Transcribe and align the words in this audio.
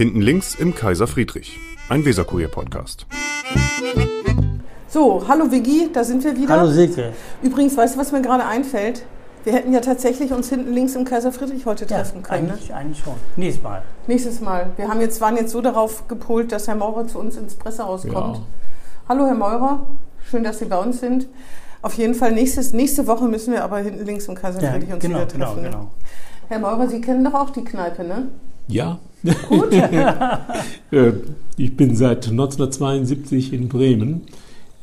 Hinten 0.00 0.22
links 0.22 0.54
im 0.54 0.74
Kaiser 0.74 1.06
Friedrich, 1.06 1.60
ein 1.90 2.06
Weserkurier-Podcast. 2.06 3.04
So, 4.88 5.28
hallo 5.28 5.50
Vigi, 5.52 5.90
da 5.92 6.04
sind 6.04 6.24
wir 6.24 6.34
wieder. 6.38 6.58
Hallo 6.58 6.70
Silke. 6.70 7.12
Übrigens, 7.42 7.76
weißt 7.76 7.96
du, 7.96 8.00
was 8.00 8.10
mir 8.10 8.22
gerade 8.22 8.46
einfällt? 8.46 9.04
Wir 9.44 9.52
hätten 9.52 9.74
ja 9.74 9.80
tatsächlich 9.80 10.32
uns 10.32 10.48
hinten 10.48 10.72
links 10.72 10.94
im 10.94 11.04
Kaiser 11.04 11.32
Friedrich 11.32 11.66
heute 11.66 11.86
treffen 11.86 12.22
können. 12.22 12.46
Ne? 12.46 12.52
Eigentlich, 12.52 12.72
eigentlich 12.72 12.98
schon. 13.00 13.12
Nächstes 13.36 13.62
Mal. 13.62 13.82
Nächstes 14.06 14.40
Mal. 14.40 14.70
Wir 14.78 14.88
haben 14.88 15.02
jetzt, 15.02 15.20
waren 15.20 15.36
jetzt 15.36 15.50
so 15.52 15.60
darauf 15.60 16.08
gepolt, 16.08 16.50
dass 16.50 16.66
Herr 16.66 16.76
Maurer 16.76 17.06
zu 17.06 17.18
uns 17.18 17.36
ins 17.36 17.54
Pressehaus 17.54 18.08
kommt. 18.08 18.36
Ja. 18.38 18.42
Hallo 19.06 19.26
Herr 19.26 19.34
Maurer, 19.34 19.84
schön, 20.30 20.42
dass 20.44 20.60
Sie 20.60 20.64
bei 20.64 20.78
uns 20.78 21.00
sind. 21.00 21.26
Auf 21.82 21.92
jeden 21.92 22.14
Fall, 22.14 22.32
nächstes, 22.32 22.72
nächste 22.72 23.06
Woche 23.06 23.28
müssen 23.28 23.52
wir 23.52 23.62
aber 23.62 23.80
hinten 23.80 24.06
links 24.06 24.26
im 24.28 24.34
Kaiser 24.34 24.62
Ja, 24.62 24.70
Friedrich 24.72 24.94
uns 24.94 25.02
genau, 25.02 25.18
wieder 25.18 25.26
genau, 25.26 25.44
treffen. 25.44 25.62
ne? 25.62 25.68
genau. 25.68 25.90
Herr 26.48 26.58
Maurer, 26.58 26.88
Sie 26.88 27.02
kennen 27.02 27.22
doch 27.22 27.34
auch 27.34 27.50
die 27.50 27.64
Kneipe, 27.64 28.02
ne? 28.02 28.28
Ja. 28.66 28.98
Gut. 29.48 29.72
Äh, 30.92 31.12
Ich 31.56 31.76
bin 31.76 31.94
seit 31.94 32.26
1972 32.28 33.52
in 33.52 33.68
Bremen 33.68 34.22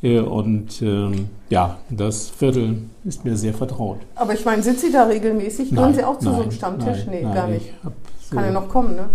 äh, 0.02 0.20
und 0.20 0.80
ähm, 0.80 1.28
ja, 1.50 1.76
das 1.90 2.30
Viertel 2.30 2.78
ist 3.04 3.24
mir 3.24 3.36
sehr 3.36 3.52
vertraut. 3.52 3.98
Aber 4.14 4.32
ich 4.32 4.44
meine, 4.44 4.62
sind 4.62 4.78
Sie 4.78 4.90
da 4.92 5.04
regelmäßig? 5.04 5.72
Nein, 5.72 5.94
Sie 5.94 6.04
auch 6.04 6.18
zu 6.18 6.26
so 6.26 6.30
einem 6.34 6.40
nein, 6.42 6.52
Stammtisch? 6.52 7.04
nein, 7.06 7.08
nee, 7.10 7.22
nein, 7.22 7.34
gar 7.34 7.48
nicht. 7.48 7.66
so- 7.82 8.36
Kann 8.36 8.44
ja 8.46 8.50
noch 8.52 8.68
kommen, 8.68 8.94
ne? 8.96 9.08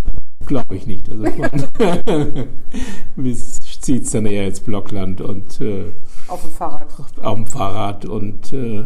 Glaube 0.46 0.76
ich 0.76 0.86
nicht. 0.88 1.10
Also 1.10 1.24
es 3.24 3.60
zieht 3.82 4.14
dann 4.14 4.26
eher 4.26 4.48
ins 4.48 4.60
Blockland 4.60 5.22
und 5.22 5.62
äh, 5.62 5.86
Auf 6.28 6.42
dem 6.42 6.52
Fahrrad. 6.52 6.88
auf 7.22 7.36
dem 7.36 7.48
Fahrrad 7.48 8.06
und 8.06 8.52
äh, 8.54 8.84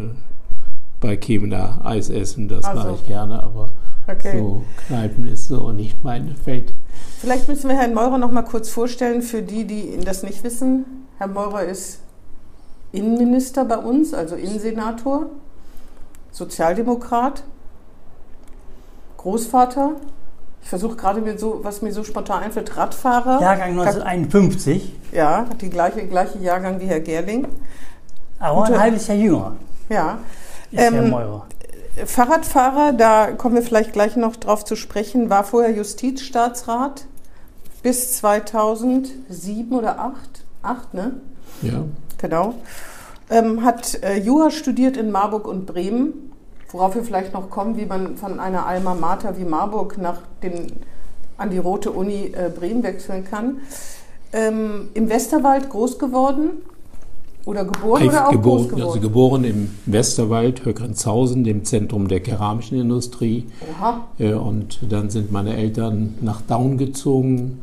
bei 1.00 1.18
Kemener 1.18 1.82
Eis 1.84 2.10
essen, 2.10 2.48
das 2.48 2.66
Ach 2.66 2.74
so. 2.76 2.80
mache 2.80 2.94
ich 2.96 3.08
gerne, 3.08 3.42
aber 3.42 3.72
Okay. 4.10 4.38
so 4.40 4.64
Kneipen 4.88 5.28
ist 5.28 5.48
so 5.48 5.72
nicht 5.72 6.04
mein 6.04 6.36
Feld. 6.36 6.74
Vielleicht 7.20 7.48
müssen 7.48 7.70
wir 7.70 7.76
Herrn 7.78 7.94
Meurer 7.94 8.18
noch 8.18 8.32
mal 8.32 8.44
kurz 8.44 8.70
vorstellen 8.70 9.22
für 9.22 9.42
die, 9.42 9.66
die 9.66 10.00
das 10.04 10.24
nicht 10.24 10.44
wissen. 10.44 11.08
Herr 11.18 11.28
Meurer 11.28 11.64
ist 11.64 12.00
Innenminister 12.92 13.66
bei 13.66 13.78
uns, 13.78 14.14
also 14.14 14.36
Innensenator, 14.36 15.26
Sozialdemokrat, 16.32 17.44
Großvater. 19.18 19.92
Ich 20.62 20.70
versuche 20.70 20.96
gerade 20.96 21.22
mir 21.22 21.38
so, 21.38 21.60
was 21.64 21.82
mir 21.82 21.92
so 21.92 22.04
spontan 22.04 22.44
einfällt, 22.44 22.76
Radfahrer. 22.76 23.42
Jahrgang 23.42 23.72
1951, 23.72 24.94
Ja, 25.12 25.46
die 25.62 25.70
gleiche, 25.70 26.06
gleiche 26.08 26.40
Jahrgang 26.40 26.80
wie 26.80 26.86
Herr 26.86 27.00
Gerling. 27.00 27.48
aber 28.40 28.62
Gute- 28.62 28.74
ein 28.74 28.80
halbes 28.82 29.08
Jahr 29.08 29.18
jünger 29.18 29.56
Ja. 29.90 30.20
ist 30.72 30.80
Herr 30.80 30.92
Ähm, 30.94 31.10
Meurer. 31.10 31.46
Fahrradfahrer, 32.06 32.94
da 32.94 33.32
kommen 33.32 33.56
wir 33.56 33.62
vielleicht 33.62 33.94
gleich 33.94 34.16
noch 34.16 34.36
drauf 34.36 34.64
zu 34.66 34.76
sprechen, 34.76 35.30
war 35.30 35.44
vorher 35.44 35.72
Justizstaatsrat 35.72 37.06
bis 37.84 38.18
2007 38.18 39.76
oder 39.76 40.00
8, 40.00 40.16
8 40.62 40.94
ne? 40.94 41.22
Ja. 41.62 41.84
Genau. 42.18 42.56
Ähm, 43.30 43.64
hat 43.64 44.02
äh, 44.04 44.18
Jura 44.18 44.52
studiert 44.52 44.98
in 44.98 45.12
Marburg 45.12 45.48
und 45.48 45.66
Bremen, 45.66 46.32
worauf 46.72 46.96
wir 46.96 47.04
vielleicht 47.04 47.34
noch 47.34 47.50
kommen, 47.50 47.78
wie 47.78 47.86
man 47.86 48.18
von 48.18 48.40
einer 48.40 48.66
Alma 48.66 48.94
Mater 48.94 49.38
wie 49.38 49.44
Marburg 49.44 49.98
nach 49.98 50.22
den, 50.44 50.72
an 51.38 51.50
die 51.50 51.58
Rote 51.58 51.92
Uni 51.92 52.34
äh, 52.34 52.50
Bremen 52.50 52.84
wechseln 52.84 53.26
kann. 53.26 53.62
Ähm, 54.34 54.90
Im 54.94 55.10
Westerwald 55.10 55.70
groß 55.70 56.00
geworden 56.00 56.64
oder 57.48 57.64
geboren 57.64 58.08
oder 58.10 58.28
auch 58.28 58.32
geboren, 58.32 58.68
geworden? 58.68 58.82
also 58.84 59.00
geboren 59.00 59.44
im 59.46 59.70
Westerwald, 59.86 60.66
Höckernshausen, 60.66 61.46
dem 61.46 61.64
Zentrum 61.64 62.10
der 62.10 62.20
keramischen 62.20 62.78
Industrie. 62.80 63.46
Äh, 64.20 64.34
Und 64.34 64.80
dann 64.90 65.10
sind 65.10 65.32
meine 65.32 65.56
Eltern 65.56 66.16
nach 66.22 66.42
Daun 66.42 66.78
gezogen 66.78 67.60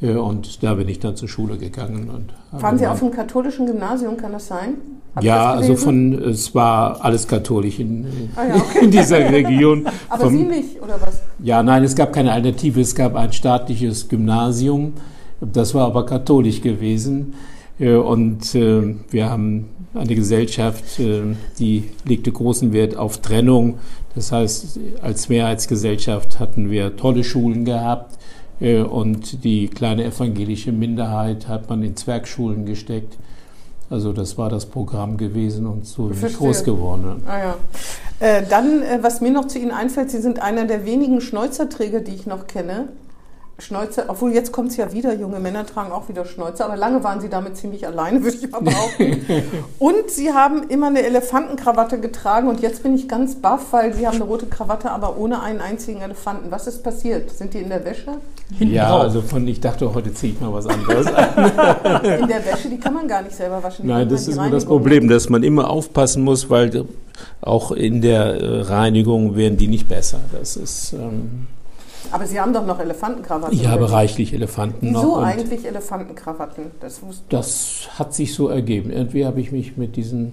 äh, 0.00 0.12
und 0.14 0.62
da 0.62 0.74
bin 0.74 0.88
ich 0.88 0.98
dann 1.00 1.14
zur 1.14 1.28
Schule 1.28 1.58
gegangen. 1.58 2.08
Und 2.08 2.62
Waren 2.62 2.78
Sie 2.78 2.86
auf 2.86 3.00
dem 3.00 3.10
katholischen 3.10 3.66
Gymnasium, 3.66 4.16
kann 4.16 4.32
das 4.32 4.46
sein? 4.46 4.74
Hab 5.14 5.22
ich 5.22 5.28
Ja, 5.28 5.52
das 5.56 5.62
also 5.68 5.76
von, 5.76 6.14
es 6.22 6.54
war 6.54 7.04
alles 7.04 7.28
katholisch 7.28 7.80
in, 7.80 8.06
Ah 8.34 8.46
ja, 8.46 8.54
okay. 8.56 8.78
in 8.84 8.90
dieser 8.90 9.18
Region. 9.30 9.86
Aber 10.08 10.24
Vom- 10.24 10.36
Sie 10.38 10.44
nicht, 10.44 10.80
oder 10.82 10.98
was? 11.02 11.20
Ja, 11.42 11.62
nein, 11.62 11.84
es 11.84 11.94
gab 11.94 12.14
keine 12.14 12.32
Alternative. 12.32 12.80
Es 12.80 12.94
gab 12.94 13.14
ein 13.14 13.32
staatliches 13.34 14.08
Gymnasium. 14.08 14.94
Das 15.40 15.72
war 15.74 15.86
aber 15.86 16.04
katholisch 16.04 16.60
gewesen. 16.62 17.34
Äh, 17.78 17.94
Und 17.94 18.54
äh, 18.54 18.94
wir 19.10 19.30
haben 19.30 19.68
eine 19.94 20.14
Gesellschaft, 20.14 20.98
äh, 20.98 21.22
die 21.58 21.90
legte 22.04 22.32
großen 22.32 22.72
Wert 22.72 22.96
auf 22.96 23.18
Trennung. 23.18 23.78
Das 24.14 24.32
heißt, 24.32 24.80
als 25.02 25.28
Mehrheitsgesellschaft 25.28 26.40
hatten 26.40 26.70
wir 26.70 26.96
tolle 26.96 27.24
Schulen 27.24 27.64
gehabt. 27.64 28.16
Und 28.60 29.44
die 29.44 29.68
kleine 29.68 30.02
evangelische 30.02 30.72
Minderheit 30.72 31.46
hat 31.46 31.70
man 31.70 31.84
in 31.84 31.94
Zwergschulen 31.94 32.66
gesteckt. 32.66 33.16
Also 33.88 34.12
das 34.12 34.36
war 34.36 34.50
das 34.50 34.66
Programm 34.66 35.16
gewesen 35.16 35.64
und 35.64 35.86
so 35.86 36.08
bin 36.08 36.26
ich 36.26 36.36
groß 36.36 36.64
geworden. 36.64 37.22
Ah 37.28 37.38
ja. 37.38 37.56
Äh, 38.18 38.42
dann, 38.50 38.82
was 39.00 39.20
mir 39.20 39.30
noch 39.30 39.46
zu 39.46 39.60
Ihnen 39.60 39.70
einfällt, 39.70 40.10
Sie 40.10 40.20
sind 40.20 40.42
einer 40.42 40.64
der 40.64 40.84
wenigen 40.84 41.20
Schnäuzerträger, 41.20 42.00
die 42.00 42.16
ich 42.16 42.26
noch 42.26 42.48
kenne. 42.48 42.88
Schnäuzer, 43.60 44.04
obwohl 44.06 44.32
jetzt 44.32 44.52
kommt 44.52 44.70
es 44.70 44.76
ja 44.76 44.92
wieder, 44.92 45.12
junge 45.14 45.40
Männer 45.40 45.66
tragen 45.66 45.90
auch 45.90 46.08
wieder 46.08 46.24
Schnäuzer, 46.24 46.64
aber 46.66 46.76
lange 46.76 47.02
waren 47.02 47.20
Sie 47.20 47.28
damit 47.28 47.56
ziemlich 47.56 47.84
alleine, 47.86 48.22
würde 48.22 48.36
ich 48.36 48.48
mal 48.50 48.60
behaupten. 48.60 49.20
und 49.80 50.08
Sie 50.10 50.32
haben 50.32 50.68
immer 50.68 50.86
eine 50.86 51.02
Elefantenkrawatte 51.04 51.98
getragen 51.98 52.48
und 52.48 52.60
jetzt 52.60 52.84
bin 52.84 52.94
ich 52.94 53.08
ganz 53.08 53.34
baff, 53.34 53.72
weil 53.72 53.92
Sie 53.94 54.06
haben 54.06 54.14
eine 54.14 54.24
rote 54.24 54.46
Krawatte, 54.46 54.90
aber 54.92 55.18
ohne 55.18 55.42
einen 55.42 55.60
einzigen 55.60 56.00
Elefanten. 56.02 56.50
Was 56.52 56.68
ist 56.68 56.84
passiert? 56.84 57.30
Sind 57.32 57.52
die 57.52 57.58
in 57.58 57.68
der 57.68 57.84
Wäsche? 57.84 58.12
Hinten 58.56 58.74
Ja, 58.74 58.90
drauf. 58.90 59.00
also 59.02 59.22
von, 59.22 59.46
ich 59.48 59.60
dachte, 59.60 59.92
heute 59.92 60.14
ziehe 60.14 60.34
ich 60.34 60.40
mal 60.40 60.52
was 60.52 60.66
anderes 60.66 61.06
an. 61.08 61.28
In 62.04 62.28
der 62.28 62.44
Wäsche, 62.46 62.68
die 62.70 62.78
kann 62.78 62.94
man 62.94 63.06
gar 63.08 63.22
nicht 63.22 63.34
selber 63.34 63.62
waschen. 63.62 63.82
Die 63.82 63.88
Nein, 63.88 64.08
das 64.08 64.26
ist 64.28 64.36
immer 64.36 64.48
das. 64.50 64.64
Problem, 64.64 65.08
dass 65.08 65.28
man 65.28 65.42
immer 65.42 65.68
aufpassen 65.68 66.22
muss, 66.22 66.48
weil 66.48 66.84
auch 67.40 67.72
in 67.72 68.00
der 68.00 68.40
äh, 68.40 68.60
Reinigung 68.62 69.36
werden 69.36 69.58
die 69.58 69.66
nicht 69.68 69.88
besser. 69.88 70.20
Das 70.32 70.56
ist, 70.56 70.92
ähm, 70.92 71.48
Aber 72.10 72.26
Sie 72.26 72.40
haben 72.40 72.52
doch 72.52 72.64
noch 72.64 72.78
Elefantenkrawatten. 72.80 73.56
ich 73.58 73.66
habe 73.66 73.90
reichlich 73.90 74.32
Elefanten 74.32 74.92
noch. 74.92 75.02
Wieso 75.02 75.16
und 75.16 75.24
eigentlich 75.24 75.66
Elefantenkrawatten? 75.66 76.64
Das 76.80 77.00
Das 77.28 77.88
hat 77.98 78.14
sich 78.14 78.34
so 78.34 78.48
ergeben. 78.48 78.90
Irgendwie 78.90 79.24
habe 79.26 79.40
ich 79.40 79.52
mich 79.52 79.76
mit 79.76 79.96
diesen 79.96 80.32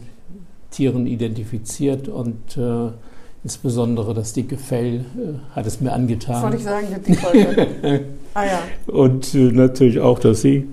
Tieren 0.71 1.07
identifiziert 1.07 2.07
und 2.07 2.57
äh, 2.57 2.89
insbesondere 3.43 4.13
das 4.13 4.33
dicke 4.33 4.57
Fell 4.57 5.05
äh, 5.17 5.55
hat 5.55 5.65
es 5.65 5.79
mir 5.81 5.93
angetan. 5.93 6.53
ich 6.53 6.63
sagen, 6.63 6.87
der 6.89 6.99
Dickhäuter. 6.99 7.65
ah 8.33 8.43
ja. 8.43 8.59
Und 8.87 9.33
äh, 9.35 9.51
natürlich 9.51 9.99
auch, 9.99 10.19
dass 10.19 10.41
sie 10.41 10.67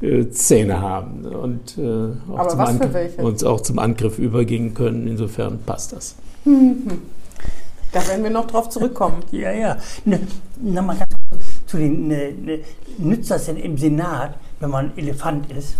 äh, 0.00 0.28
Zähne 0.30 0.80
haben 0.80 1.24
und, 1.24 1.78
äh, 1.78 2.32
auch 2.36 2.48
zum 2.48 2.60
Angriff- 2.60 3.18
uns 3.18 3.44
auch 3.44 3.60
zum 3.60 3.78
Angriff 3.78 4.18
übergehen 4.18 4.74
können. 4.74 5.06
Insofern 5.06 5.58
passt 5.64 5.92
das. 5.92 6.16
Da 7.92 8.06
werden 8.08 8.22
wir 8.24 8.30
noch 8.30 8.46
drauf 8.46 8.68
zurückkommen. 8.68 9.22
Ja, 9.32 9.52
ja. 9.52 9.76
Ne, 10.04 10.20
Nochmal 10.60 10.96
ganz 10.96 11.14
kurz 11.30 11.44
zu 11.66 11.76
den, 11.78 12.08
ne, 12.08 12.32
ne, 12.32 12.60
nützt 12.98 13.30
das 13.30 13.46
denn 13.46 13.56
im 13.56 13.76
Senat, 13.76 14.34
wenn 14.60 14.70
man 14.70 14.96
Elefant 14.96 15.50
ist? 15.52 15.76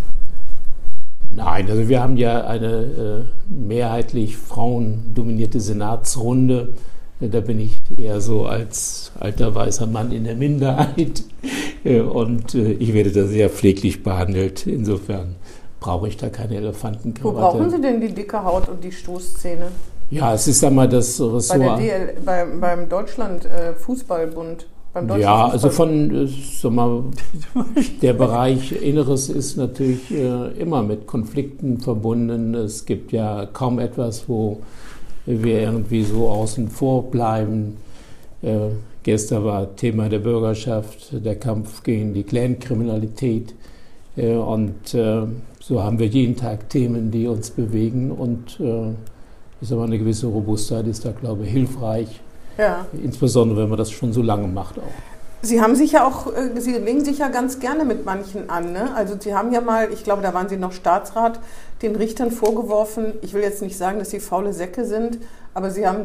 Nein, 1.33 1.69
also 1.69 1.87
wir 1.87 2.01
haben 2.01 2.17
ja 2.17 2.45
eine 2.45 2.67
äh, 2.67 3.51
mehrheitlich 3.53 4.37
frauendominierte 4.37 5.59
Senatsrunde. 5.59 6.73
Da 7.19 7.39
bin 7.41 7.59
ich 7.59 7.81
eher 7.97 8.21
so 8.21 8.45
als 8.45 9.11
alter 9.19 9.53
weißer 9.53 9.87
Mann 9.87 10.11
in 10.11 10.23
der 10.23 10.35
Minderheit. 10.35 11.23
Äh, 11.83 12.01
Und 12.01 12.55
äh, 12.55 12.71
ich 12.73 12.93
werde 12.93 13.11
da 13.11 13.25
sehr 13.27 13.49
pfleglich 13.51 14.01
behandelt. 14.03 14.65
Insofern 14.65 15.35
brauche 15.79 16.07
ich 16.07 16.17
da 16.17 16.27
keine 16.29 16.53
Wo 16.53 16.57
Elefantenkrawatte. 16.57 17.57
brauchen 17.57 17.69
Sie 17.69 17.79
denn 17.79 18.01
die 18.01 18.13
dicke 18.13 18.43
Haut 18.43 18.67
und 18.67 18.83
die 18.83 18.91
Stoßzähne? 18.91 19.67
Ja, 20.09 20.33
es 20.33 20.47
ist 20.47 20.63
einmal 20.63 20.87
das 20.87 21.17
Bei 21.17 21.25
der 21.25 21.35
Ressort. 21.35 21.79
DL, 21.79 22.13
beim, 22.23 22.59
beim 22.61 22.89
Deutschland 22.89 23.45
äh, 23.45 23.73
Fußballbund. 23.73 24.67
Beim 24.93 25.07
Deutschen 25.07 25.21
Ja, 25.21 25.47
also 25.47 25.69
von, 25.69 26.15
äh, 26.15 26.27
sag 26.27 26.71
mal, 26.71 27.03
der 28.01 28.13
Bereich 28.13 28.71
Inneres 28.71 29.29
ist 29.29 29.57
natürlich 29.57 30.09
äh, 30.11 30.51
immer 30.59 30.81
mit 30.81 31.07
Konflikten 31.07 31.79
verbunden. 31.79 32.55
Es 32.55 32.85
gibt 32.85 33.11
ja 33.11 33.47
kaum 33.51 33.79
etwas, 33.79 34.29
wo 34.29 34.61
wir 35.25 35.59
irgendwie 35.59 36.03
so 36.03 36.29
außen 36.29 36.69
vor 36.69 37.11
bleiben. 37.11 37.75
Äh, 38.41 38.69
gestern 39.03 39.43
war 39.43 39.75
Thema 39.75 40.07
der 40.07 40.19
Bürgerschaft, 40.19 41.09
der 41.11 41.35
Kampf 41.35 41.83
gegen 41.83 42.13
die 42.13 42.23
Clankriminalität. 42.23 43.53
Äh, 44.15 44.35
und 44.35 44.93
äh, 44.93 45.23
so 45.59 45.83
haben 45.83 45.99
wir 45.99 46.07
jeden 46.07 46.37
Tag 46.37 46.69
Themen, 46.69 47.11
die 47.11 47.27
uns 47.27 47.51
bewegen. 47.51 48.09
Und 48.09 48.57
sag 49.61 49.77
mal, 49.77 49.85
eine 49.85 49.97
gewisse 49.97 50.27
Robustheit 50.27 50.87
ist 50.87 51.05
da, 51.05 51.11
glaube 51.11 51.43
ich, 51.43 51.51
hilfreich. 51.51 52.21
Ja. 52.57 52.85
Insbesondere, 53.03 53.61
wenn 53.61 53.69
man 53.69 53.77
das 53.77 53.91
schon 53.91 54.13
so 54.13 54.21
lange 54.21 54.47
macht 54.47 54.79
auch. 54.79 54.83
Sie 55.43 55.61
haben 55.61 55.75
sich 55.75 55.91
ja 55.91 56.05
auch, 56.05 56.27
äh, 56.33 56.59
Sie 56.59 56.73
legen 56.73 57.05
sich 57.05 57.19
ja 57.19 57.27
ganz 57.27 57.59
gerne 57.59 57.85
mit 57.85 58.05
manchen 58.05 58.49
an. 58.49 58.73
Ne? 58.73 58.93
Also 58.95 59.15
Sie 59.19 59.35
haben 59.35 59.53
ja 59.53 59.61
mal, 59.61 59.91
ich 59.91 60.03
glaube, 60.03 60.21
da 60.21 60.33
waren 60.33 60.49
Sie 60.49 60.57
noch 60.57 60.71
Staatsrat, 60.71 61.39
den 61.81 61.95
Richtern 61.95 62.31
vorgeworfen, 62.31 63.13
ich 63.21 63.33
will 63.33 63.41
jetzt 63.41 63.61
nicht 63.61 63.77
sagen, 63.77 63.99
dass 63.99 64.09
sie 64.09 64.19
faule 64.19 64.53
Säcke 64.53 64.85
sind, 64.85 65.19
Aber 65.53 65.71
Sie 65.71 65.87
haben, 65.87 66.03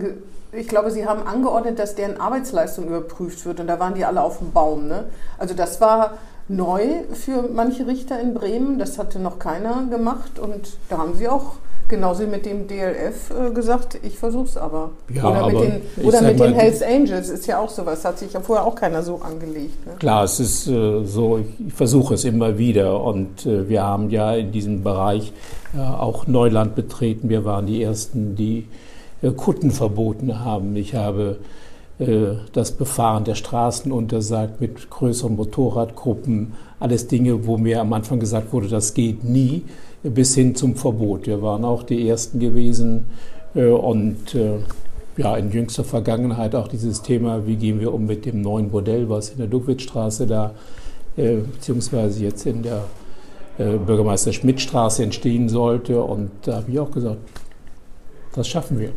ich 0.52 0.68
glaube, 0.68 0.90
Sie 0.90 1.06
haben 1.06 1.26
angeordnet, 1.26 1.78
dass 1.78 1.94
deren 1.94 2.20
Arbeitsleistung 2.20 2.86
überprüft 2.86 3.44
wird 3.44 3.60
und 3.60 3.66
da 3.66 3.78
waren 3.80 3.94
die 3.94 4.04
alle 4.04 4.22
auf 4.22 4.38
dem 4.38 4.52
Baum. 4.52 4.86
Ne? 4.86 5.04
Also 5.38 5.54
das 5.54 5.80
war 5.80 6.18
neu 6.48 7.04
für 7.12 7.48
manche 7.52 7.86
Richter 7.86 8.20
in 8.20 8.34
Bremen, 8.34 8.78
das 8.78 8.98
hatte 8.98 9.18
noch 9.18 9.38
keiner 9.38 9.86
gemacht 9.90 10.38
und 10.38 10.76
da 10.88 10.98
haben 10.98 11.14
Sie 11.14 11.28
auch 11.28 11.54
genauso 11.92 12.26
mit 12.26 12.46
dem 12.46 12.66
DLF 12.66 13.30
äh, 13.30 13.52
gesagt, 13.52 13.98
ich 14.02 14.18
versuche 14.18 14.46
es 14.46 14.56
aber. 14.56 14.92
Ja, 15.14 15.24
oder 15.24 15.46
mit 15.46 15.56
aber 15.56 15.66
den, 15.66 15.82
ich 15.98 16.04
oder 16.04 16.22
mit 16.22 16.40
den 16.40 16.54
Hells 16.54 16.82
Angels 16.82 17.28
ist 17.28 17.46
ja 17.46 17.60
auch 17.60 17.68
sowas, 17.68 18.02
hat 18.04 18.18
sich 18.18 18.32
ja 18.32 18.40
vorher 18.40 18.66
auch 18.66 18.74
keiner 18.74 19.02
so 19.02 19.20
angelegt. 19.20 19.86
Ne? 19.86 19.92
Klar, 19.98 20.24
es 20.24 20.40
ist 20.40 20.66
äh, 20.68 21.04
so, 21.04 21.38
ich 21.38 21.74
versuche 21.74 22.14
es 22.14 22.24
immer 22.24 22.56
wieder 22.56 23.04
und 23.04 23.44
äh, 23.44 23.68
wir 23.68 23.82
haben 23.82 24.08
ja 24.08 24.34
in 24.34 24.52
diesem 24.52 24.82
Bereich 24.82 25.34
äh, 25.76 25.80
auch 25.80 26.26
Neuland 26.26 26.74
betreten. 26.74 27.28
Wir 27.28 27.44
waren 27.44 27.66
die 27.66 27.82
Ersten, 27.82 28.36
die 28.36 28.66
äh, 29.20 29.30
Kutten 29.30 29.70
verboten 29.70 30.42
haben. 30.42 30.74
Ich 30.76 30.94
habe 30.94 31.36
äh, 31.98 32.36
das 32.54 32.72
Befahren 32.72 33.24
der 33.24 33.34
Straßen 33.34 33.92
untersagt 33.92 34.62
mit 34.62 34.88
größeren 34.88 35.36
Motorradgruppen, 35.36 36.54
alles 36.80 37.06
Dinge, 37.06 37.46
wo 37.46 37.58
mir 37.58 37.82
am 37.82 37.92
Anfang 37.92 38.18
gesagt 38.18 38.50
wurde, 38.54 38.68
das 38.68 38.94
geht 38.94 39.24
nie, 39.24 39.64
bis 40.02 40.34
hin 40.34 40.54
zum 40.54 40.74
Verbot. 40.74 41.26
Wir 41.26 41.42
waren 41.42 41.64
auch 41.64 41.82
die 41.82 42.08
Ersten 42.08 42.38
gewesen 42.40 43.06
äh, 43.54 43.66
und 43.66 44.34
äh, 44.34 44.58
ja, 45.16 45.36
in 45.36 45.50
jüngster 45.50 45.84
Vergangenheit 45.84 46.54
auch 46.54 46.68
dieses 46.68 47.02
Thema, 47.02 47.46
wie 47.46 47.56
gehen 47.56 47.80
wir 47.80 47.92
um 47.92 48.06
mit 48.06 48.24
dem 48.24 48.40
neuen 48.40 48.70
Modell, 48.70 49.08
was 49.08 49.30
in 49.30 49.38
der 49.38 49.46
Duckwitzstraße 49.46 50.26
da, 50.26 50.54
äh, 51.16 51.36
beziehungsweise 51.36 52.24
jetzt 52.24 52.46
in 52.46 52.62
der 52.62 52.84
äh, 53.58 53.76
Bürgermeister 53.76 54.32
Schmidt-Straße 54.32 55.02
entstehen 55.02 55.48
sollte. 55.48 56.02
Und 56.02 56.30
da 56.42 56.56
habe 56.56 56.70
ich 56.70 56.78
auch 56.78 56.90
gesagt, 56.90 57.18
das 58.34 58.48
schaffen 58.48 58.78
wir. 58.80 58.90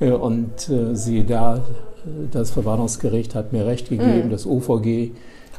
Äh, 0.00 0.12
und 0.12 0.68
äh, 0.70 0.94
siehe 0.96 1.24
da, 1.24 1.60
das 2.32 2.50
Verwarnungsgericht 2.50 3.34
hat 3.34 3.52
mir 3.52 3.66
recht 3.66 3.88
gegeben, 3.90 4.26
Mhm. 4.26 4.30
das 4.30 4.46
OVG. 4.46 5.10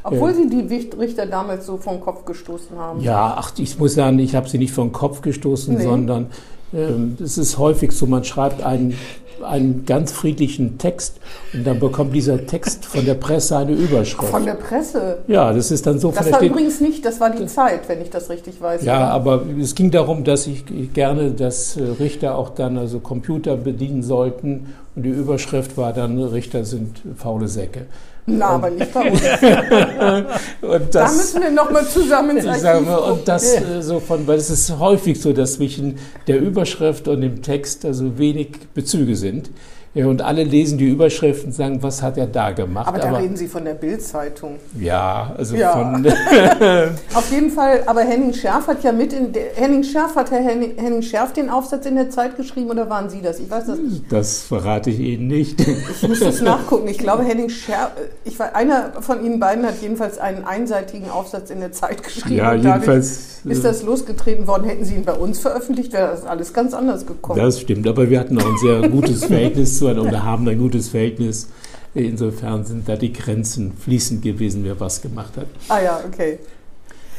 Obwohl 0.04 0.30
äh, 0.30 0.34
Sie 0.34 0.48
die 0.48 0.90
Richter 0.98 1.26
damals 1.26 1.66
so 1.66 1.78
vom 1.78 2.00
Kopf 2.00 2.24
gestoßen 2.24 2.78
haben. 2.78 3.00
Ja, 3.00 3.34
ach, 3.38 3.52
ich 3.58 3.78
muss 3.78 3.94
sagen, 3.94 4.18
ich 4.18 4.34
habe 4.34 4.48
sie 4.48 4.58
nicht 4.58 4.72
vom 4.72 4.92
Kopf 4.92 5.22
gestoßen, 5.22 5.76
Nee. 5.76 5.82
sondern 5.82 6.26
ähm, 6.74 7.16
es 7.22 7.38
ist 7.38 7.58
häufig 7.58 7.92
so, 7.92 8.06
man 8.06 8.22
schreibt 8.24 8.62
einen, 8.62 8.94
einen 9.42 9.84
ganz 9.86 10.12
friedlichen 10.12 10.76
Text 10.78 11.16
und 11.52 11.66
dann 11.66 11.80
bekommt 11.80 12.14
dieser 12.14 12.46
Text 12.46 12.84
von 12.84 13.04
der 13.04 13.14
Presse 13.14 13.56
eine 13.56 13.72
Überschrift. 13.72 14.30
Von 14.30 14.44
der 14.44 14.54
Presse. 14.54 15.18
ja, 15.26 15.52
das 15.52 15.70
ist 15.70 15.86
dann 15.86 15.98
so 15.98 16.10
Das 16.10 16.30
war 16.30 16.42
übrigens 16.42 16.80
nicht, 16.80 17.04
das 17.04 17.20
war 17.20 17.30
die 17.30 17.46
Zeit, 17.46 17.88
wenn 17.88 18.02
ich 18.02 18.10
das 18.10 18.28
richtig 18.28 18.60
weiß. 18.60 18.84
Ja, 18.84 19.08
aber 19.08 19.42
es 19.60 19.74
ging 19.74 19.90
darum, 19.90 20.24
dass 20.24 20.46
ich 20.46 20.64
gerne, 20.92 21.30
dass 21.30 21.76
äh, 21.76 21.82
Richter 21.82 22.36
auch 22.36 22.50
dann 22.50 22.76
also 22.76 23.00
Computer 23.00 23.56
bedienen 23.56 24.02
sollten 24.02 24.74
und 24.96 25.02
die 25.04 25.10
Überschrift 25.10 25.76
war 25.76 25.92
dann, 25.92 26.18
Richter 26.22 26.64
sind 26.64 27.00
faule 27.16 27.48
Säcke. 27.48 27.86
Na, 28.26 28.46
aber 28.46 28.70
nicht 28.70 28.92
bei 28.92 29.10
uns. 29.10 29.20
Und 30.62 30.94
da 30.94 31.12
müssen 31.12 31.42
wir 31.42 31.50
nochmal 31.50 31.86
zusammen 31.86 32.38
ins 32.38 32.46
Ich 32.46 32.62
sage 32.62 32.80
mal, 32.80 32.96
und 32.96 33.28
das 33.28 33.54
äh, 33.54 33.82
so 33.82 34.00
von, 34.00 34.26
weil 34.26 34.38
es 34.38 34.48
ist 34.48 34.78
häufig 34.78 35.20
so, 35.20 35.34
dass 35.34 35.54
zwischen 35.54 35.98
der 36.26 36.40
Überschrift 36.40 37.06
und 37.06 37.20
dem 37.20 37.42
Text 37.42 37.84
also 37.84 38.16
wenig 38.18 38.48
Bezüge 38.72 39.14
sind. 39.14 39.50
Ja, 39.94 40.06
und 40.08 40.22
alle 40.22 40.42
lesen 40.42 40.76
die 40.76 40.88
Überschrift 40.88 41.44
und 41.44 41.52
sagen, 41.52 41.80
was 41.82 42.02
hat 42.02 42.18
er 42.18 42.26
da 42.26 42.50
gemacht? 42.50 42.88
Aber 42.88 42.98
da 42.98 43.12
reden 43.12 43.36
Sie 43.36 43.46
von 43.46 43.64
der 43.64 43.74
Bild-Zeitung. 43.74 44.56
ja, 44.78 45.32
also 45.38 45.54
Ja. 45.54 45.72
von 45.72 46.04
Auf 47.14 47.30
jeden 47.30 47.50
Fall, 47.50 47.84
aber 47.86 48.00
Henning 48.00 48.32
Scherf 48.34 48.66
hat 48.66 48.82
ja 48.82 48.90
mit 48.90 49.12
in 49.12 49.32
der, 49.32 49.44
Henning 49.54 49.84
Scherf, 49.84 50.16
hat 50.16 50.32
Herr 50.32 50.42
Henning, 50.42 50.72
Henning 50.76 51.02
Scherf 51.02 51.32
den 51.32 51.48
Aufsatz 51.48 51.86
in 51.86 51.94
der 51.94 52.10
Zeit 52.10 52.36
geschrieben 52.36 52.70
oder 52.70 52.90
waren 52.90 53.08
Sie 53.08 53.22
das? 53.22 53.38
Ich 53.38 53.48
weiß 53.48 53.66
das 53.66 53.78
nicht. 53.78 54.04
das 54.10 54.42
verrate 54.42 54.90
ich 54.90 54.98
Ihnen 54.98 55.28
nicht. 55.28 55.60
Ich 55.60 56.08
muss 56.08 56.18
das 56.18 56.40
nachgucken. 56.42 56.88
Ich 56.88 56.98
glaube, 56.98 57.22
Henning 57.22 57.48
Scherf, 57.48 57.92
ich 58.24 58.36
war, 58.38 58.54
einer 58.56 58.92
von 59.00 59.24
Ihnen 59.24 59.38
beiden 59.38 59.64
hat 59.64 59.80
jedenfalls 59.80 60.18
einen 60.18 60.44
einseitigen 60.44 61.08
Aufsatz 61.08 61.50
in 61.50 61.60
der 61.60 61.70
Zeit 61.70 62.02
geschrieben. 62.02 62.34
ja, 62.36 62.54
jedenfalls. 62.54 63.42
äh, 63.46 63.52
ist 63.52 63.64
das 63.64 63.84
losgetreten 63.84 64.48
worden. 64.48 64.64
Hätten 64.64 64.84
Sie 64.84 64.94
ihn 64.94 65.04
bei 65.04 65.12
uns 65.12 65.38
veröffentlicht, 65.38 65.92
wäre 65.92 66.08
das 66.08 66.24
alles 66.24 66.52
ganz 66.52 66.74
anders 66.74 67.06
gekommen. 67.06 67.38
Das 67.38 67.60
stimmt, 67.60 67.86
aber 67.86 68.10
wir 68.10 68.18
hatten 68.18 68.36
auch 68.40 68.46
ein 68.46 68.58
sehr 68.60 68.88
gutes 68.88 69.24
Verhältnis 69.26 69.78
zueinander 69.84 70.08
oder 70.10 70.22
haben 70.22 70.48
ein 70.48 70.58
gutes 70.58 70.88
Verhältnis. 70.88 71.48
Insofern 71.94 72.64
sind 72.64 72.88
da 72.88 72.96
die 72.96 73.12
Grenzen 73.12 73.72
fließend 73.72 74.22
gewesen, 74.22 74.64
wer 74.64 74.78
was 74.80 75.00
gemacht 75.00 75.36
hat. 75.36 75.46
ah 75.68 75.80
ja, 75.80 76.00
okay. 76.06 76.38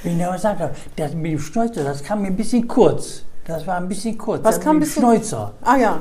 Wie 0.04 0.10
ich 0.10 0.24
aber 0.26 0.34
gesagt 0.36 0.60
habe, 0.60 0.76
das 0.98 1.14
mit 1.14 1.32
dem 1.32 1.40
Schnäuzer, 1.40 1.84
das 1.84 2.04
kam 2.04 2.22
mir 2.22 2.28
ein 2.28 2.36
bisschen 2.36 2.68
kurz. 2.68 3.24
Das 3.48 3.66
war 3.66 3.78
ein 3.78 3.88
bisschen 3.88 4.18
kurz. 4.18 4.44
Was 4.44 4.56
das 4.56 4.64
kam 4.64 4.80
mit 4.80 4.88
ein 4.88 4.90
dem 4.90 4.90
bisschen- 4.90 5.04
Schnäuzer, 5.04 5.54
Ah 5.62 5.78
ja. 5.78 6.00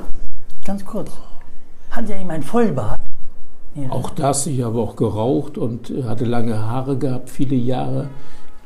ganz 0.65 0.83
kurz. 0.85 1.11
Hat 1.91 2.09
ja 2.09 2.17
immer 2.17 2.33
ein 2.33 2.43
Vollbart. 2.43 2.99
Ja. 3.75 3.89
Auch 3.91 4.09
das, 4.11 4.45
ich 4.47 4.61
habe 4.61 4.79
auch 4.79 4.95
geraucht 4.95 5.57
und 5.57 5.91
hatte 6.05 6.25
lange 6.25 6.57
Haare 6.61 6.97
gehabt, 6.97 7.29
viele 7.29 7.55
Jahre, 7.55 8.09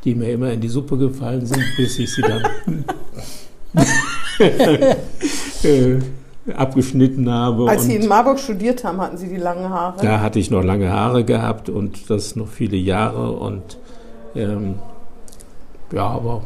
die 0.04 0.16
mir 0.16 0.32
immer 0.32 0.52
in 0.52 0.62
die 0.62 0.68
Suppe 0.70 0.98
gefallen 0.98 1.46
sind, 1.46 1.64
bis 1.78 2.00
ich 2.00 2.12
sie 2.14 2.22
dann 2.22 2.44
äh, 5.64 6.00
abgeschnitten 6.56 7.30
habe. 7.30 7.70
Als 7.70 7.86
Sie 7.86 7.96
in 7.96 8.08
Marburg 8.08 8.40
studiert 8.40 8.84
haben, 8.84 9.00
hatten 9.02 9.18
Sie 9.18 9.30
die 9.30 9.38
langen 9.38 9.70
Haare. 9.70 10.02
da 10.02 10.22
hatte 10.22 10.40
ich 10.40 10.52
noch 10.52 10.64
lange 10.64 10.92
Haare 10.92 11.24
gehabt 11.24 11.70
und 11.70 12.10
das 12.10 12.36
noch 12.36 12.48
viele 12.48 12.78
Jahre 12.78 13.32
und 13.32 13.78
ähm, 14.36 14.76
ja, 15.92 16.08
aber 16.08 16.44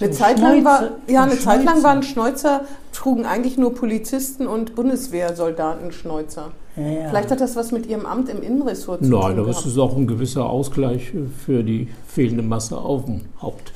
Eine 0.00 0.10
Zeit 0.12 0.38
lang 0.38 0.64
war, 0.64 0.78
Schneuzer- 0.78 0.90
ja, 1.08 1.22
eine 1.24 1.38
Zeit 1.38 1.64
lang 1.64 1.74
Schneuzer. 1.74 1.82
waren 1.88 2.02
Schnäuzer, 2.02 2.60
trugen 2.92 3.26
eigentlich 3.26 3.58
nur 3.58 3.74
Polizisten 3.74 4.46
und 4.46 4.74
Bundeswehrsoldaten 4.74 5.92
Schnäuzer. 5.92 6.52
Ja. 6.76 7.08
Vielleicht 7.08 7.32
hat 7.32 7.40
das 7.40 7.56
was 7.56 7.72
mit 7.72 7.86
Ihrem 7.86 8.06
Amt 8.06 8.28
im 8.28 8.40
Innenressort 8.40 9.04
zu 9.04 9.10
nein, 9.10 9.32
tun 9.32 9.40
aber 9.40 9.48
es 9.50 9.66
ist 9.66 9.76
auch 9.78 9.96
ein 9.96 10.06
gewisser 10.06 10.48
Ausgleich 10.48 11.12
für 11.44 11.64
die 11.64 11.88
fehlende 12.06 12.44
Masse 12.44 12.76
auf 12.78 13.06
dem 13.06 13.22
Haupt. 13.42 13.72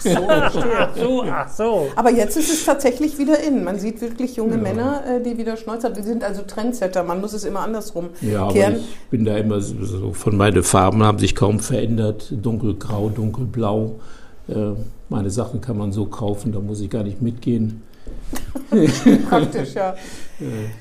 so, 0.00 0.10
verstehe. 0.10 0.88
so, 1.00 1.24
ach 1.28 1.48
so. 1.48 1.86
Aber 1.96 2.10
jetzt 2.12 2.36
ist 2.36 2.52
es 2.52 2.64
tatsächlich 2.64 3.18
wieder 3.18 3.40
in. 3.42 3.64
Man 3.64 3.80
sieht 3.80 4.00
wirklich 4.00 4.36
junge 4.36 4.54
Ja. 4.54 4.62
Männer, 4.62 5.02
äh, 5.08 5.20
die 5.22 5.36
wieder 5.38 5.56
Schnäuzer. 5.56 5.96
Wir 5.96 6.04
sind 6.04 6.22
also 6.22 6.42
Trendsetter. 6.42 7.02
Man 7.02 7.20
muss 7.20 7.32
es 7.32 7.44
immer 7.44 7.60
andersrum 7.60 8.10
Ja, 8.20 8.44
aber 8.44 8.52
kehren. 8.52 8.76
ich 8.76 9.10
bin 9.10 9.24
da 9.24 9.36
immer 9.36 9.60
so, 9.60 9.84
so 9.84 10.12
von 10.12 10.36
meine 10.36 10.62
Farben 10.62 11.02
haben 11.02 11.18
sich 11.18 11.34
kaum 11.34 11.58
verändert. 11.58 12.28
Dunkelgrau, 12.30 13.08
dunkelblau. 13.08 13.96
Äh, 14.46 14.52
meine 15.14 15.30
Sachen 15.30 15.60
kann 15.60 15.78
man 15.78 15.92
so 15.92 16.06
kaufen, 16.06 16.50
da 16.50 16.58
muss 16.58 16.80
ich 16.80 16.90
gar 16.90 17.04
nicht 17.04 17.22
mitgehen. 17.22 17.82
Praktisch, 19.30 19.74
ja. 19.74 19.94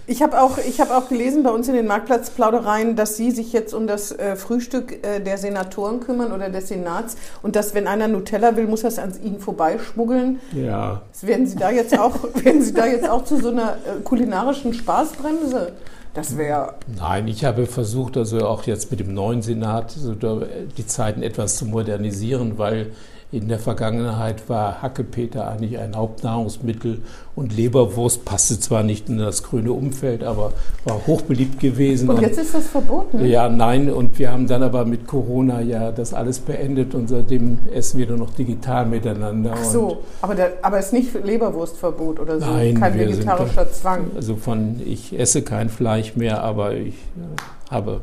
Ich 0.08 0.24
habe 0.24 0.42
auch, 0.42 0.58
ich 0.58 0.82
hab 0.82 0.90
auch 0.90 1.08
gelesen 1.08 1.44
bei 1.44 1.52
uns 1.52 1.68
in 1.68 1.76
den 1.76 1.86
Marktplatzplaudereien, 1.86 2.96
dass 2.96 3.16
Sie 3.16 3.30
sich 3.30 3.54
jetzt 3.54 3.76
um 3.76 3.86
das 3.86 4.12
äh, 4.12 4.36
Frühstück 4.36 5.06
äh, 5.06 5.20
der 5.20 5.38
Senatoren 5.38 6.00
kümmern 6.00 6.32
oder 6.32 6.50
des 6.50 6.70
Senats 6.70 7.16
und 7.44 7.56
dass, 7.56 7.76
wenn 7.76 7.86
einer 7.86 8.08
Nutella 8.08 8.56
will, 8.56 8.66
muss 8.66 8.82
er 8.82 8.88
es 8.88 8.98
an 8.98 9.14
Ihnen 9.24 9.40
vorbeischmuggeln. 9.40 10.40
Ja, 10.56 11.04
Werden 11.22 11.46
Sie 11.46 11.56
da 11.56 11.70
jetzt 11.70 11.98
auch, 11.98 12.16
werden 12.44 12.64
Sie 12.64 12.74
da 12.74 12.88
jetzt 12.88 13.08
auch 13.08 13.24
zu 13.24 13.40
so 13.40 13.50
einer 13.50 13.74
äh, 13.74 14.02
kulinarischen 14.04 14.74
Spaßbremse? 14.74 15.74
Das 16.16 16.38
wäre. 16.38 16.74
nein, 16.98 17.28
ich 17.28 17.46
habe 17.46 17.68
versucht, 17.68 18.18
also 18.18 18.48
auch 18.48 18.64
jetzt 18.64 18.90
mit 18.90 19.00
dem 19.00 19.14
neuen 19.14 19.44
Senat 19.44 19.96
da, 20.20 20.42
die 20.78 20.88
Zeiten 20.88 21.22
etwas 21.22 21.58
zu 21.58 21.66
modernisieren, 21.66 22.58
weil 22.58 22.92
in 23.34 23.48
der 23.48 23.58
Vergangenheit 23.58 24.48
war 24.48 24.84
Hackepeter 24.84 25.48
eigentlich 25.48 25.80
ein 25.80 25.96
Hauptnahrungsmittel 25.96 27.02
und 27.36 27.58
Leberwurst 27.58 28.26
passte 28.26 28.60
zwar 28.60 28.84
nicht 28.84 29.10
in 29.10 29.18
das 29.18 29.42
grüne 29.42 29.72
Umfeld, 29.72 30.24
aber 30.24 30.54
war 30.86 31.08
hochbeliebt 31.08 31.60
gewesen. 31.60 32.10
Und 32.10 32.22
jetzt 32.22 32.38
ist 32.38 32.54
das 32.54 32.68
verboten. 32.68 33.26
Ja, 33.26 33.50
nein, 33.50 33.92
und 33.92 34.20
wir 34.20 34.32
haben 34.32 34.46
dann 34.46 34.62
aber 34.62 34.86
mit 34.86 35.08
Corona 35.08 35.62
ja 35.62 35.92
das 35.92 36.14
alles 36.14 36.40
beendet 36.42 36.94
und 36.94 37.10
seitdem 37.10 37.58
essen 37.74 37.98
wir 37.98 38.06
nur 38.06 38.18
noch 38.18 38.36
digital 38.36 38.86
miteinander. 38.86 39.56
Ach 39.56 39.64
so, 39.64 40.04
aber, 40.22 40.36
der, 40.36 40.54
aber 40.62 40.78
es 40.78 40.88
ist 40.88 40.94
nicht 40.94 41.26
Leberwurstverbot 41.26 42.20
oder 42.20 42.40
so. 42.40 42.46
Nein, 42.46 42.80
Kein 42.80 43.00
vegetarischer 43.00 43.72
Zwang. 43.72 44.12
Und 44.12 44.18
also 44.18 44.36
von, 44.36 44.80
ich 44.86 45.18
esse 45.18 45.42
kein 45.42 45.70
Fleisch 45.70 46.16
mehr, 46.16 46.44
aber 46.44 46.76
ich 46.76 46.94
äh, 46.94 47.72
habe 47.72 48.02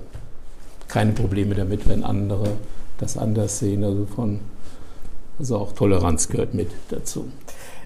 keine 0.88 1.12
Probleme 1.12 1.54
damit, 1.54 1.88
wenn 1.88 2.02
andere 2.02 2.48
das 2.98 3.16
anders 3.16 3.60
sehen. 3.60 3.84
Also 3.84 4.06
von, 4.06 4.40
also 5.40 5.56
auch 5.56 5.72
Toleranz 5.72 6.28
gehört 6.28 6.54
mit 6.54 6.70
dazu. 6.90 7.26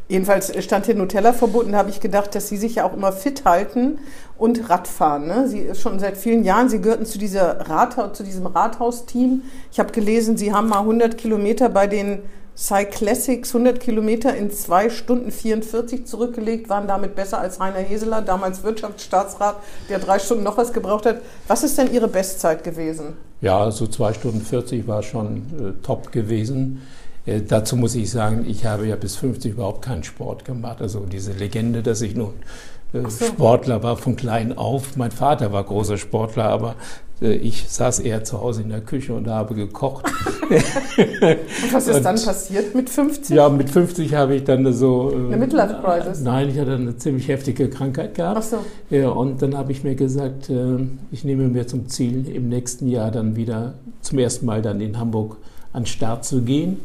Jedenfalls 0.09 0.53
stand 0.63 0.85
hier 0.85 0.97
Nutella 0.97 1.33
verboten. 1.33 1.73
Da 1.73 1.79
habe 1.79 1.89
ich 1.89 2.01
gedacht, 2.01 2.35
dass 2.35 2.49
Sie 2.49 2.59
sich 2.59 2.75
ja 2.75 2.85
auch 2.85 2.93
immer 2.93 3.11
fit 3.11 3.47
halten 3.47 3.99
und 4.37 4.69
Radfahren. 4.69 5.27
Ne? 5.27 5.49
Sie 5.49 5.75
schon 5.75 5.99
seit 5.99 6.19
vielen 6.19 6.45
Jahren. 6.45 6.69
Sie 6.69 6.83
gehörten 6.83 7.07
zu, 7.07 7.17
dieser 7.17 7.71
Rathaus, 7.71 8.13
zu 8.13 8.23
diesem 8.23 8.47
Rathaus-Team. 8.47 9.43
Ich 9.73 9.79
habe 9.79 9.93
gelesen, 9.93 10.37
Sie 10.37 10.53
haben 10.53 10.69
mal 10.69 10.81
100 10.81 11.17
Kilometer 11.17 11.71
bei 11.71 11.87
den 11.87 12.19
Cyclassics 12.57 13.55
100 13.55 13.81
Kilometer 13.81 14.37
in 14.37 14.51
2 14.51 14.91
Stunden 14.91 15.33
44 15.33 16.07
zurückgelegt, 16.07 16.69
waren 16.69 16.87
damit 16.87 17.17
besser 17.17 17.41
als 17.41 17.59
Rainer 17.59 17.81
Heseler, 17.81 18.23
damals 18.23 18.63
Wirtschaftsstaatsrat, 18.63 19.57
der 19.89 19.99
drei 19.99 20.21
Stunden 20.21 20.45
noch 20.45 20.57
was 20.57 20.73
gebraucht 20.73 21.07
hat. 21.07 21.21
Was 21.49 21.65
ist 21.65 21.79
denn 21.79 21.93
Ihre 21.93 22.07
Bestzeit 22.07 22.63
gewesen? 22.63 23.15
Ja, 23.41 23.71
so 23.71 23.87
2 23.87 24.13
Stunden 24.13 24.41
40 24.41 24.87
war 24.87 25.03
schon 25.03 25.37
äh, 25.37 25.83
top 25.85 26.13
gewesen. 26.13 26.83
Äh, 27.26 27.40
dazu 27.47 27.76
muss 27.76 27.95
ich 27.95 28.11
sagen, 28.11 28.45
ich 28.49 28.66
habe 28.66 28.87
ja 28.87 28.97
bis 28.97 29.16
50 29.16 29.52
überhaupt 29.52 29.83
keinen 29.83 30.04
Sport 30.04 30.45
gemacht. 30.45 30.81
Also 30.83 31.00
diese 31.00 31.33
Legende, 31.33 31.83
dass 31.83 32.02
ich 32.02 32.14
nun 32.14 32.35
äh, 32.93 33.09
so. 33.09 33.25
Sportler 33.26 33.83
war 33.83 33.97
von 33.97 34.16
klein 34.16 34.57
auf. 34.57 34.97
Mein 34.97 35.11
Vater 35.11 35.52
war 35.52 35.64
großer 35.64 35.97
Sportler, 35.97 36.45
aber 36.45 36.75
äh, 37.23 37.33
ich 37.33 37.64
saß 37.69 38.00
eher 38.00 38.25
zu 38.25 38.40
Hause 38.43 38.61
in 38.62 38.69
der 38.69 38.83
Küche 38.83 39.14
und 39.14 39.26
habe 39.28 39.54
gekocht. 39.54 40.04
Und 40.50 40.52
was 41.73 41.88
ist 41.88 41.97
Und- 41.97 42.04
dann 42.04 42.23
passiert 42.23 42.75
mit 42.75 42.90
50? 42.90 43.35
ja, 43.35 43.49
mit 43.49 43.71
50 43.71 44.14
habe 44.14 44.35
ich 44.35 44.45
dann 44.45 44.71
so. 44.75 45.11
äh, 45.11 45.14
Eine 45.14 45.37
Midlife 45.38 45.81
Crisis? 45.83 46.21
Nein, 46.21 46.50
ich 46.50 46.59
hatte 46.59 46.75
eine 46.75 46.97
ziemlich 46.99 47.28
heftige 47.28 47.71
Krankheit 47.71 48.14
gehabt. 48.14 48.37
Ach 48.38 48.43
so. 48.43 48.59
Ja, 48.90 49.09
und 49.09 49.40
dann 49.40 49.57
habe 49.57 49.73
ich 49.73 49.83
mir 49.83 49.95
gesagt, 49.95 50.50
ich 51.11 51.25
nehme 51.25 51.49
mir 51.49 51.66
zum 51.66 51.88
Ziel, 51.88 52.28
im 52.28 52.49
nächsten 52.50 52.87
Jahr 52.88 53.11
dann 53.11 53.35
wieder 53.37 53.75
zum 54.02 54.19
ersten 54.19 54.45
Mal 54.47 54.61
dann 54.61 54.81
in 54.83 54.99
Hamburg 54.99 55.38
an 55.75 55.83
den 55.83 55.87
Start 55.87 56.25
zu 56.25 56.40
gehen. 56.40 56.78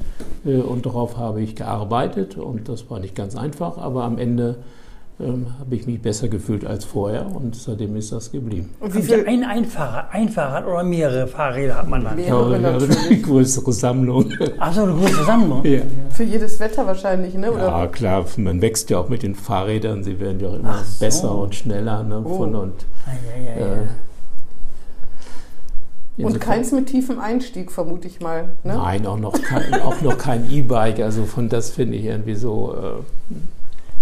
Äh, 0.45 0.57
Und 0.57 0.85
darauf 0.85 1.15
habe 1.17 1.41
ich 1.41 1.55
gearbeitet 1.55 2.37
und 2.37 2.67
das 2.67 2.89
war 2.89 2.99
nicht 2.99 3.15
ganz 3.15 3.35
einfach, 3.37 3.77
aber 3.77 4.03
am 4.03 4.17
Ende 4.17 4.55
ähm, 5.21 5.47
habe 5.59 5.75
ich 5.75 5.85
mich 5.85 6.01
besser 6.01 6.29
gefühlt 6.29 6.65
als 6.65 6.85
vorher 6.85 7.25
und 7.35 7.53
seitdem 7.55 7.95
ist 7.97 8.11
das 8.13 8.31
geblieben. 8.31 8.69
Und 8.79 8.95
wie 8.95 9.01
viel 9.01 9.25
ein, 9.27 9.43
ein, 9.43 9.65
Fahrrad, 9.65 10.07
ein 10.13 10.29
Fahrrad 10.29 10.65
oder 10.65 10.81
mehrere 10.83 11.27
Fahrräder 11.27 11.75
hat 11.75 11.89
man 11.89 12.03
dann? 12.05 12.15
Mehrere 12.15 12.55
eine 12.55 12.71
natürlich. 12.71 13.21
größere 13.23 13.73
Sammlung. 13.73 14.31
Achso, 14.59 14.83
eine 14.83 14.93
große 14.93 15.23
Sammlung. 15.25 15.65
Ja. 15.65 15.81
Für 16.09 16.23
jedes 16.23 16.57
Wetter 16.61 16.87
wahrscheinlich, 16.87 17.33
ne? 17.35 17.51
Oder? 17.51 17.67
ja, 17.67 17.87
klar, 17.87 18.25
man 18.37 18.61
wächst 18.61 18.89
ja 18.89 18.97
auch 18.97 19.09
mit 19.09 19.21
den 19.23 19.35
Fahrrädern, 19.35 20.03
sie 20.05 20.19
werden 20.21 20.39
ja 20.39 20.47
auch 20.49 20.53
immer 20.59 20.77
so. 20.85 20.99
besser 21.03 21.35
und 21.37 21.53
schneller. 21.53 22.01
Ne, 22.03 22.21
Oh. 22.23 22.37
von, 22.37 22.55
und, 22.55 22.73
Ah, 23.05 23.11
ja, 23.11 23.51
ja, 23.61 23.67
ja. 23.67 23.73
äh, 23.73 23.77
Und 26.25 26.33
insofern- 26.33 26.39
keins 26.55 26.71
mit 26.71 26.87
tiefem 26.87 27.19
Einstieg, 27.19 27.71
vermute 27.71 28.07
ich 28.07 28.19
mal. 28.19 28.43
Ne? 28.63 28.73
Nein, 28.75 29.05
auch 29.07 29.17
noch 29.17 29.33
kein, 29.41 29.73
auch 29.81 30.01
noch 30.01 30.17
kein 30.17 30.49
E-Bike. 30.51 30.99
Also 30.99 31.23
von 31.23 31.49
das 31.49 31.69
finde 31.71 31.95
ich 31.97 32.05
irgendwie 32.05 32.35
so. 32.35 32.73
Äh, 32.75 33.35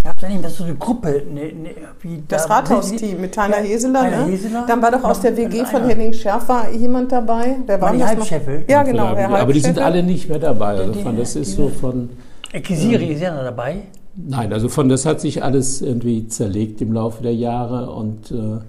Gab 0.03 0.15
es 0.15 0.21
da 0.21 0.27
nicht 0.29 0.41
mehr 0.41 0.49
so 0.49 0.63
eine 0.63 0.75
Gruppe? 0.75 1.21
Ne, 1.33 1.51
ne, 1.53 1.69
wie 2.01 2.23
Das 2.27 2.47
da- 2.47 2.55
Rathausteam 2.59 3.19
mit 3.19 3.33
Tainer 3.35 3.57
Ja, 3.57 3.63
Heseler, 3.63 4.03
ne? 4.09 4.25
Heseler. 4.25 4.65
Dann 4.67 4.81
war 4.81 4.91
doch 4.91 5.03
aus 5.03 5.17
Noch 5.17 5.23
der 5.23 5.37
WG 5.37 5.65
von 5.65 5.81
einer. 5.81 5.89
Henning 5.89 6.13
Scherf 6.13 6.47
war 6.47 6.69
jemand 6.71 7.11
dabei. 7.11 7.57
Wer 7.65 7.81
war 7.81 7.91
das 7.91 7.99
noch? 7.99 8.07
Halbscheffel? 8.07 8.63
Ja, 8.69 8.83
genau. 8.83 9.15
Herr 9.15 9.29
aber 9.39 9.51
die 9.53 9.59
sind 9.59 9.79
alle 9.79 10.01
nicht 10.03 10.29
mehr 10.29 10.39
dabei. 10.39 10.67
Also 10.77 10.93
Die- 10.93 11.01
von, 11.03 11.17
das 11.17 11.35
ist 11.35 11.55
so 11.55 11.69
von. 11.69 12.09
Ekisiri 12.53 13.07
ist 13.13 13.21
ja 13.21 13.35
noch 13.35 13.43
dabei. 13.43 13.79
Nein, 14.15 14.53
also 14.53 14.69
von 14.69 14.87
das 14.89 15.05
hat 15.05 15.19
sich 15.21 15.43
alles 15.43 15.81
irgendwie 15.81 16.27
zerlegt 16.27 16.81
im 16.81 16.93
Laufe 16.93 17.21
der 17.21 17.35
Jahre 17.35 17.91
und 17.91 18.31
äh, 18.31 18.35
äh, 18.35 18.59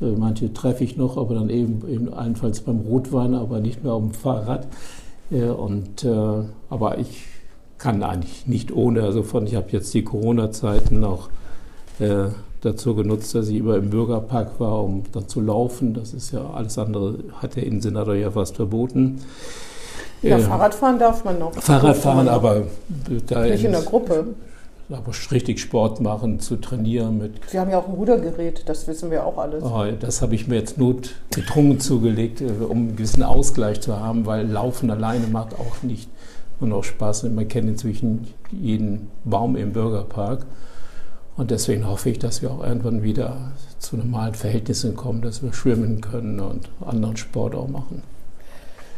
manche 0.00 0.52
treffe 0.52 0.84
ich 0.84 0.96
noch, 0.96 1.16
aber 1.16 1.34
dann 1.34 1.50
eben, 1.50 1.82
eben 1.88 2.12
allenfalls 2.12 2.60
beim 2.60 2.80
Rotwein, 2.80 3.34
aber 3.34 3.60
nicht 3.60 3.84
mehr 3.84 3.92
auf 3.92 4.02
dem 4.02 4.12
Fahrrad. 4.12 4.66
Äh, 5.30 5.44
und, 5.44 6.04
äh, 6.04 6.42
aber 6.68 6.98
ich 6.98 7.26
kann 7.78 8.02
eigentlich 8.02 8.46
nicht 8.46 8.72
ohne. 8.72 9.02
Also 9.02 9.22
von, 9.22 9.46
ich 9.46 9.54
habe 9.54 9.68
jetzt 9.70 9.92
die 9.94 10.04
Corona-Zeiten 10.04 11.04
auch 11.04 11.28
äh, 11.98 12.26
dazu 12.60 12.94
genutzt, 12.94 13.34
dass 13.34 13.48
ich 13.48 13.56
immer 13.56 13.76
im 13.76 13.90
Bürgerpark 13.90 14.60
war, 14.60 14.84
um 14.84 15.04
dann 15.12 15.28
zu 15.28 15.40
laufen. 15.40 15.94
Das 15.94 16.12
ist 16.12 16.32
ja 16.32 16.50
alles 16.50 16.78
andere, 16.78 17.18
hat 17.40 17.56
der 17.56 17.66
Innensenator 17.66 18.14
ja 18.14 18.30
fast 18.30 18.56
verboten. 18.56 19.20
Ja, 20.22 20.36
Äh, 20.36 20.40
Fahrradfahren 20.40 20.98
darf 20.98 21.24
man 21.24 21.38
noch. 21.38 21.54
Fahrradfahren, 21.54 22.28
aber 22.28 22.64
da 23.26 23.44
Nicht 23.46 23.64
in 23.64 23.72
der 23.72 23.82
Gruppe. 23.82 24.26
Aber 24.92 25.12
richtig 25.30 25.60
Sport 25.60 26.00
machen, 26.00 26.40
zu 26.40 26.56
trainieren 26.56 27.18
mit 27.18 27.40
Sie 27.48 27.58
haben 27.58 27.70
ja 27.70 27.78
auch 27.78 27.88
ein 27.88 27.94
Rudergerät, 27.94 28.62
das 28.66 28.86
wissen 28.88 29.10
wir 29.10 29.24
auch 29.24 29.38
alles. 29.38 29.62
Oh, 29.62 29.84
das 29.98 30.22
habe 30.22 30.34
ich 30.34 30.48
mir 30.48 30.56
jetzt 30.56 30.78
notgedrungen 30.78 31.80
zugelegt, 31.80 32.40
äh, 32.40 32.50
um 32.68 32.78
einen 32.78 32.96
gewissen 32.96 33.22
Ausgleich 33.22 33.80
zu 33.80 33.98
haben, 33.98 34.26
weil 34.26 34.46
Laufen 34.46 34.90
alleine 34.90 35.26
macht 35.26 35.54
auch 35.54 35.82
nicht 35.82 36.08
nur 36.60 36.70
noch 36.70 36.84
Spaß. 36.84 37.24
Und 37.24 37.34
man 37.34 37.48
kennt 37.48 37.68
inzwischen 37.68 38.28
jeden 38.50 39.08
Baum 39.24 39.56
im 39.56 39.72
Bürgerpark. 39.72 40.46
Und 41.36 41.50
deswegen 41.50 41.88
hoffe 41.88 42.10
ich, 42.10 42.18
dass 42.18 42.42
wir 42.42 42.50
auch 42.50 42.62
irgendwann 42.62 43.02
wieder 43.02 43.52
zu 43.78 43.96
normalen 43.96 44.34
Verhältnissen 44.34 44.94
kommen, 44.94 45.22
dass 45.22 45.42
wir 45.42 45.52
schwimmen 45.52 46.00
können 46.00 46.38
und 46.40 46.68
anderen 46.84 47.16
Sport 47.16 47.54
auch 47.54 47.68
machen. 47.68 48.02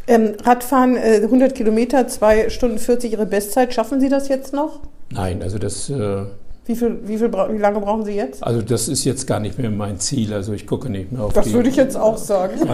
Ähm, 0.07 0.35
Radfahren, 0.43 0.97
äh, 0.97 1.21
100 1.23 1.55
Kilometer, 1.55 2.09
2 2.09 2.51
Stunden 2.51 2.79
40 2.79 3.13
Ihre 3.13 3.27
Bestzeit. 3.27 3.73
Schaffen 3.73 4.01
Sie 4.01 4.09
das 4.09 4.29
jetzt 4.29 4.53
noch? 4.53 4.81
Nein, 5.11 5.43
also 5.43 5.59
das, 5.59 5.89
äh, 5.91 6.25
Wie, 6.65 6.77
viel, 6.77 7.01
wie, 7.05 7.19
viel, 7.19 7.33
wie 7.33 7.59
lange 7.59 7.81
brauchen 7.81 8.05
Sie 8.05 8.13
jetzt? 8.13 8.45
also 8.45 8.63
das 8.63 8.87
ist 8.87 9.03
jetzt 9.05 9.27
gar 9.27 9.41
nicht 9.41 9.59
mehr 9.59 9.69
mein 9.69 9.99
Ziel. 9.99 10.33
Also 10.33 10.53
ich 10.53 10.65
gucke 10.65 10.89
nicht 10.89 11.11
mehr 11.11 11.23
auf 11.23 11.33
Das 11.33 11.47
die. 11.47 11.55
würde 11.55 11.69
ich 11.69 11.75
jetzt 11.77 11.97
auch 11.97 12.17
sagen. 12.17 12.53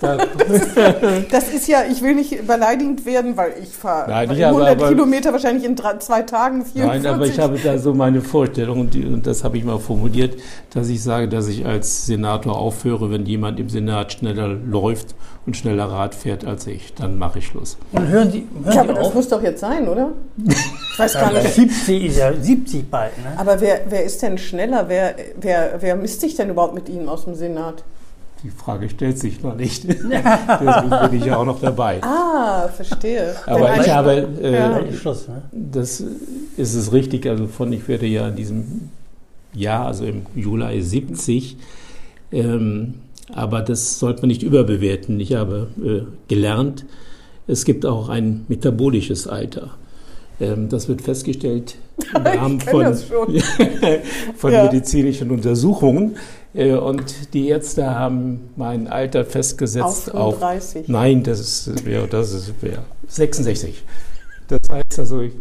Da, 0.00 0.16
da, 0.16 0.18
Das 1.30 1.48
ist 1.52 1.66
ja, 1.68 1.82
ich 1.90 2.00
will 2.02 2.14
nicht 2.14 2.46
beleidigend 2.46 3.04
werden, 3.04 3.36
weil 3.36 3.54
ich 3.62 3.70
fahre 3.70 4.08
Nein, 4.10 4.30
ich 4.30 4.42
habe 4.44 4.56
100 4.56 4.70
aber- 4.80 4.88
Kilometer 4.90 5.32
wahrscheinlich 5.32 5.64
in 5.64 5.74
drei, 5.76 5.96
zwei 5.98 6.22
Tagen, 6.22 6.64
44. 6.64 7.02
Nein, 7.02 7.06
aber 7.14 7.26
ich 7.26 7.38
habe 7.40 7.58
da 7.58 7.76
so 7.78 7.92
meine 7.94 8.20
Vorstellung 8.20 8.80
und, 8.80 8.94
die, 8.94 9.04
und 9.04 9.26
das 9.26 9.42
habe 9.44 9.58
ich 9.58 9.64
mal 9.64 9.78
formuliert, 9.80 10.36
dass 10.72 10.88
ich 10.88 11.02
sage, 11.02 11.28
dass 11.28 11.48
ich 11.48 11.66
als 11.66 12.06
Senator 12.06 12.56
aufhöre, 12.56 13.10
wenn 13.10 13.26
jemand 13.26 13.58
im 13.58 13.68
Senat 13.68 14.12
schneller 14.12 14.48
läuft 14.48 15.14
und 15.44 15.56
schneller 15.56 15.86
Rad 15.86 16.14
fährt 16.14 16.44
als 16.44 16.66
ich. 16.68 16.94
Dann 16.94 17.18
mache 17.18 17.40
ich 17.40 17.46
Schluss. 17.46 17.76
Und 17.92 18.06
hören 18.08 18.30
Sie, 18.30 18.46
hören 18.64 18.74
ja, 18.74 18.80
aber 18.82 18.92
Sie 18.92 18.98
das 18.98 19.06
auf. 19.08 19.14
muss 19.14 19.28
doch 19.28 19.42
jetzt 19.42 19.60
sein, 19.60 19.88
oder? 19.88 20.10
Ich 20.46 20.98
weiß 20.98 21.14
gar 21.14 21.32
nicht. 21.32 21.48
70 21.52 22.04
ist 22.04 22.18
ja 22.18 22.32
70 22.32 22.90
bald, 22.92 23.18
ne? 23.18 23.36
Aber 23.36 23.60
wer, 23.60 23.80
wer 23.88 24.04
ist 24.04 24.22
denn 24.22 24.38
schneller? 24.38 24.84
Wer, 24.88 25.16
wer, 25.40 25.78
wer 25.80 25.96
misst 25.96 26.20
sich 26.20 26.36
denn 26.36 26.50
überhaupt 26.50 26.74
mit 26.74 26.88
Ihnen 26.88 27.08
aus 27.08 27.24
dem 27.24 27.34
Senat? 27.34 27.82
Die 28.44 28.50
Frage 28.50 28.88
stellt 28.88 29.18
sich 29.18 29.42
noch 29.42 29.56
nicht. 29.56 29.84
Deswegen 29.88 30.10
bin 31.10 31.20
ich 31.20 31.24
ja 31.24 31.36
auch 31.36 31.44
noch 31.44 31.60
dabei. 31.60 32.00
Ah, 32.02 32.68
verstehe. 32.68 33.34
Aber 33.46 33.80
ich 33.80 33.88
habe, 33.88 34.28
äh, 34.40 34.52
Ja. 34.52 34.92
Schluss, 34.92 35.28
ne? 35.28 35.42
das 35.52 36.00
ist 36.56 36.74
es 36.74 36.92
richtig, 36.92 37.26
also 37.26 37.46
von, 37.46 37.72
ich 37.72 37.86
werde 37.88 38.06
ja 38.06 38.28
in 38.28 38.36
diesem 38.36 38.90
Jahr, 39.54 39.86
also 39.86 40.04
im 40.04 40.26
Juli 40.34 40.80
70, 40.80 41.56
ähm, 42.32 42.94
aber 43.34 43.60
das 43.60 43.98
sollte 43.98 44.22
man 44.22 44.28
nicht 44.28 44.42
überbewerten. 44.42 45.20
Ich 45.20 45.34
habe 45.34 45.68
äh, 45.82 46.02
gelernt, 46.28 46.84
es 47.46 47.64
gibt 47.64 47.86
auch 47.86 48.08
ein 48.08 48.44
metabolisches 48.48 49.26
Alter. 49.26 49.70
Ähm, 50.42 50.68
das 50.68 50.88
wird 50.88 51.02
festgestellt 51.02 51.76
im 52.14 52.22
Rahmen 52.26 52.60
von, 52.60 52.96
von 54.36 54.52
Ja. 54.52 54.64
medizinischen 54.64 55.30
Untersuchungen. 55.30 56.16
Äh, 56.54 56.72
und 56.72 57.32
die 57.32 57.48
Ärzte 57.48 57.88
haben 57.88 58.50
mein 58.56 58.88
Alter 58.88 59.24
festgesetzt 59.24 60.12
auf 60.12 60.38
35. 60.38 60.88
Nein, 60.88 61.22
das 61.22 61.38
ist, 61.40 61.86
wäre, 61.86 62.08
das 62.08 62.32
ist, 62.32 62.60
wäre 62.60 62.82
66. 63.06 63.84
Das 64.48 64.60
heißt 64.70 64.98
also, 64.98 65.20
ich, 65.20 65.32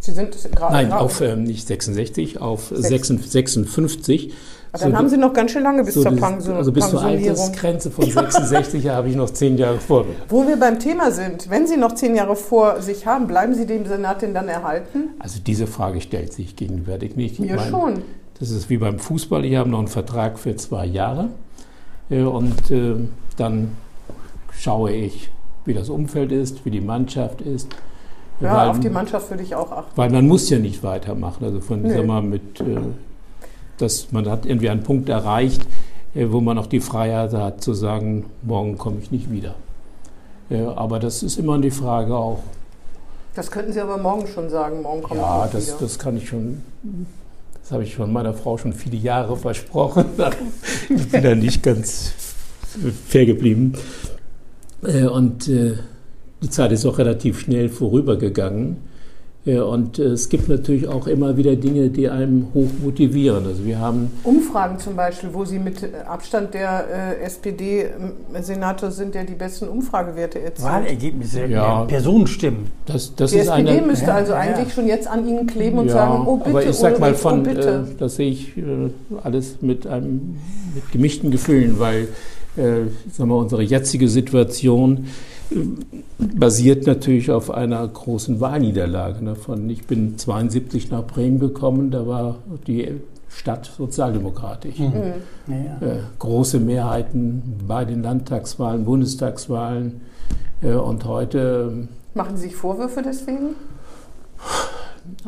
Sie 0.00 0.12
sind 0.12 0.36
gerade. 0.54 0.74
nein, 0.74 0.92
auf 0.92 1.20
ähm, 1.20 1.44
nicht 1.44 1.66
66, 1.66 2.40
auf 2.40 2.68
Sechs. 2.74 3.08
56. 3.08 3.30
56. 3.32 4.32
Ah, 4.74 4.78
Dann 4.78 4.92
So, 4.92 4.96
haben 4.96 5.08
Sie 5.10 5.16
noch 5.18 5.34
ganz 5.34 5.50
schön 5.50 5.62
lange 5.62 5.84
bis 5.84 5.94
so 5.94 6.02
zur 6.02 6.12
Pension, 6.16 6.56
Also 6.56 6.72
bis 6.72 6.88
zur. 6.88 7.02
Altersgrenze 7.02 7.90
von 7.90 8.04
66 8.10 8.88
habe 8.88 9.08
ich 9.10 9.16
noch 9.16 9.28
zehn 9.30 9.58
Jahre 9.58 9.78
vor 9.78 10.04
mir. 10.04 10.14
Wo 10.30 10.46
wir 10.46 10.58
beim 10.58 10.78
Thema 10.78 11.10
sind, 11.10 11.50
wenn 11.50 11.66
Sie 11.66 11.76
noch 11.76 11.92
zehn 11.94 12.14
Jahre 12.14 12.36
vor 12.36 12.80
sich 12.80 13.06
haben, 13.06 13.26
bleiben 13.26 13.54
Sie 13.54 13.66
dem 13.66 13.84
Senat 13.86 14.22
denn 14.22 14.32
dann 14.32 14.48
erhalten? 14.48 15.10
Also 15.18 15.40
diese 15.46 15.66
Frage 15.66 16.00
stellt 16.00 16.32
sich 16.32 16.56
gegenwärtig 16.56 17.16
nicht. 17.16 17.34
Ich 17.34 17.40
Mir 17.40 17.56
meine, 17.56 17.70
schon. 17.70 18.02
Das 18.40 18.50
ist 18.50 18.70
wie 18.70 18.78
beim 18.78 18.98
Fußball. 18.98 19.44
Ich 19.44 19.56
habe 19.56 19.68
noch 19.68 19.78
einen 19.78 19.88
Vertrag 19.88 20.38
für 20.38 20.56
zwei 20.56 20.86
Jahre. 20.86 21.28
Äh, 22.08 22.22
Und 22.22 22.70
äh, 22.70 22.94
dann 23.36 23.72
schaue 24.58 24.92
ich, 24.92 25.30
wie 25.66 25.74
das 25.74 25.90
Umfeld 25.90 26.32
ist, 26.32 26.64
wie 26.64 26.70
die 26.70 26.80
Mannschaft 26.80 27.42
ist. 27.42 27.68
Ja, 28.40 28.56
Weil- 28.56 28.68
auf 28.70 28.80
die 28.80 28.88
Mannschaft 28.90 29.28
würde 29.30 29.42
ich 29.42 29.54
auch 29.54 29.70
achten. 29.70 29.92
Weil 29.96 30.10
man 30.10 30.26
muss 30.26 30.48
ja 30.48 30.58
nicht 30.58 30.82
weitermachen. 30.82 31.44
Also 31.44 31.60
von, 31.60 31.82
Nö. 31.82 31.92
sag 31.94 32.06
mal, 32.06 32.22
mit, 32.22 32.58
äh, 32.60 32.78
dass 33.82 34.12
man 34.12 34.28
hat 34.30 34.46
irgendwie 34.46 34.70
einen 34.70 34.82
Punkt 34.82 35.08
erreicht, 35.08 35.62
äh, 36.14 36.26
wo 36.30 36.40
man 36.40 36.58
auch 36.58 36.66
die 36.66 36.80
Freiheit 36.80 37.32
hat 37.34 37.62
zu 37.62 37.74
sagen, 37.74 38.26
morgen 38.42 38.78
komme 38.78 38.98
ich 39.02 39.10
nicht 39.10 39.30
wieder. 39.30 39.54
Äh, 40.50 40.62
aber 40.62 40.98
das 40.98 41.22
ist 41.22 41.38
immer 41.38 41.58
die 41.58 41.70
Frage 41.70 42.14
auch. 42.16 42.42
Das 43.34 43.50
könnten 43.50 43.72
Sie 43.72 43.80
aber 43.80 43.96
morgen 43.98 44.26
schon 44.26 44.50
sagen. 44.50 44.82
Morgen 44.82 45.02
kommt 45.02 45.20
Ja, 45.20 45.46
ich 45.46 45.52
das, 45.52 45.66
wieder. 45.68 45.76
das 45.80 45.98
kann 45.98 46.16
ich 46.16 46.28
schon. 46.28 46.62
Das 47.62 47.72
habe 47.72 47.82
ich 47.84 47.96
von 47.96 48.12
meiner 48.12 48.34
Frau 48.34 48.58
schon 48.58 48.72
viele 48.74 48.96
Jahre 48.96 49.36
versprochen. 49.36 50.04
ich 50.88 51.10
bin 51.10 51.22
da 51.22 51.34
nicht 51.34 51.62
ganz 51.62 52.12
fair 53.06 53.24
geblieben. 53.24 53.72
Äh, 54.82 55.06
Und 55.06 55.46
die 55.48 56.50
Zeit 56.50 56.72
ist 56.72 56.84
auch 56.84 56.98
relativ 56.98 57.40
schnell 57.40 57.68
vorübergegangen. 57.70 58.76
Äh, 59.44 59.58
Und 59.58 59.98
äh, 59.98 60.04
es 60.04 60.28
gibt 60.28 60.48
natürlich 60.48 60.86
auch 60.86 61.06
immer 61.08 61.36
wieder 61.36 61.56
Dinge, 61.56 61.88
die 61.88 62.08
einem 62.08 62.46
hoch 62.54 62.68
motivieren. 62.82 63.44
Also 63.46 63.64
wir 63.64 63.78
haben 63.80 64.10
Umfragen 64.22 64.78
zum 64.78 64.94
Beispiel, 64.94 65.30
wo 65.32 65.44
Sie 65.44 65.58
mit 65.58 65.82
äh, 65.82 65.88
Abstand 66.06 66.54
der 66.54 66.84
äh, 67.20 67.24
SPD-Senator 67.24 68.90
sind, 68.90 69.14
der 69.14 69.24
die 69.24 69.34
besten 69.34 69.68
Umfragewerte 69.68 70.40
erzielt. 70.40 70.68
Wahlergebnisse, 70.68 71.46
Ja. 71.46 71.84
Personenstimmen. 71.84 72.66
das, 72.86 73.14
das 73.16 73.32
Die 73.32 73.38
ist 73.38 73.48
SPD 73.48 73.70
eine. 73.78 73.82
müsste 73.86 74.06
Ja, 74.06 74.14
also 74.14 74.32
ja. 74.32 74.38
eigentlich 74.38 74.72
schon 74.74 74.86
jetzt 74.86 75.08
an 75.08 75.26
Ihnen 75.26 75.46
kleben 75.46 75.78
und 75.78 75.86
Ja, 75.88 75.92
sagen, 75.94 76.24
oh 76.26 76.36
bitte, 76.36 76.50
aber 76.50 76.64
ich 76.66 76.76
sag 76.76 76.98
mal 77.00 77.06
Ulrich, 77.08 77.20
von, 77.20 77.40
oh 77.40 77.42
bitte. 77.42 77.84
äh, 77.90 77.98
das 77.98 78.16
sehe 78.16 78.30
ich 78.30 78.56
äh, 78.56 78.62
alles 79.22 79.56
mit 79.60 79.86
einem 79.86 80.36
mit 80.74 80.90
gemischten 80.92 81.30
Gefühlen, 81.30 81.78
weil 81.80 82.08
äh, 82.56 82.86
sagen 83.12 83.28
wir, 83.30 83.36
unsere 83.36 83.62
jetzige 83.62 84.08
Situation 84.08 84.98
äh, 84.98 85.08
basiert 86.18 86.86
natürlich 86.86 87.30
auf 87.30 87.50
einer 87.50 87.86
großen 87.86 88.40
Wahlniederlage. 88.40 89.24
Ne? 89.24 89.34
Von, 89.34 89.68
ich 89.70 89.86
bin 89.86 90.18
72 90.18 90.90
nach 90.90 91.06
Bremen 91.06 91.38
gekommen, 91.38 91.90
da 91.90 92.06
war 92.06 92.36
die 92.66 93.00
Stadt 93.28 93.70
sozialdemokratisch. 93.76 94.78
Mhm. 94.78 94.92
Ja, 95.48 95.56
ja. 95.56 95.86
Äh, 95.86 96.00
große 96.18 96.60
Mehrheiten 96.60 97.58
bei 97.66 97.84
den 97.84 98.02
Landtagswahlen, 98.02 98.84
Bundestagswahlen. 98.84 100.02
Äh, 100.62 100.74
und 100.74 101.04
heute 101.04 101.88
Machen 102.14 102.36
Sie 102.36 102.48
sich 102.48 102.56
Vorwürfe 102.56 103.02
deswegen? 103.02 103.54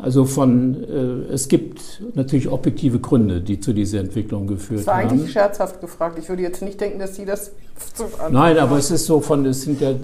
Also 0.01 0.25
von, 0.25 0.75
äh, 0.83 1.33
es 1.33 1.47
gibt 1.47 2.01
natürlich 2.13 2.49
objektive 2.49 2.99
Gründe, 2.99 3.41
die 3.41 3.59
zu 3.59 3.73
dieser 3.73 3.99
Entwicklung 3.99 4.47
geführt 4.47 4.81
Das 4.81 4.87
war 4.87 4.97
haben. 4.97 5.09
eigentlich 5.09 5.31
scherzhaft 5.31 5.81
gefragt. 5.81 6.17
Ich 6.19 6.29
würde 6.29 6.41
jetzt 6.43 6.61
nicht 6.61 6.79
denken, 6.81 6.99
dass 6.99 7.15
Sie 7.15 7.25
das 7.25 7.51
so 7.95 8.05
Nein, 8.31 8.57
aber 8.57 8.77
es 8.77 8.91
ist 8.91 9.05
so 9.05 9.19
von, 9.19 9.45
es 9.45 9.63
sind 9.63 9.81
ja. 9.81 9.91
äh, 9.91 9.95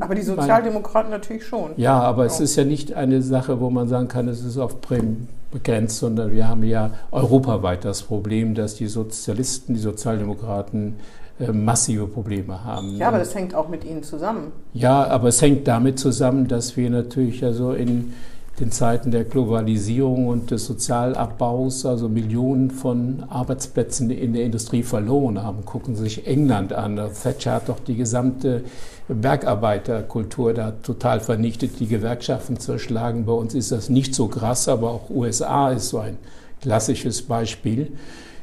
Aber 0.00 0.14
die 0.14 0.22
Sozialdemokraten 0.22 1.10
natürlich 1.10 1.44
schon. 1.46 1.70
Ja, 1.76 2.00
aber 2.00 2.24
es 2.26 2.40
Oh. 2.40 2.44
ist 2.44 2.56
ja 2.56 2.64
nicht 2.64 2.92
eine 2.92 3.22
Sache, 3.22 3.60
wo 3.60 3.70
man 3.70 3.88
sagen 3.88 4.08
kann, 4.08 4.28
es 4.28 4.44
ist 4.44 4.58
auf 4.58 4.80
Bremen 4.80 5.28
begrenzt, 5.52 5.98
sondern 5.98 6.32
wir 6.32 6.48
haben 6.48 6.64
ja 6.64 6.90
europaweit 7.12 7.84
das 7.84 8.02
Problem, 8.02 8.54
dass 8.54 8.74
die 8.74 8.88
Sozialisten, 8.88 9.74
die 9.74 9.80
Sozialdemokraten 9.80 10.94
äh, 11.38 11.52
massive 11.52 12.06
Probleme 12.06 12.64
haben. 12.64 12.96
Ja, 12.96 13.08
aber 13.08 13.18
das 13.18 13.34
hängt 13.34 13.54
auch 13.54 13.68
mit 13.68 13.84
Ihnen 13.84 14.02
zusammen. 14.02 14.52
Ja, 14.72 15.04
aber 15.06 15.28
es 15.28 15.40
hängt 15.42 15.66
damit 15.68 15.98
zusammen, 15.98 16.48
dass 16.48 16.76
wir 16.76 16.90
natürlich 16.90 17.40
ja 17.40 17.52
so 17.52 17.72
in 17.72 18.12
den 18.60 18.70
Zeiten 18.70 19.10
der 19.10 19.24
Globalisierung 19.24 20.28
und 20.28 20.50
des 20.50 20.66
Sozialabbaus 20.66 21.84
also 21.86 22.08
Millionen 22.08 22.70
von 22.70 23.24
Arbeitsplätzen 23.28 24.10
in 24.10 24.32
der 24.32 24.44
Industrie 24.44 24.84
verloren 24.84 25.42
haben. 25.42 25.64
Gucken 25.64 25.96
Sie 25.96 26.04
sich 26.04 26.26
England 26.26 26.72
an. 26.72 26.96
Thatcher 26.96 27.54
hat 27.54 27.68
doch 27.68 27.80
die 27.80 27.96
gesamte 27.96 28.62
Bergarbeiterkultur 29.08 30.54
da 30.54 30.70
total 30.70 31.20
vernichtet, 31.20 31.80
die 31.80 31.88
Gewerkschaften 31.88 32.58
zerschlagen. 32.58 33.26
Bei 33.26 33.32
uns 33.32 33.54
ist 33.54 33.72
das 33.72 33.88
nicht 33.88 34.14
so 34.14 34.28
krass, 34.28 34.68
aber 34.68 34.90
auch 34.90 35.10
USA 35.10 35.70
ist 35.70 35.88
so 35.88 35.98
ein 35.98 36.16
klassisches 36.60 37.22
Beispiel. 37.22 37.92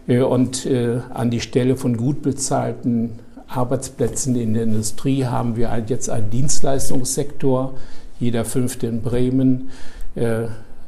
Äh, 0.07 0.21
Und 0.21 0.65
äh, 0.65 0.99
an 1.13 1.31
die 1.31 1.41
Stelle 1.41 1.77
von 1.77 1.95
gut 1.95 2.21
bezahlten 2.21 3.19
Arbeitsplätzen 3.47 4.35
in 4.35 4.53
der 4.53 4.63
Industrie 4.63 5.25
haben 5.25 5.55
wir 5.55 5.71
halt 5.71 5.89
jetzt 5.89 6.09
einen 6.09 6.29
Dienstleistungssektor. 6.29 7.73
Jeder 8.19 8.45
fünfte 8.45 8.87
in 8.87 9.01
Bremen 9.01 9.71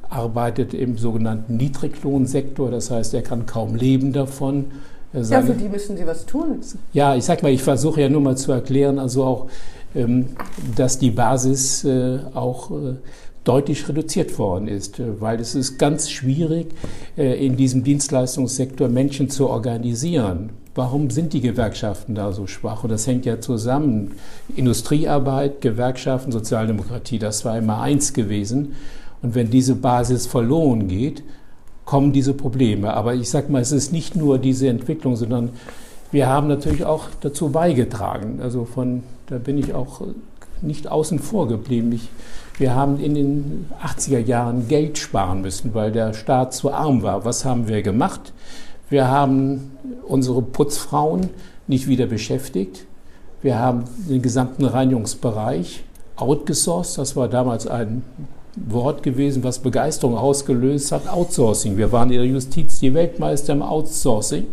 arbeitet 0.10 0.74
im 0.74 0.98
sogenannten 0.98 1.58
Niedriglohnsektor. 1.58 2.72
Das 2.72 2.92
heißt, 2.92 3.14
er 3.14 3.22
kann 3.22 3.46
kaum 3.46 3.76
leben 3.76 4.14
davon. 4.14 4.66
Äh, 5.14 5.22
Ja, 5.22 5.42
für 5.42 5.54
die 5.54 5.70
müssen 5.70 5.98
Sie 5.98 6.06
was 6.06 6.26
tun. 6.26 6.60
ja, 6.94 7.16
ich 7.16 7.24
sag 7.26 7.44
mal, 7.44 7.52
ich 7.52 7.64
versuche 7.64 8.02
ja 8.02 8.10
nur 8.10 8.22
mal 8.22 8.38
zu 8.38 8.52
erklären, 8.52 9.00
also 9.00 9.24
auch, 9.24 9.48
ähm, 9.96 10.30
dass 10.76 10.98
die 11.00 11.12
Basis 11.12 11.84
äh, 11.84 12.20
auch 12.34 12.72
äh, 12.72 12.96
deutlich 13.44 13.88
reduziert 13.90 14.38
worden 14.40 14.68
ist, 14.68 15.00
äh, 15.00 15.20
weil 15.22 15.40
es 15.40 15.56
ist 15.56 15.78
ganz 15.78 16.10
schwierig, 16.10 16.68
äh, 17.18 17.46
in 17.46 17.58
diesem 17.58 17.84
Dienstleistungssektor 17.84 18.88
Menschen 18.88 19.30
zu 19.30 19.50
organisieren. 19.50 20.52
Warum 20.76 21.12
sind 21.12 21.34
die 21.34 21.42
Gewerkschaften 21.42 22.16
da 22.16 22.32
so 22.32 22.48
schwach? 22.48 22.84
Und 22.84 22.90
das 22.90 23.06
hängt 23.06 23.26
ja 23.28 23.40
zusammen. 23.40 24.14
Industriearbeit, 24.56 25.62
Gewerkschaften, 25.62 26.32
Sozialdemokratie, 26.32 27.20
das 27.20 27.46
war 27.46 27.56
immer 27.58 27.80
eins 27.82 28.14
gewesen. 28.14 28.74
Und 29.24 29.34
wenn 29.34 29.50
diese 29.50 29.76
Basis 29.76 30.28
verloren 30.28 30.88
geht, 30.88 31.24
kommen 31.86 32.12
diese 32.12 32.34
Probleme. 32.34 32.94
Aber 32.94 33.16
ich 33.16 33.30
sage 33.30 33.52
mal, 33.52 33.62
es 33.62 33.72
ist 33.72 33.92
nicht 33.92 34.16
nur 34.16 34.38
diese 34.38 34.68
Entwicklung, 34.68 35.16
sondern 35.16 35.52
wir 36.12 36.28
haben 36.28 36.48
natürlich 36.48 36.86
auch 36.86 37.06
dazu 37.22 37.50
beigetragen. 37.50 38.40
Also 38.42 38.66
von, 38.66 39.04
da 39.28 39.38
bin 39.40 39.58
ich 39.58 39.74
auch 39.74 40.02
nicht 40.62 40.88
außen 40.88 41.20
vor 41.20 41.48
geblieben. 41.48 41.92
Ich, 41.94 42.10
wir 42.58 42.76
haben 42.76 43.00
in 43.00 43.16
den 43.16 43.66
80er 43.84 44.20
Jahren 44.20 44.68
Geld 44.68 44.98
sparen 44.98 45.42
müssen, 45.42 45.74
weil 45.74 45.92
der 45.92 46.14
Staat 46.14 46.54
zu 46.54 46.72
arm 46.72 47.02
war. 47.02 47.26
Was 47.26 47.46
haben 47.46 47.68
wir 47.68 47.82
gemacht? 47.82 48.34
Wir 48.90 49.08
haben 49.08 49.72
unsere 50.08 50.42
Putzfrauen 50.42 51.30
nicht 51.68 51.88
wieder 51.88 52.06
beschäftigt. 52.06 52.86
Wir 53.42 53.58
haben 53.58 53.86
den 54.10 54.22
gesamten 54.22 54.66
Reinigungsbereich 54.66 55.84
outgesourced. 56.16 56.98
Das 56.98 57.16
war 57.16 57.28
damals 57.28 57.68
ein 57.68 58.04
Wort 58.56 59.02
gewesen, 59.04 59.44
was 59.44 59.60
Begeisterung 59.60 60.16
ausgelöst 60.16 60.92
hat. 60.92 61.08
Outsourcing. 61.08 61.78
Wir 61.78 61.92
waren 61.92 62.10
in 62.12 62.18
der 62.18 62.26
Justiz 62.26 62.80
die 62.80 62.94
Weltmeister 62.94 63.54
im 63.54 63.62
Outsourcing. 63.62 64.46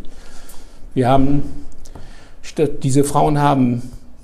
Wir 0.94 1.08
haben, 1.08 1.42
diese 2.82 3.04
Frauen 3.04 3.38
haben 3.38 3.82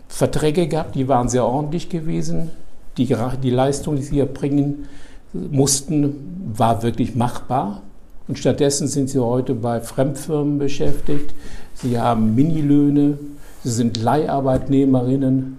Verträge 0.09 0.67
gehabt, 0.67 0.95
die 0.95 1.09
waren 1.09 1.29
sehr 1.29 1.45
ordentlich 1.45 1.89
gewesen. 1.89 2.51
Die, 2.97 3.15
die 3.43 3.51
Leistung, 3.51 3.97
die 3.97 4.03
sie 4.03 4.19
erbringen 4.21 4.87
mussten, 5.33 6.55
war 6.57 6.83
wirklich 6.83 7.15
machbar. 7.15 7.83
Und 8.29 8.39
stattdessen 8.39 8.89
sind 8.89 9.11
sie 9.11 9.23
heute 9.23 9.55
bei 9.55 9.81
Fremdfirmen 9.81 10.59
beschäftigt. 10.59 11.35
Sie 11.75 12.01
haben 12.01 12.35
Minilöhne, 12.35 13.19
sie 13.63 13.71
sind 13.71 14.03
Leiharbeitnehmerinnen. 14.03 15.59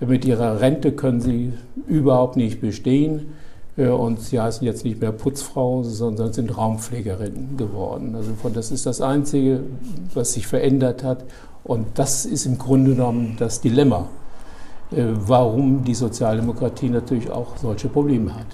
Mit 0.00 0.24
ihrer 0.24 0.60
Rente 0.60 0.90
können 0.92 1.20
sie 1.20 1.52
überhaupt 1.86 2.36
nicht 2.36 2.60
bestehen. 2.60 3.28
Äh, 3.76 3.88
Und 3.88 4.20
sie 4.20 4.40
heißen 4.40 4.66
jetzt 4.66 4.84
nicht 4.84 5.00
mehr 5.00 5.12
Putzfrau, 5.12 5.82
sondern 5.82 6.32
sind 6.32 6.56
Raumpflegerinnen 6.56 7.56
geworden. 7.56 8.14
Also 8.14 8.32
von, 8.40 8.52
das 8.52 8.70
ist 8.70 8.86
das 8.86 9.00
Einzige, 9.00 9.60
was 10.14 10.32
sich 10.32 10.46
verändert 10.46 11.02
hat. 11.04 11.24
Und 11.64 11.86
das 11.94 12.24
ist 12.26 12.46
im 12.46 12.58
Grunde 12.58 12.92
genommen 12.92 13.36
das 13.38 13.60
Dilemma, 13.60 14.08
äh, 14.90 15.04
warum 15.06 15.84
die 15.84 15.94
Sozialdemokratie 15.94 16.88
natürlich 16.88 17.30
auch 17.30 17.56
solche 17.56 17.88
Probleme 17.88 18.34
hat. 18.34 18.46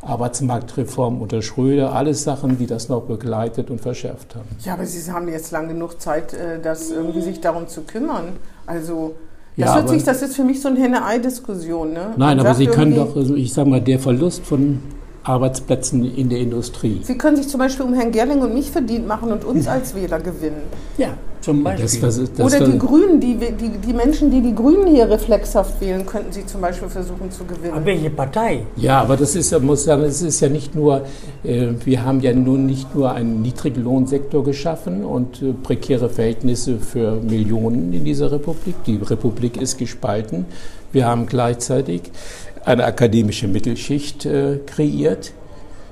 Arbeitsmarktreform 0.00 1.20
unter 1.20 1.42
Schröder, 1.42 1.92
alles 1.92 2.22
Sachen, 2.22 2.56
die 2.56 2.66
das 2.66 2.88
noch 2.88 3.02
begleitet 3.02 3.68
und 3.68 3.80
verschärft 3.80 4.36
haben. 4.36 4.48
Ja, 4.64 4.74
aber 4.74 4.86
Sie 4.86 5.10
haben 5.10 5.28
jetzt 5.28 5.50
lang 5.50 5.68
genug 5.68 6.00
Zeit, 6.00 6.32
äh, 6.34 6.60
das 6.60 6.90
irgendwie 6.90 7.20
sich 7.20 7.40
darum 7.40 7.68
zu 7.68 7.82
kümmern. 7.82 8.36
Also 8.66 9.14
das, 9.58 9.66
Ja, 9.68 9.74
hört 9.74 9.84
aber- 9.84 9.92
sich, 9.94 10.04
das 10.04 10.22
ist 10.22 10.36
für 10.36 10.44
mich 10.44 10.60
so 10.62 10.68
eine 10.68 10.80
Henne-Ei-Diskussion. 10.80 11.92
Ne? 11.92 12.00
Nein, 12.16 12.36
Man 12.36 12.40
aber 12.46 12.54
Sie 12.54 12.66
können 12.66 12.94
doch, 12.94 13.14
also 13.16 13.34
ich 13.34 13.52
sage 13.52 13.68
mal, 13.68 13.80
der 13.80 13.98
Verlust 13.98 14.44
von 14.46 14.78
Arbeitsplätzen 15.24 16.04
in 16.16 16.28
der 16.30 16.38
Industrie. 16.38 17.00
Sie 17.02 17.18
können 17.18 17.36
sich 17.36 17.48
zum 17.48 17.58
Beispiel 17.60 17.84
um 17.84 17.92
Herrn 17.92 18.12
Gerling 18.12 18.40
und 18.40 18.54
mich 18.54 18.70
verdient 18.70 19.06
machen 19.06 19.30
und 19.30 19.44
uns 19.44 19.68
als 19.68 19.94
Wähler 19.94 20.20
gewinnen. 20.20 20.62
Ja, 20.96 21.08
zum 21.40 21.62
Beispiel. 21.64 22.00
Das, 22.00 22.16
das, 22.18 22.32
das, 22.32 22.54
Oder 22.54 22.66
die 22.66 22.78
Grünen, 22.78 23.20
die, 23.20 23.34
die, 23.36 23.70
die 23.86 23.92
Menschen, 23.92 24.30
die 24.30 24.40
die 24.40 24.54
Grünen 24.54 24.86
hier 24.86 25.08
reflexhaft 25.08 25.80
wählen, 25.80 26.04
könnten 26.06 26.32
Sie 26.32 26.44
zum 26.46 26.60
Beispiel 26.60 26.88
versuchen 26.88 27.30
zu 27.30 27.42
Aber 27.44 27.54
gewinnen. 27.54 27.84
welche 27.84 28.10
Partei? 28.10 28.60
Ja, 28.76 29.00
aber 29.00 29.16
das 29.16 29.34
ist, 29.36 29.50
ja- 29.50 29.58
muss 29.58 29.84
sagen, 29.84 30.02
es 30.02 30.22
ist 30.22 30.40
ja 30.40 30.48
nicht 30.48 30.74
nur, 30.74 31.02
äh, 31.44 31.68
wir 31.84 32.04
haben 32.04 32.20
ja 32.20 32.32
nun 32.32 32.66
nicht 32.66 32.94
nur 32.94 33.12
einen 33.12 33.42
Niedriglohnsektor 33.42 34.42
geschaffen 34.44 35.04
und 35.04 35.42
äh, 35.42 35.52
prekäre 35.52 36.08
Verhältnisse 36.08 36.78
für 36.78 37.20
Millionen 37.20 37.92
in 37.92 38.04
dieser 38.04 38.30
Republik. 38.32 38.74
Die 38.86 38.96
Republik 38.96 39.60
ist 39.60 39.78
gespalten. 39.78 40.46
Wir 40.92 41.06
haben 41.06 41.26
gleichzeitig 41.26 42.02
eine 42.64 42.84
akademische 42.84 43.48
Mittelschicht 43.48 44.26
äh, 44.26 44.58
kreiert. 44.66 45.32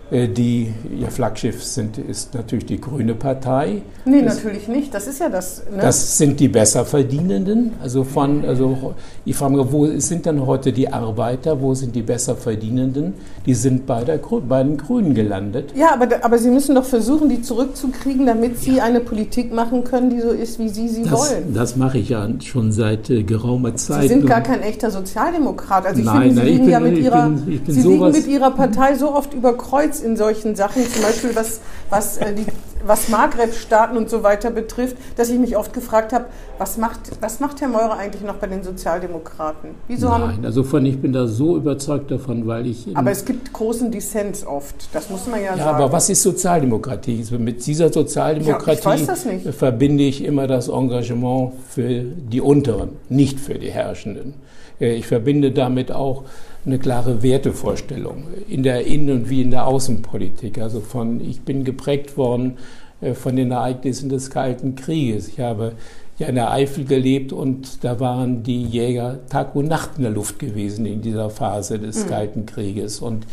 Äh, 0.09 0.29
die, 0.29 0.73
ihr 1.01 1.09
Flaggschiff 1.09 1.65
sind, 1.65 1.99
ist 1.99 2.33
natürlich 2.33 2.67
die 2.67 2.81
Grüne 2.81 3.15
Partei. 3.17 3.83
Nee, 4.05 4.23
Das- 4.23 4.37
natürlich 4.37 4.69
nicht. 4.69 4.95
Das 4.95 5.09
ist 5.09 5.19
ja 5.19 5.29
das. 5.29 5.65
Ne? 5.69 5.79
Das 5.83 6.17
sind 6.17 6.39
die 6.39 6.47
Besserverdienenden. 6.47 7.73
Also 7.83 8.05
von, 8.05 8.45
also 8.45 8.95
ich 9.25 9.35
frage 9.35 9.57
mich, 9.57 9.67
wo 9.73 9.87
sind 9.99 10.27
dann 10.27 10.47
heute 10.47 10.73
die 10.73 10.93
Arbeiter? 10.93 11.61
Wo 11.61 11.75
sind 11.75 11.95
die 11.97 12.03
Besserverdienenden? 12.03 13.15
Die 13.47 13.55
sind 13.55 13.85
bei, 13.87 14.05
der, 14.05 14.19
bei 14.49 14.63
den 14.63 14.77
Grünen 14.77 15.13
gelandet. 15.15 15.73
ja, 15.77 15.93
aber, 15.93 16.07
aber 16.25 16.39
Sie 16.39 16.51
müssen 16.51 16.77
doch 16.77 16.85
versuchen, 16.85 17.29
die 17.29 17.43
zurückzukriegen, 17.43 18.27
damit 18.27 18.59
Sie 18.61 18.81
eine 18.81 19.01
Politik 19.01 19.53
machen 19.53 19.83
können, 19.83 20.11
die 20.11 20.21
so 20.21 20.31
ist, 20.31 20.59
wie 20.61 20.69
Sie 20.69 20.89
sie 20.89 21.03
Das, 21.03 21.13
wollen. 21.13 21.53
das 21.55 21.75
mache 21.77 21.99
ich 21.99 22.11
ja 22.11 22.29
schon 22.45 22.71
seit 22.71 23.11
äh, 23.11 23.25
geraumer 23.25 23.75
Zeit. 23.75 24.03
Sie 24.03 24.09
sind 24.09 24.27
gar 24.27 24.41
kein 24.41 24.63
echter 24.63 24.91
Sozialdemokrat. 24.93 25.85
Also 25.87 25.99
ich 26.01 26.07
Nein, 26.07 26.23
finde, 26.23 26.35
Sie 26.35 26.39
nein, 26.41 26.47
liegen 26.47 26.63
bin- 26.65 26.71
ja 26.73 26.81
mit 26.81 26.99
Ihrer, 26.99 27.29
bin- 27.29 27.61
bin 27.65 27.75
Sie 27.75 27.83
liegen 27.89 28.11
mit 28.13 28.27
Ihrer 28.29 28.51
Partei 28.53 28.95
so 28.95 29.13
oft 29.13 29.35
über 29.35 29.57
Kreuz 29.57 29.96
in 30.03 30.17
solchen 30.17 30.55
Sachen, 30.57 30.83
zum 30.91 31.03
Beispiel 31.03 31.31
was, 31.35 31.61
was, 31.91 32.19
äh, 32.19 32.33
die, 32.35 32.47
was 32.87 33.09
Maghreb-Staaten 33.09 33.97
und 33.97 34.09
so 34.09 34.23
weiter 34.23 34.51
betrifft, 34.51 34.97
dass 35.17 35.29
ich 35.31 35.39
mich 35.39 35.57
oft 35.57 35.73
gefragt 35.73 36.13
habe, 36.13 36.27
was 36.59 36.77
macht, 36.79 37.01
was 37.21 37.41
macht 37.41 37.61
Herr 37.61 37.69
Meurer 37.69 37.97
eigentlich 37.99 38.23
noch 38.23 38.37
bei 38.37 38.47
den 38.47 38.63
Sozialdemokraten? 38.63 39.71
Wieso 39.89 40.11
haben, 40.11 40.27
Nein, 40.37 40.45
also 40.45 40.63
von, 40.63 40.87
ich 40.87 41.01
bin 41.01 41.13
da 41.13 41.27
so 41.27 41.57
überzeugt 41.57 42.11
davon, 42.11 42.47
weil 42.47 42.67
ich. 42.67 42.87
aber 42.97 43.11
es 43.11 43.25
gibt 43.25 43.53
großen 43.53 43.91
Dissens 43.91 44.47
oft, 44.47 44.89
das 44.93 45.11
muss 45.11 45.27
man 45.27 45.41
ja, 45.41 45.57
ja, 45.57 45.57
sagen. 45.57 45.77
aber 45.83 45.93
was 45.93 46.09
ist 46.09 46.23
Sozialdemokratie? 46.23 47.19
Also 47.19 47.39
Mit 47.39 47.67
dieser 47.67 47.93
Sozialdemokratie 47.93 49.05
Ja, 49.05 49.35
ich 49.45 49.55
verbinde 49.57 50.05
ich 50.05 50.25
immer 50.25 50.47
das 50.47 50.69
Engagement 50.69 51.53
für 51.69 52.03
die 52.05 52.41
Unteren, 52.41 52.91
nicht 53.09 53.41
für 53.41 53.55
die 53.55 53.71
Herrschenden. 53.71 54.35
Äh, 54.81 54.95
Ich 54.97 55.07
verbinde 55.07 55.51
damit 55.53 55.91
auch 55.93 56.25
eine 56.67 56.79
klare 56.79 57.23
Wertevorstellung 57.23 58.25
in 58.49 58.63
der 58.63 58.87
Innen- 58.87 59.21
und 59.21 59.31
wie 59.31 59.41
in 59.43 59.51
der 59.51 59.67
Außenpolitik. 59.67 60.59
Also 60.59 60.81
von, 60.81 61.21
ich 61.21 61.43
bin 61.43 61.65
geprägt 61.65 62.17
worden 62.17 62.59
äh, 63.01 63.15
von 63.15 63.37
den 63.37 63.53
Ereignissen 63.53 64.09
des 64.09 64.31
Kalten 64.31 64.75
Krieges. 64.75 65.29
Ich 65.29 65.41
habe 65.41 65.73
ja 66.19 66.27
in 66.27 66.35
der 66.35 66.51
Eifel 66.51 66.85
gelebt 66.85 67.33
und 67.33 67.85
da 67.85 68.01
waren 68.01 68.43
die 68.43 68.65
Jäger 68.65 69.21
Tag 69.29 69.55
und 69.55 69.69
Nacht 69.69 69.91
in 69.97 70.03
der 70.03 70.13
Luft 70.13 70.39
gewesen 70.39 70.87
in 70.87 71.03
dieser 71.03 71.31
Phase 71.31 71.79
des 71.79 72.05
Mhm. 72.05 72.09
Kalten 72.09 72.47
Krieges. 72.47 73.01
Und 73.01 73.27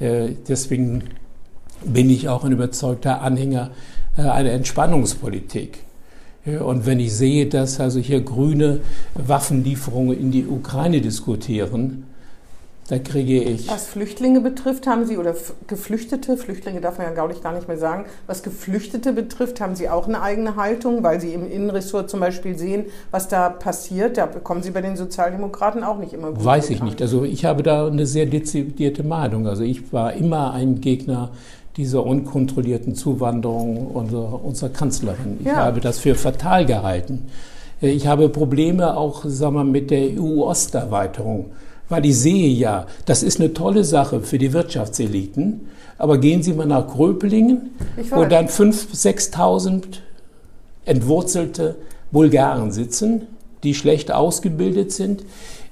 äh, 0.00 0.30
deswegen 0.48 1.04
bin 1.84 2.10
ich 2.10 2.28
auch 2.28 2.44
ein 2.44 2.52
überzeugter 2.52 3.22
Anhänger 3.22 3.70
äh, 4.16 4.22
eine 4.22 4.50
Entspannungspolitik. 4.50 5.84
Und 6.46 6.86
wenn 6.86 7.00
ich 7.00 7.12
sehe, 7.14 7.46
dass 7.46 7.78
also 7.80 8.00
hier 8.00 8.22
Grüne 8.22 8.80
Waffenlieferungen 9.14 10.18
in 10.18 10.30
die 10.30 10.46
Ukraine 10.46 11.02
diskutieren, 11.02 12.04
da 12.90 12.98
kriege 12.98 13.40
ich. 13.40 13.70
Was 13.70 13.86
Flüchtlinge 13.86 14.40
betrifft, 14.40 14.88
haben 14.88 15.06
Sie, 15.06 15.16
oder 15.16 15.36
Geflüchtete, 15.68 16.36
Flüchtlinge 16.36 16.80
darf 16.80 16.98
man 16.98 17.06
ja, 17.06 17.12
glaube 17.12 17.32
ich, 17.32 17.40
gar 17.40 17.52
nicht 17.52 17.68
mehr 17.68 17.78
sagen, 17.78 18.06
was 18.26 18.42
Geflüchtete 18.42 19.12
betrifft, 19.12 19.60
haben 19.60 19.76
Sie 19.76 19.88
auch 19.88 20.08
eine 20.08 20.20
eigene 20.20 20.56
Haltung, 20.56 21.04
weil 21.04 21.20
Sie 21.20 21.32
im 21.32 21.48
Innenressort 21.48 22.10
zum 22.10 22.18
Beispiel 22.18 22.58
sehen, 22.58 22.86
was 23.12 23.28
da 23.28 23.48
passiert. 23.48 24.16
Da 24.16 24.26
bekommen 24.26 24.64
Sie 24.64 24.72
bei 24.72 24.80
den 24.80 24.96
Sozialdemokraten 24.96 25.84
auch 25.84 25.98
nicht 25.98 26.14
immer 26.14 26.32
gut. 26.32 26.44
Weiß 26.44 26.68
ich 26.70 26.80
an. 26.80 26.88
nicht. 26.88 27.00
Also 27.00 27.22
ich 27.22 27.44
habe 27.44 27.62
da 27.62 27.86
eine 27.86 28.06
sehr 28.06 28.26
dezidierte 28.26 29.04
Meinung. 29.04 29.46
Also 29.46 29.62
ich 29.62 29.92
war 29.92 30.14
immer 30.14 30.52
ein 30.52 30.80
Gegner 30.80 31.30
dieser 31.76 32.04
unkontrollierten 32.04 32.96
Zuwanderung 32.96 33.86
unserer, 33.86 34.44
unserer 34.44 34.70
Kanzlerin. 34.70 35.36
Ich 35.38 35.46
ja. 35.46 35.56
habe 35.56 35.80
das 35.80 36.00
für 36.00 36.16
fatal 36.16 36.66
gehalten. 36.66 37.28
Ich 37.80 38.08
habe 38.08 38.28
Probleme 38.28 38.96
auch 38.96 39.24
sagen 39.24 39.54
wir, 39.54 39.64
mit 39.64 39.92
der 39.92 40.20
EU-Osterweiterung 40.20 41.52
weil 41.90 42.06
ich 42.06 42.18
sehe 42.18 42.48
ja, 42.48 42.86
das 43.04 43.22
ist 43.22 43.38
eine 43.38 43.52
tolle 43.52 43.84
Sache 43.84 44.22
für 44.22 44.38
die 44.38 44.54
Wirtschaftseliten. 44.54 45.68
Aber 45.98 46.16
gehen 46.16 46.42
Sie 46.42 46.54
mal 46.54 46.66
nach 46.66 46.86
Gröpelingen, 46.86 47.72
wo 48.10 48.24
dann 48.24 48.46
5.000, 48.46 49.34
6.000 49.34 49.82
entwurzelte 50.86 51.76
Bulgaren 52.10 52.72
sitzen, 52.72 53.26
die 53.62 53.74
schlecht 53.74 54.10
ausgebildet 54.10 54.92
sind, 54.92 55.24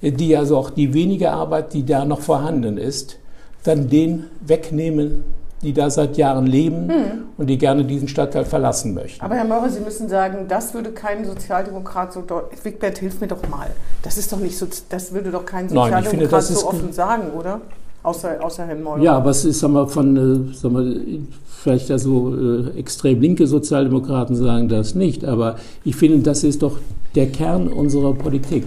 die 0.02 0.36
also 0.36 0.58
auch 0.58 0.68
die 0.68 0.92
wenige 0.92 1.30
Arbeit, 1.30 1.72
die 1.72 1.86
da 1.86 2.04
noch 2.04 2.20
vorhanden 2.20 2.76
ist, 2.76 3.16
dann 3.64 3.88
den 3.88 4.24
wegnehmen 4.46 5.24
die 5.62 5.72
da 5.72 5.90
seit 5.90 6.16
Jahren 6.16 6.46
leben 6.46 6.88
hm. 6.88 7.24
und 7.36 7.48
die 7.48 7.58
gerne 7.58 7.84
diesen 7.84 8.08
Stadtteil 8.08 8.44
verlassen 8.44 8.94
möchten. 8.94 9.20
Aber 9.20 9.34
Herr 9.34 9.44
Maurer, 9.44 9.68
Sie 9.68 9.80
müssen 9.80 10.08
sagen, 10.08 10.46
das 10.48 10.72
würde 10.74 10.92
kein 10.92 11.24
Sozialdemokrat 11.24 12.12
so 12.12 12.22
deutlich. 12.22 12.64
Wigbert, 12.64 12.98
hilf 12.98 13.20
mir 13.20 13.26
doch 13.26 13.46
mal. 13.48 13.70
Das 14.02 14.18
ist 14.18 14.32
doch 14.32 14.38
nicht 14.38 14.56
so, 14.56 14.66
das 14.88 15.12
würde 15.12 15.30
doch 15.30 15.44
kein 15.44 15.68
Sozialdemokrat 15.68 16.04
Nein, 16.04 16.28
finde, 16.28 16.42
so 16.42 16.68
offen 16.68 16.92
sagen, 16.92 17.30
oder? 17.36 17.60
Außer, 18.04 18.42
außer 18.42 18.66
Herrn 18.66 18.82
Maurer. 18.82 19.02
Ja, 19.02 19.16
aber 19.16 19.30
es 19.30 19.44
ist, 19.44 19.58
sagen 19.58 19.74
wir, 19.74 19.88
von, 19.88 20.16
äh, 20.16 20.54
sagen 20.54 20.76
wir, 20.76 21.20
vielleicht 21.48 21.90
also 21.90 22.34
äh, 22.34 22.78
extrem 22.78 23.20
linke 23.20 23.46
Sozialdemokraten 23.46 24.36
sagen 24.36 24.68
das 24.68 24.94
nicht, 24.94 25.24
aber 25.24 25.56
ich 25.84 25.96
finde, 25.96 26.20
das 26.20 26.44
ist 26.44 26.62
doch 26.62 26.78
der 27.16 27.26
Kern 27.26 27.66
unserer 27.66 28.14
Politik. 28.14 28.66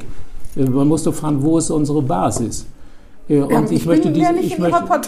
Äh, 0.57 0.65
man 0.65 0.87
muss 0.87 1.03
doch 1.03 1.13
fragen, 1.13 1.41
wo 1.41 1.57
ist 1.57 1.69
unsere 1.69 2.01
Basis? 2.01 2.65
Ja, 3.27 3.43
und 3.45 3.71
ich, 3.71 3.77
ich 3.77 3.85
möchte 3.85 4.03
bin 4.05 4.13
diese, 4.15 4.25
ja 4.25 4.31
nicht 4.33 4.45
ich 4.45 4.55
in 4.57 4.61
möchte, 4.61 5.01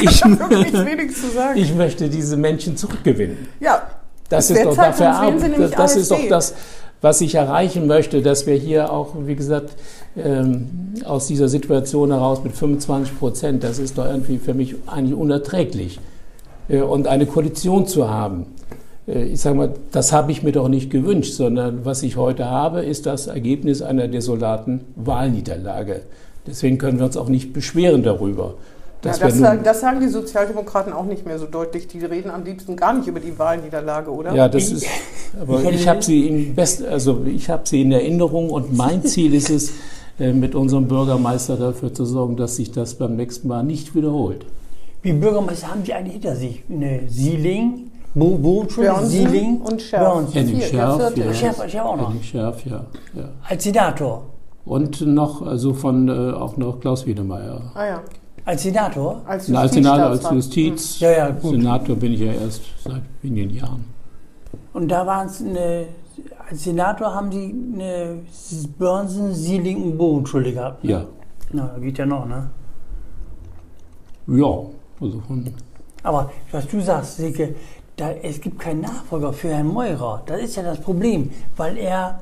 ich 0.00 0.20
kann 0.20 0.38
da 0.38 0.50
wirklich 0.50 0.72
wenig 0.72 1.14
zu 1.14 1.28
sagen. 1.28 1.58
Ich 1.60 1.74
möchte 1.74 2.08
diese 2.08 2.36
Menschen 2.36 2.76
zurückgewinnen. 2.76 3.48
Ja, 3.60 3.82
das 4.28 4.50
ist 4.50 4.64
doch 4.64 4.74
Zeit, 4.74 5.00
dafür 5.00 5.58
das, 5.58 5.70
das 5.70 5.96
ist 5.96 6.10
doch 6.10 6.28
das, 6.28 6.54
was 7.00 7.20
ich 7.20 7.34
erreichen 7.34 7.86
möchte, 7.86 8.22
dass 8.22 8.46
wir 8.46 8.56
hier 8.56 8.92
auch, 8.92 9.14
wie 9.20 9.36
gesagt, 9.36 9.70
ähm, 10.16 10.94
aus 11.04 11.26
dieser 11.26 11.48
Situation 11.48 12.10
heraus 12.10 12.42
mit 12.42 12.54
25 12.54 13.18
Prozent, 13.18 13.64
das 13.64 13.78
ist 13.78 13.98
doch 13.98 14.06
irgendwie 14.06 14.38
für 14.38 14.54
mich 14.54 14.74
eigentlich 14.86 15.16
unerträglich. 15.16 16.00
Äh, 16.68 16.80
und 16.80 17.06
eine 17.06 17.26
Koalition 17.26 17.86
zu 17.86 18.10
haben, 18.10 18.46
äh, 19.06 19.24
ich 19.24 19.40
sage 19.40 19.56
mal, 19.56 19.74
das 19.92 20.12
habe 20.12 20.32
ich 20.32 20.42
mir 20.42 20.52
doch 20.52 20.68
nicht 20.68 20.90
gewünscht, 20.90 21.34
sondern 21.34 21.84
was 21.84 22.02
ich 22.02 22.16
heute 22.16 22.50
habe, 22.50 22.80
ist 22.82 23.06
das 23.06 23.28
Ergebnis 23.28 23.80
einer 23.80 24.08
desolaten 24.08 24.80
Wahlniederlage. 24.96 26.02
Deswegen 26.48 26.78
können 26.78 26.98
wir 26.98 27.06
uns 27.06 27.16
auch 27.16 27.28
nicht 27.28 27.52
beschweren 27.52 28.02
darüber. 28.02 28.54
Ja, 29.04 29.16
das, 29.16 29.38
sagen, 29.38 29.60
das, 29.62 29.80
sagen, 29.80 30.00
die 30.00 30.08
Sozialdemokraten 30.08 30.92
auch 30.92 31.04
nicht 31.04 31.24
mehr 31.24 31.38
so 31.38 31.46
deutlich. 31.46 31.86
Die 31.86 32.04
reden 32.04 32.30
am 32.30 32.44
liebsten 32.44 32.74
gar 32.74 32.94
nicht 32.94 33.06
über 33.06 33.20
die 33.20 33.38
Wahlniederlage, 33.38 34.10
oder? 34.10 34.34
Ja, 34.34 34.48
das 34.48 34.72
ist. 34.72 34.86
Aber 35.40 35.62
ich 35.70 35.86
habe 35.86 36.02
sie 36.02 36.52
Best, 36.56 36.84
also 36.84 37.22
ich 37.24 37.48
habe 37.48 37.62
sie 37.64 37.82
in 37.82 37.92
Erinnerung 37.92 38.50
und 38.50 38.76
mein 38.76 39.04
Ziel 39.04 39.34
ist 39.34 39.50
es, 39.50 39.72
äh, 40.18 40.32
mit 40.32 40.56
unserem 40.56 40.88
Bürgermeister 40.88 41.56
dafür 41.56 41.94
zu 41.94 42.04
sorgen, 42.04 42.36
dass 42.36 42.56
sich 42.56 42.72
das 42.72 42.94
beim 42.94 43.14
nächsten 43.14 43.46
Mal 43.46 43.62
nicht 43.62 43.94
wiederholt. 43.94 44.44
Wie 45.02 45.12
Bürgermeister 45.12 45.68
haben 45.68 45.84
Sie 45.84 45.94
eigentlich 45.94 46.14
hinter 46.14 46.34
sich? 46.34 46.64
Eine 46.68 47.02
Sieling, 47.08 47.92
Bo, 48.14 48.36
Bo 48.36 48.66
Sieling 49.04 49.60
und 49.60 49.80
Scherf. 49.80 50.34
Henning 50.34 50.60
Scherf, 50.60 51.16
ja. 51.16 51.32
Scherf, 51.32 51.70
Scherf 51.70 51.86
auch 51.86 51.96
noch. 51.96 52.08
Henning 52.08 52.22
Scherf, 52.24 52.66
ja, 52.66 52.84
ja. 53.14 53.28
Als 53.48 53.62
Senator. 53.62 54.26
Und 54.68 55.00
noch, 55.00 55.40
also 55.40 55.72
von 55.72 56.08
äh, 56.08 56.32
auch 56.32 56.58
noch 56.58 56.78
Klaus 56.78 57.06
Wiedemeyer. 57.06 57.72
Ah 57.72 57.86
ja. 57.86 58.02
Als 58.44 58.62
Senator? 58.62 59.22
Als, 59.26 59.48
Na, 59.48 59.60
als 59.60 59.72
Senator, 59.72 60.06
als 60.10 60.30
Justiz. 60.30 61.00
Ja, 61.00 61.10
ja, 61.10 61.30
gut. 61.30 61.52
Senator 61.52 61.96
bin 61.96 62.12
ich 62.12 62.20
ja 62.20 62.32
erst 62.32 62.62
seit 62.84 63.02
wenigen 63.22 63.48
Jahren. 63.48 63.86
Und 64.74 64.88
da 64.88 65.06
waren 65.06 65.26
es 65.26 65.40
eine, 65.40 65.86
als 66.50 66.64
Senator 66.64 67.14
haben 67.14 67.32
Sie 67.32 67.54
eine 67.74 68.18
Börsen, 68.78 69.34
Sieling 69.34 69.96
Bogenschulde 69.96 70.52
gehabt? 70.52 70.84
Ne? 70.84 70.90
Ja. 70.90 71.06
Na, 71.50 71.74
geht 71.80 71.96
ja 71.96 72.04
noch, 72.04 72.26
ne? 72.26 72.50
Ja, 74.26 74.54
also 75.00 75.20
von. 75.26 75.50
Aber 76.02 76.30
was 76.52 76.66
du 76.68 76.82
sagst, 76.82 77.16
Silke, 77.16 77.54
da, 77.96 78.10
es 78.10 78.38
gibt 78.38 78.58
keinen 78.58 78.82
Nachfolger 78.82 79.32
für 79.32 79.48
Herrn 79.48 79.68
Meurer. 79.68 80.22
Das 80.26 80.42
ist 80.42 80.56
ja 80.56 80.62
das 80.62 80.78
Problem, 80.78 81.30
weil 81.56 81.78
er 81.78 82.20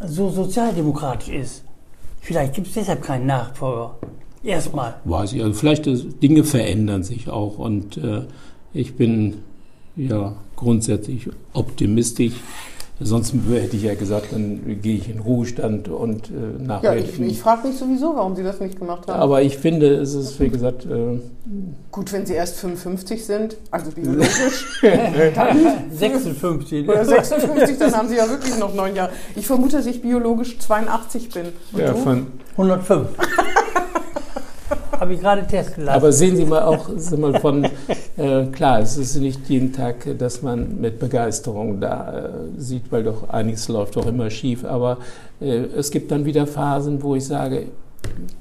so 0.00 0.30
sozialdemokratisch 0.30 1.28
ist. 1.28 1.64
Vielleicht 2.24 2.54
gibt 2.54 2.68
es 2.68 2.72
deshalb 2.72 3.02
keinen 3.02 3.26
Nachfolger. 3.26 3.96
Erstmal. 4.42 4.94
Weiß 5.04 5.34
ich. 5.34 5.42
Also 5.42 5.52
vielleicht 5.52 5.86
äh, 5.86 5.94
Dinge 5.94 6.42
verändern 6.42 7.02
sich 7.02 7.28
auch 7.28 7.58
und 7.58 7.98
äh, 7.98 8.22
ich 8.72 8.96
bin 8.96 9.42
ja 9.94 10.34
grundsätzlich 10.56 11.28
optimistisch, 11.52 12.32
Sonst 13.00 13.34
hätte 13.50 13.76
ich 13.76 13.82
ja 13.82 13.94
gesagt, 13.94 14.26
dann 14.30 14.80
gehe 14.80 14.96
ich 14.96 15.10
in 15.10 15.18
Ruhestand 15.18 15.88
und 15.88 16.30
äh, 16.30 16.62
nachher. 16.62 16.94
Ja, 16.94 17.04
ich, 17.04 17.20
ich 17.20 17.40
frage 17.40 17.66
mich 17.66 17.76
sowieso, 17.76 18.14
warum 18.14 18.36
Sie 18.36 18.44
das 18.44 18.60
nicht 18.60 18.78
gemacht 18.78 19.08
haben. 19.08 19.20
Aber 19.20 19.42
ich 19.42 19.58
finde, 19.58 19.94
es 19.96 20.14
ist, 20.14 20.38
wie 20.38 20.48
gesagt. 20.48 20.86
Äh, 20.86 21.18
Gut, 21.90 22.12
wenn 22.12 22.24
Sie 22.24 22.34
erst 22.34 22.56
55 22.60 23.24
sind, 23.24 23.56
also 23.72 23.90
biologisch. 23.90 24.80
dann 25.34 25.58
56. 25.92 26.88
Oder 26.88 27.04
56, 27.04 27.78
dann 27.78 27.96
haben 27.96 28.08
Sie 28.08 28.16
ja 28.16 28.28
wirklich 28.28 28.56
noch 28.58 28.72
neun 28.74 28.94
Jahre. 28.94 29.10
Ich 29.34 29.46
vermute, 29.46 29.76
dass 29.76 29.86
ich 29.86 30.00
biologisch 30.00 30.58
82 30.60 31.30
bin. 31.30 31.46
Und 31.72 31.80
ja, 31.80 31.92
du? 31.92 31.98
von 31.98 32.26
105. 32.56 33.08
Habe 35.00 35.14
ich 35.14 35.20
gerade 35.20 35.46
testen 35.46 35.84
lassen. 35.84 35.96
Aber 35.96 36.12
sehen 36.12 36.36
Sie 36.36 36.44
mal 36.44 36.62
auch 36.62 36.88
mal 37.16 37.40
von, 37.40 37.64
äh, 38.16 38.44
klar, 38.46 38.80
es 38.80 38.96
ist 38.96 39.16
nicht 39.16 39.48
jeden 39.48 39.72
Tag, 39.72 40.06
dass 40.18 40.42
man 40.42 40.80
mit 40.80 40.98
Begeisterung 40.98 41.80
da 41.80 42.12
äh, 42.12 42.60
sieht, 42.60 42.90
weil 42.90 43.04
doch 43.04 43.28
einiges 43.28 43.68
läuft 43.68 43.96
doch 43.96 44.06
immer 44.06 44.30
schief. 44.30 44.64
Aber 44.64 44.98
äh, 45.40 45.64
es 45.76 45.90
gibt 45.90 46.10
dann 46.10 46.24
wieder 46.24 46.46
Phasen, 46.46 47.02
wo 47.02 47.14
ich 47.14 47.26
sage, 47.26 47.66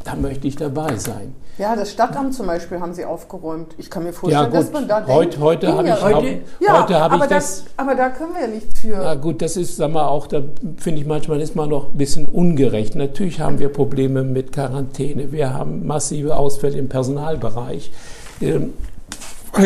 da 0.03 0.15
möchte 0.15 0.47
ich 0.47 0.55
dabei 0.55 0.97
sein. 0.97 1.35
Ja, 1.57 1.75
das 1.75 1.91
Stadtamt 1.91 2.33
zum 2.33 2.47
Beispiel 2.47 2.79
haben 2.79 2.93
sie 2.93 3.05
aufgeräumt. 3.05 3.75
Ich 3.77 3.89
kann 3.89 4.03
mir 4.03 4.13
vorstellen, 4.13 4.51
ja, 4.51 4.59
dass 4.59 4.71
man 4.71 4.87
da 4.87 5.01
denkt, 5.01 5.13
heute, 5.13 5.39
heute 5.39 5.77
habe 5.77 5.87
ich, 5.87 6.01
heute, 6.01 6.41
ja, 6.59 6.81
heute 6.81 6.99
hab 6.99 7.11
aber 7.11 7.25
ich 7.25 7.29
das, 7.29 7.63
das. 7.63 7.73
Aber 7.77 7.93
da 7.93 8.09
können 8.09 8.33
wir 8.33 8.41
ja 8.41 8.47
nichts 8.47 8.79
für. 8.79 8.93
Ja 8.93 9.13
gut, 9.13 9.41
das 9.41 9.55
ist, 9.55 9.77
sag 9.77 9.91
mal, 9.91 10.07
auch, 10.07 10.25
da 10.25 10.41
finde 10.77 11.01
ich 11.01 11.07
manchmal 11.07 11.41
ist 11.41 11.55
man 11.55 11.69
noch 11.69 11.91
ein 11.91 11.97
bisschen 11.97 12.25
ungerecht. 12.25 12.95
Natürlich 12.95 13.39
haben 13.39 13.59
wir 13.59 13.69
Probleme 13.69 14.23
mit 14.23 14.51
Quarantäne. 14.51 15.31
Wir 15.31 15.53
haben 15.53 15.85
massive 15.85 16.35
Ausfälle 16.37 16.77
im 16.77 16.89
Personalbereich. 16.89 17.91
Ähm, 18.41 18.73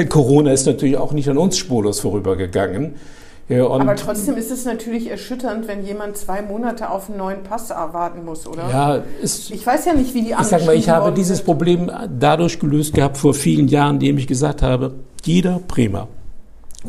Corona 0.10 0.52
ist 0.52 0.66
natürlich 0.66 0.98
auch 0.98 1.14
nicht 1.14 1.30
an 1.30 1.38
uns 1.38 1.58
spurlos 1.58 2.02
vorübergegangen. 2.02 2.96
Ja, 3.50 3.66
Aber 3.66 3.96
trotzdem 3.96 4.36
ist 4.36 4.52
es 4.52 4.66
natürlich 4.66 5.10
erschütternd, 5.10 5.70
wenn 5.70 5.86
jemand 5.86 6.18
zwei 6.18 6.42
Monate 6.42 6.90
auf 6.90 7.10
einen 7.10 7.18
neuen 7.18 7.44
Pass 7.44 7.70
erwarten 7.70 8.26
muss, 8.26 8.46
oder? 8.46 8.70
Ja, 8.70 9.04
ist, 9.22 9.52
ich 9.52 9.66
weiß 9.66 9.86
ja 9.86 9.94
nicht, 9.94 10.14
wie 10.14 10.22
die 10.22 10.32
Ich 10.32 10.48
sag 10.48 10.66
mal, 10.66 10.76
ich 10.76 10.90
habe 10.90 11.14
dieses 11.14 11.42
Problem 11.42 11.90
dadurch 12.20 12.60
gelöst 12.60 12.94
gehabt 12.94 13.18
vor 13.18 13.34
vielen 13.34 13.70
Jahren, 13.70 13.96
indem 13.96 14.18
ich 14.18 14.28
gesagt 14.28 14.62
habe, 14.62 14.96
jeder 15.24 15.62
Bremer 15.66 16.10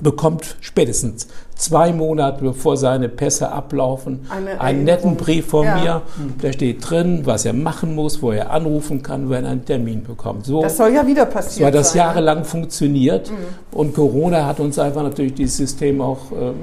bekommt 0.01 0.57
spätestens 0.61 1.29
zwei 1.59 1.93
Monate 1.93 2.43
bevor 2.43 2.77
seine 2.77 3.09
Pässe 3.09 3.51
ablaufen 3.51 4.27
Eine 4.31 4.61
einen 4.61 4.85
netten 4.85 5.17
Brief 5.17 5.47
von 5.47 5.67
ja. 5.67 5.77
mir. 5.77 6.03
Da 6.41 6.53
steht 6.53 6.89
drin, 6.89 7.23
was 7.25 7.45
er 7.45 7.53
machen 7.53 7.95
muss, 7.95 8.23
wo 8.23 8.33
er 8.33 8.51
anrufen 8.51 9.03
kann, 9.03 9.29
wenn 9.29 9.45
er 9.45 9.51
einen 9.51 9.65
Termin 9.65 10.05
bekommt. 10.05 10.47
So, 10.47 10.63
das 10.63 10.77
soll 10.77 10.93
ja 10.93 11.07
wieder 11.07 11.27
passieren. 11.27 11.67
Weil 11.67 11.73
das 11.73 11.93
sein, 11.93 11.99
ne? 11.99 12.05
jahrelang 12.07 12.39
ne? 12.39 12.45
funktioniert. 12.45 13.31
Mhm. 13.31 13.37
Und 13.73 13.95
Corona 13.95 14.47
hat 14.47 14.61
uns 14.61 14.79
einfach 14.79 15.03
natürlich 15.03 15.35
dieses 15.35 15.57
System 15.57 16.01
auch. 16.01 16.31
Ähm, 16.33 16.55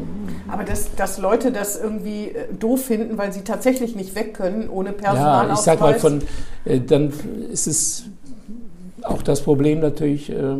Aber 0.47 0.63
dass, 0.63 0.95
dass 0.95 1.17
Leute 1.17 1.51
das 1.51 1.79
irgendwie 1.79 2.29
äh, 2.29 2.53
doof 2.57 2.85
finden, 2.85 3.17
weil 3.17 3.33
sie 3.33 3.41
tatsächlich 3.41 3.95
nicht 3.95 4.15
weg 4.15 4.33
können 4.33 4.69
ohne 4.69 4.93
Personalausweis. 4.93 5.65
Ja, 5.65 5.73
ich 5.73 5.79
sag 5.79 5.81
mal, 5.81 5.99
von, 5.99 6.21
äh, 6.63 6.79
dann 6.79 7.11
ist 7.51 7.67
es 7.67 8.05
auch 9.03 9.21
das 9.21 9.41
Problem 9.41 9.81
natürlich. 9.81 10.29
Äh, 10.31 10.55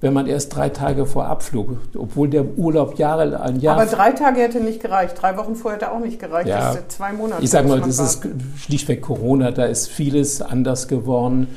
wenn 0.00 0.12
man 0.12 0.26
erst 0.26 0.54
drei 0.54 0.68
Tage 0.68 1.06
vor 1.06 1.26
Abflug, 1.26 1.78
obwohl 1.96 2.28
der 2.28 2.58
Urlaub 2.58 2.98
Jahre, 2.98 3.40
ein 3.40 3.60
Jahr. 3.60 3.80
Aber 3.80 3.90
drei 3.90 4.12
Tage 4.12 4.40
hätte 4.40 4.60
nicht 4.60 4.80
gereicht, 4.80 5.20
drei 5.20 5.36
Wochen 5.36 5.54
vorher 5.54 5.80
hätte 5.80 5.90
auch 5.90 6.00
nicht 6.00 6.18
gereicht. 6.18 6.48
Ja, 6.48 6.74
das 6.74 6.88
zwei 6.88 7.12
Monate. 7.12 7.42
Ich 7.42 7.50
sage 7.50 7.68
mal, 7.68 7.80
das 7.80 7.98
ist 7.98 8.28
schlichtweg 8.58 9.00
Corona, 9.00 9.52
da 9.52 9.64
ist 9.64 9.88
vieles 9.88 10.42
anders 10.42 10.88
geworden. 10.88 11.48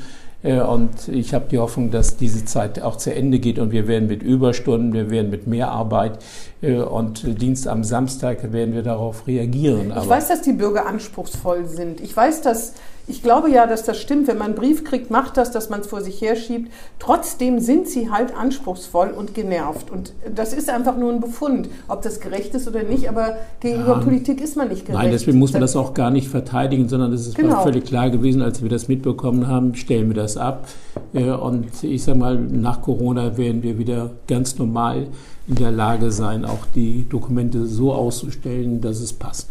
Äh, 0.42 0.60
und 0.60 1.08
ich 1.08 1.34
habe 1.34 1.46
die 1.50 1.58
Hoffnung, 1.58 1.90
dass 1.90 2.16
diese 2.16 2.44
Zeit 2.44 2.80
auch 2.80 2.96
zu 2.96 3.14
Ende 3.14 3.38
geht 3.38 3.58
und 3.58 3.72
wir 3.72 3.86
werden 3.86 4.08
mit 4.08 4.22
Überstunden, 4.22 4.92
wir 4.94 5.10
werden 5.10 5.30
mit 5.30 5.46
mehr 5.46 5.70
Arbeit 5.70 6.18
und 6.62 7.40
Dienst 7.40 7.66
am 7.66 7.84
Samstag 7.84 8.52
werden 8.52 8.74
wir 8.74 8.82
darauf 8.82 9.26
reagieren. 9.26 9.92
ich 9.98 10.08
weiß, 10.08 10.28
dass 10.28 10.42
die 10.42 10.52
Bürger 10.52 10.86
anspruchsvoll 10.86 11.66
sind. 11.66 12.00
Ich 12.00 12.14
weiß, 12.14 12.42
dass 12.42 12.74
ich 13.10 13.22
glaube 13.22 13.50
ja, 13.50 13.66
dass 13.66 13.82
das 13.82 13.98
stimmt. 13.98 14.28
Wenn 14.28 14.38
man 14.38 14.48
einen 14.48 14.54
Brief 14.54 14.84
kriegt, 14.84 15.10
macht 15.10 15.36
das, 15.36 15.50
dass 15.50 15.68
man 15.68 15.80
es 15.80 15.88
vor 15.88 16.00
sich 16.00 16.20
herschiebt. 16.20 16.70
Trotzdem 16.98 17.58
sind 17.58 17.88
sie 17.88 18.10
halt 18.10 18.36
anspruchsvoll 18.36 19.08
und 19.08 19.34
genervt. 19.34 19.90
Und 19.90 20.12
das 20.32 20.52
ist 20.52 20.70
einfach 20.70 20.96
nur 20.96 21.12
ein 21.12 21.20
Befund, 21.20 21.68
ob 21.88 22.02
das 22.02 22.20
gerecht 22.20 22.54
ist 22.54 22.68
oder 22.68 22.84
nicht. 22.84 23.08
Aber 23.08 23.36
gegenüber 23.58 23.96
ja. 23.96 24.04
Politik 24.04 24.40
ist 24.40 24.56
man 24.56 24.68
nicht 24.68 24.86
gerecht. 24.86 25.02
Nein, 25.02 25.10
deswegen 25.10 25.38
muss 25.38 25.52
man 25.52 25.60
das 25.60 25.74
auch 25.74 25.92
gar 25.92 26.10
nicht 26.10 26.28
verteidigen, 26.28 26.88
sondern 26.88 27.12
es 27.12 27.26
ist 27.26 27.34
genau. 27.34 27.62
völlig 27.62 27.84
klar 27.84 28.10
gewesen, 28.10 28.42
als 28.42 28.62
wir 28.62 28.68
das 28.68 28.86
mitbekommen 28.86 29.48
haben, 29.48 29.74
stellen 29.74 30.08
wir 30.08 30.16
das 30.16 30.36
ab. 30.36 30.68
Äh, 31.12 31.30
und 31.30 31.66
ich 31.82 32.04
sage 32.04 32.18
mal, 32.18 32.36
nach 32.36 32.80
Corona 32.80 33.36
werden 33.36 33.62
wir 33.64 33.78
wieder 33.78 34.10
ganz 34.28 34.56
normal 34.58 35.08
in 35.50 35.56
der 35.56 35.72
Lage 35.72 36.12
sein, 36.12 36.44
auch 36.44 36.64
die 36.74 37.08
Dokumente 37.08 37.66
so 37.66 37.92
auszustellen, 37.92 38.80
dass 38.80 39.00
es 39.00 39.12
passt. 39.12 39.50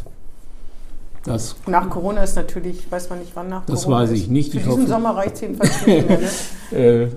Das 1.26 1.58
nach 1.68 1.90
Corona 1.90 2.24
ist 2.24 2.38
natürlich, 2.38 2.90
weiß 2.90 3.10
man 3.10 3.20
nicht 3.20 3.32
wann 3.36 3.50
nach 3.50 3.66
das 3.66 3.84
Corona. 3.84 4.02
Das 4.02 4.10
weiß 4.12 4.18
ich 4.18 4.30
nicht. 4.30 4.52
Für 4.52 4.58
ich 4.58 4.64
diesen 4.64 4.80
hoffe, 4.80 4.88
Sommer 4.88 5.16
reicht 5.18 5.36
es 5.36 5.42
jedenfalls 5.42 5.86
nicht 5.86 6.10
mehr. 6.10 6.20
Ne? 6.20 6.28
äh, 6.72 7.08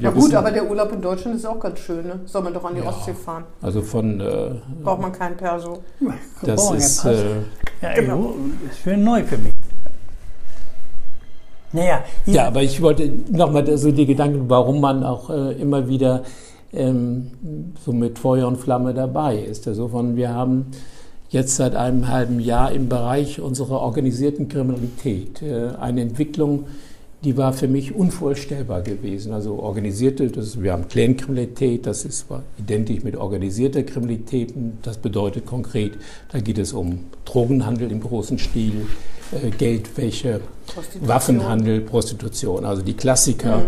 ja 0.00 0.10
gut, 0.10 0.32
aber 0.32 0.50
der 0.50 0.68
Urlaub 0.68 0.90
in 0.92 1.02
Deutschland 1.02 1.36
ist 1.36 1.44
auch 1.44 1.60
ganz 1.60 1.78
schön. 1.80 2.06
Ne? 2.06 2.20
Soll 2.24 2.42
man 2.42 2.54
doch 2.54 2.64
an 2.64 2.74
die 2.74 2.80
ja, 2.80 2.88
Ostsee 2.88 3.12
fahren. 3.12 3.44
Also 3.60 3.82
von... 3.82 4.18
Äh, 4.20 4.52
Braucht 4.82 5.02
man 5.02 5.12
keinen 5.12 5.36
Perso. 5.36 5.82
Das 6.42 6.70
ist... 6.70 7.04
Äh, 7.04 7.40
ja, 7.82 7.94
genau. 7.94 8.34
ist 8.70 8.78
für 8.78 8.96
neu 8.96 9.22
für 9.24 9.36
mich. 9.36 9.52
Naja, 11.72 12.04
ja, 12.26 12.46
aber 12.46 12.62
ich 12.62 12.80
wollte 12.80 13.10
nochmal 13.30 13.76
so 13.76 13.92
die 13.92 14.06
Gedanken, 14.06 14.48
warum 14.48 14.80
man 14.80 15.04
auch 15.04 15.30
äh, 15.30 15.52
immer 15.52 15.88
wieder 15.88 16.22
ähm, 16.72 17.30
so 17.84 17.92
mit 17.92 18.18
Feuer 18.18 18.48
und 18.48 18.56
Flamme 18.56 18.94
dabei 18.94 19.38
ist. 19.38 19.68
Also 19.68 19.88
von, 19.88 20.16
wir 20.16 20.30
haben 20.30 20.66
jetzt 21.30 21.56
seit 21.56 21.74
einem 21.74 22.08
halben 22.08 22.40
Jahr 22.40 22.72
im 22.72 22.88
Bereich 22.88 23.40
unserer 23.40 23.80
organisierten 23.80 24.48
Kriminalität. 24.48 25.42
Äh, 25.42 25.70
eine 25.80 26.02
Entwicklung, 26.02 26.66
die 27.24 27.36
war 27.36 27.52
für 27.52 27.68
mich 27.68 27.94
unvorstellbar 27.94 28.82
gewesen. 28.82 29.32
Also 29.32 29.58
organisierte, 29.60 30.28
das, 30.28 30.60
wir 30.60 30.72
haben 30.72 30.88
Clankriminalität, 30.88 31.86
das 31.86 32.04
ist 32.04 32.26
identisch 32.58 33.04
mit 33.04 33.16
organisierter 33.16 33.82
Kriminalität. 33.84 34.52
Das 34.82 34.98
bedeutet 34.98 35.46
konkret, 35.46 35.92
da 36.32 36.40
geht 36.40 36.58
es 36.58 36.72
um 36.72 37.00
Drogenhandel 37.24 37.92
im 37.92 38.00
großen 38.00 38.38
Stil, 38.38 38.86
Geldwäsche, 39.58 40.40
Prostitution. 40.66 41.08
Waffenhandel, 41.08 41.80
Prostitution. 41.80 42.64
Also 42.64 42.82
die 42.82 42.94
Klassiker, 42.94 43.62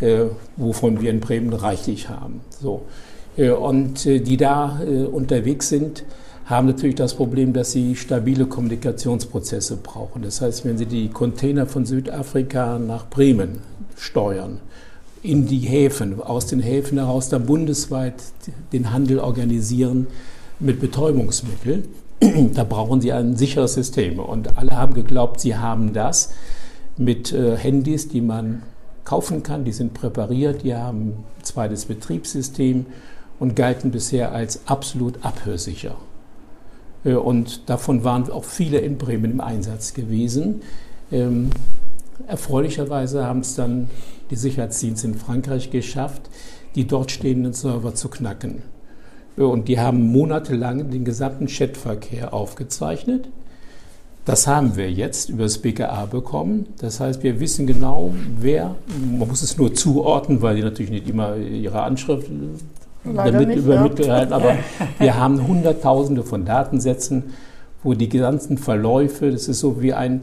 mhm. 0.00 0.06
äh, 0.06 0.24
wovon 0.56 1.00
wir 1.00 1.10
in 1.10 1.20
Bremen 1.20 1.52
reichlich 1.52 2.08
haben. 2.08 2.40
So. 2.60 2.82
Äh, 3.36 3.50
und 3.50 4.06
äh, 4.06 4.20
die 4.20 4.36
da 4.36 4.80
äh, 4.82 5.04
unterwegs 5.04 5.68
sind, 5.68 6.04
haben 6.46 6.68
natürlich 6.68 6.94
das 6.94 7.14
Problem, 7.14 7.52
dass 7.52 7.72
sie 7.72 7.96
stabile 7.96 8.46
Kommunikationsprozesse 8.46 9.76
brauchen. 9.76 10.22
Das 10.22 10.40
heißt, 10.40 10.64
wenn 10.64 10.78
sie 10.78 10.86
die 10.86 11.08
Container 11.08 11.66
von 11.66 11.84
Südafrika 11.84 12.78
nach 12.78 13.08
Bremen 13.10 13.60
steuern, 13.96 14.60
in 15.22 15.46
die 15.46 15.58
Häfen, 15.58 16.22
aus 16.22 16.46
den 16.46 16.60
Häfen 16.60 16.98
heraus 16.98 17.28
dann 17.28 17.46
bundesweit 17.46 18.14
den 18.72 18.92
Handel 18.92 19.18
organisieren 19.18 20.06
mit 20.60 20.80
Betäubungsmitteln, 20.80 21.84
da 22.20 22.64
brauchen 22.64 23.00
sie 23.00 23.12
ein 23.12 23.36
sicheres 23.36 23.74
System. 23.74 24.18
Und 24.18 24.58
alle 24.58 24.72
haben 24.72 24.94
geglaubt, 24.94 25.40
sie 25.40 25.56
haben 25.56 25.92
das 25.92 26.32
mit 26.96 27.32
äh, 27.32 27.56
Handys, 27.56 28.08
die 28.08 28.20
man 28.20 28.62
kaufen 29.04 29.42
kann, 29.42 29.64
die 29.64 29.72
sind 29.72 29.94
präpariert, 29.94 30.62
die 30.62 30.74
haben 30.74 31.08
ein 31.08 31.24
zweites 31.42 31.84
Betriebssystem 31.84 32.86
und 33.38 33.54
galten 33.54 33.90
bisher 33.90 34.32
als 34.32 34.66
absolut 34.66 35.24
abhörsicher. 35.24 35.96
Äh, 37.04 37.14
und 37.14 37.68
davon 37.68 38.04
waren 38.04 38.30
auch 38.30 38.44
viele 38.44 38.78
in 38.78 38.98
Bremen 38.98 39.32
im 39.32 39.40
Einsatz 39.40 39.94
gewesen. 39.94 40.62
Ähm, 41.12 41.50
erfreulicherweise 42.26 43.24
haben 43.24 43.40
es 43.40 43.54
dann 43.54 43.88
die 44.30 44.36
Sicherheitsdienste 44.36 45.06
in 45.06 45.14
Frankreich 45.14 45.70
geschafft, 45.70 46.22
die 46.74 46.86
dort 46.86 47.10
stehenden 47.10 47.52
Server 47.52 47.94
zu 47.94 48.08
knacken. 48.08 48.62
Äh, 49.36 49.42
und 49.42 49.68
die 49.68 49.78
haben 49.78 50.10
monatelang 50.12 50.90
den 50.90 51.04
gesamten 51.04 51.46
Chatverkehr 51.46 52.32
aufgezeichnet. 52.32 53.28
Das 54.24 54.48
haben 54.48 54.76
wir 54.76 54.90
jetzt 54.90 55.28
über 55.28 55.44
das 55.44 55.58
BKA 55.58 56.06
bekommen. 56.06 56.66
Das 56.78 56.98
heißt, 56.98 57.22
wir 57.22 57.38
wissen 57.38 57.66
genau, 57.66 58.12
wer, 58.40 58.74
man 59.16 59.28
muss 59.28 59.42
es 59.42 59.56
nur 59.56 59.72
zuordnen, 59.72 60.42
weil 60.42 60.56
die 60.56 60.62
natürlich 60.62 60.90
nicht 60.90 61.08
immer 61.08 61.36
ihre 61.36 61.82
Anschrift 61.82 62.28
damit 63.04 63.48
nicht, 63.48 63.58
übermittelt 63.58 64.08
ja. 64.08 64.28
Aber 64.30 64.56
wir 64.98 65.16
haben 65.16 65.46
Hunderttausende 65.46 66.24
von 66.24 66.44
Datensätzen, 66.44 67.22
wo 67.84 67.94
die 67.94 68.08
ganzen 68.08 68.58
Verläufe, 68.58 69.30
das 69.30 69.46
ist 69.46 69.60
so 69.60 69.80
wie 69.80 69.92
ein 69.92 70.22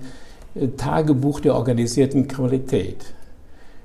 äh, 0.55 0.67
Tagebuch 0.67 1.39
der 1.39 1.55
organisierten 1.55 2.27
Kriminalität. 2.27 2.97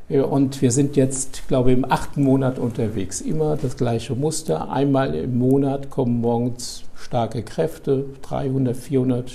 Und 0.08 0.62
wir 0.62 0.70
sind 0.70 0.96
jetzt, 0.96 1.48
glaube 1.48 1.70
ich, 1.70 1.76
im 1.76 1.90
achten 1.90 2.22
Monat 2.22 2.58
unterwegs. 2.58 3.20
Immer 3.20 3.56
das 3.56 3.76
gleiche 3.76 4.14
Muster. 4.14 4.70
Einmal 4.70 5.14
im 5.14 5.38
Monat 5.38 5.90
kommen 5.90 6.20
morgens 6.20 6.84
starke 6.96 7.42
Kräfte, 7.42 8.06
300, 8.22 8.76
400 8.76 9.30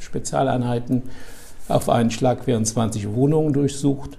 Spezialeinheiten. 0.00 1.02
Auf 1.68 1.90
einen 1.90 2.10
Schlag 2.10 2.46
werden 2.46 2.64
20 2.64 3.12
Wohnungen 3.14 3.52
durchsucht 3.52 4.18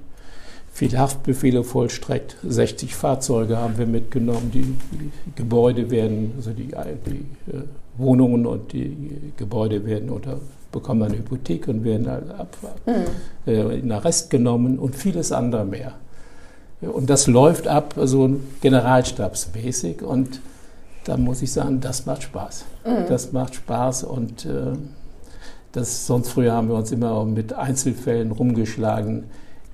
viele 0.76 1.00
Haftbefehle 1.00 1.64
vollstreckt. 1.64 2.36
60 2.44 2.96
Fahrzeuge 2.96 3.58
haben 3.58 3.78
wir 3.78 3.88
mitgenommen. 3.88 4.52
Die, 4.54 4.64
die 4.92 5.12
Gebäude 5.36 5.90
werden, 5.90 6.34
also 6.36 6.52
die, 6.52 6.68
die 6.68 7.52
äh, 7.52 7.62
Wohnungen 7.98 8.46
und 8.46 8.74
die 8.74 9.32
Gebäude 9.38 9.86
werden 9.86 10.10
unter, 10.10 10.42
bekommen 10.76 11.04
eine 11.04 11.18
Hypothek 11.18 11.68
und 11.70 11.84
werden 11.84 12.08
ab, 12.08 12.56
mhm. 12.86 13.52
äh, 13.52 13.80
in 13.80 13.92
Arrest 13.92 14.30
genommen 14.30 14.78
und 14.78 14.96
vieles 14.96 15.32
andere 15.32 15.66
mehr. 15.66 15.94
Und 16.82 17.10
das 17.10 17.28
läuft 17.28 17.68
ab 17.68 17.96
so 18.04 18.30
generalstabsmäßig 18.62 20.04
und 20.04 20.42
da 21.06 21.18
muss 21.18 21.42
ich 21.42 21.52
sagen, 21.52 21.80
das 21.80 22.06
macht 22.06 22.24
Spaß. 22.24 22.66
Mhm. 22.86 23.08
Das 23.08 23.32
macht 23.32 23.56
Spaß 23.56 24.04
und 24.04 24.46
äh, 24.46 24.74
das, 25.72 26.06
sonst 26.06 26.30
früher 26.30 26.52
haben 26.52 26.68
wir 26.68 26.76
uns 26.76 26.92
immer 26.92 27.24
mit 27.24 27.54
Einzelfällen 27.54 28.32
rumgeschlagen 28.32 29.24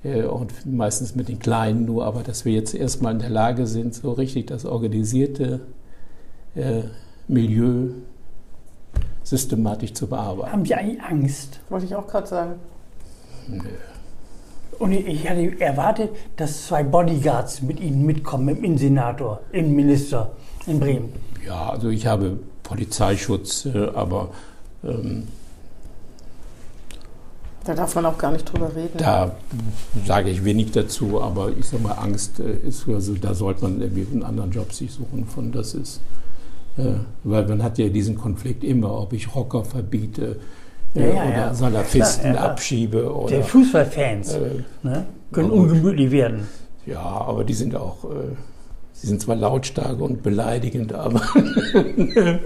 äh, 0.04 0.22
und 0.22 0.52
meistens 0.64 1.16
mit 1.16 1.28
den 1.28 1.40
Kleinen 1.40 1.84
nur, 1.84 2.06
aber 2.06 2.22
dass 2.22 2.44
wir 2.44 2.52
jetzt 2.52 2.74
erstmal 2.74 3.12
in 3.12 3.18
der 3.18 3.30
Lage 3.30 3.66
sind, 3.66 3.94
so 3.94 4.12
richtig 4.12 4.46
das 4.46 4.64
organisierte 4.64 5.60
äh, 6.54 6.82
Milieu 7.26 7.88
systematisch 9.24 9.92
zu 9.94 10.06
bearbeiten. 10.06 10.52
Haben 10.52 10.64
Sie 10.64 10.74
eigentlich 10.74 11.02
Angst? 11.02 11.60
Wollte 11.68 11.86
ich 11.86 11.94
auch 11.94 12.06
gerade 12.06 12.26
sagen. 12.26 12.54
Nö. 13.48 13.60
Und 14.78 14.92
ich 14.92 15.28
hatte 15.28 15.60
erwartet, 15.60 16.10
dass 16.36 16.66
zwei 16.66 16.82
Bodyguards 16.82 17.62
mit 17.62 17.78
Ihnen 17.78 18.04
mitkommen, 18.04 18.46
mit 18.46 18.56
dem 18.56 18.64
Innensenator, 18.64 19.40
Innenminister 19.52 20.32
in 20.66 20.80
Bremen. 20.80 21.12
Ja, 21.46 21.70
also 21.70 21.88
ich 21.88 22.06
habe 22.06 22.38
Polizeischutz, 22.62 23.66
äh, 23.66 23.88
aber 23.94 24.30
ähm, 24.82 25.28
da 27.64 27.74
darf 27.74 27.94
man 27.94 28.06
auch 28.06 28.18
gar 28.18 28.32
nicht 28.32 28.44
drüber 28.44 28.74
reden. 28.74 28.98
Da 28.98 29.36
sage 30.04 30.30
ich 30.30 30.44
wenig 30.44 30.72
dazu, 30.72 31.22
aber 31.22 31.50
ich 31.56 31.66
sage 31.66 31.82
mal, 31.82 31.92
Angst 31.92 32.40
äh, 32.40 32.52
ist, 32.66 32.88
also 32.88 33.14
da 33.14 33.34
sollte 33.34 33.62
man 33.62 33.80
irgendwie 33.80 34.06
einen 34.10 34.24
anderen 34.24 34.50
Job 34.50 34.72
sich 34.72 34.90
suchen 34.92 35.26
von 35.26 35.52
das 35.52 35.74
ist. 35.74 36.00
Äh, 36.78 36.94
weil 37.24 37.46
man 37.46 37.62
hat 37.62 37.78
ja 37.78 37.88
diesen 37.88 38.16
Konflikt 38.16 38.64
immer, 38.64 38.98
ob 38.98 39.12
ich 39.12 39.34
Rocker 39.34 39.64
verbiete 39.64 40.36
äh, 40.94 41.00
ja, 41.00 41.06
ja, 41.06 41.24
oder 41.24 41.36
ja. 41.36 41.54
Salafisten 41.54 42.36
abschiebe. 42.36 43.14
Oder, 43.14 43.36
Die 43.36 43.42
Fußballfans 43.42 44.34
äh, 44.34 44.50
ne? 44.82 45.06
können 45.32 45.50
ungemütlich 45.50 46.10
werden. 46.10 46.48
Ja, 46.86 47.00
aber 47.00 47.44
die 47.44 47.54
sind 47.54 47.76
auch, 47.76 48.04
äh, 48.04 48.34
sie 48.92 49.06
sind 49.06 49.20
zwar 49.20 49.36
lautstark 49.36 50.00
und 50.00 50.22
beleidigend, 50.22 50.92
aber 50.92 51.22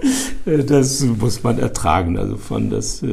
das 0.45 1.01
muss 1.01 1.43
man 1.43 1.57
ertragen. 1.59 2.17
Also 2.17 2.37
von 2.37 2.69
das 2.69 3.03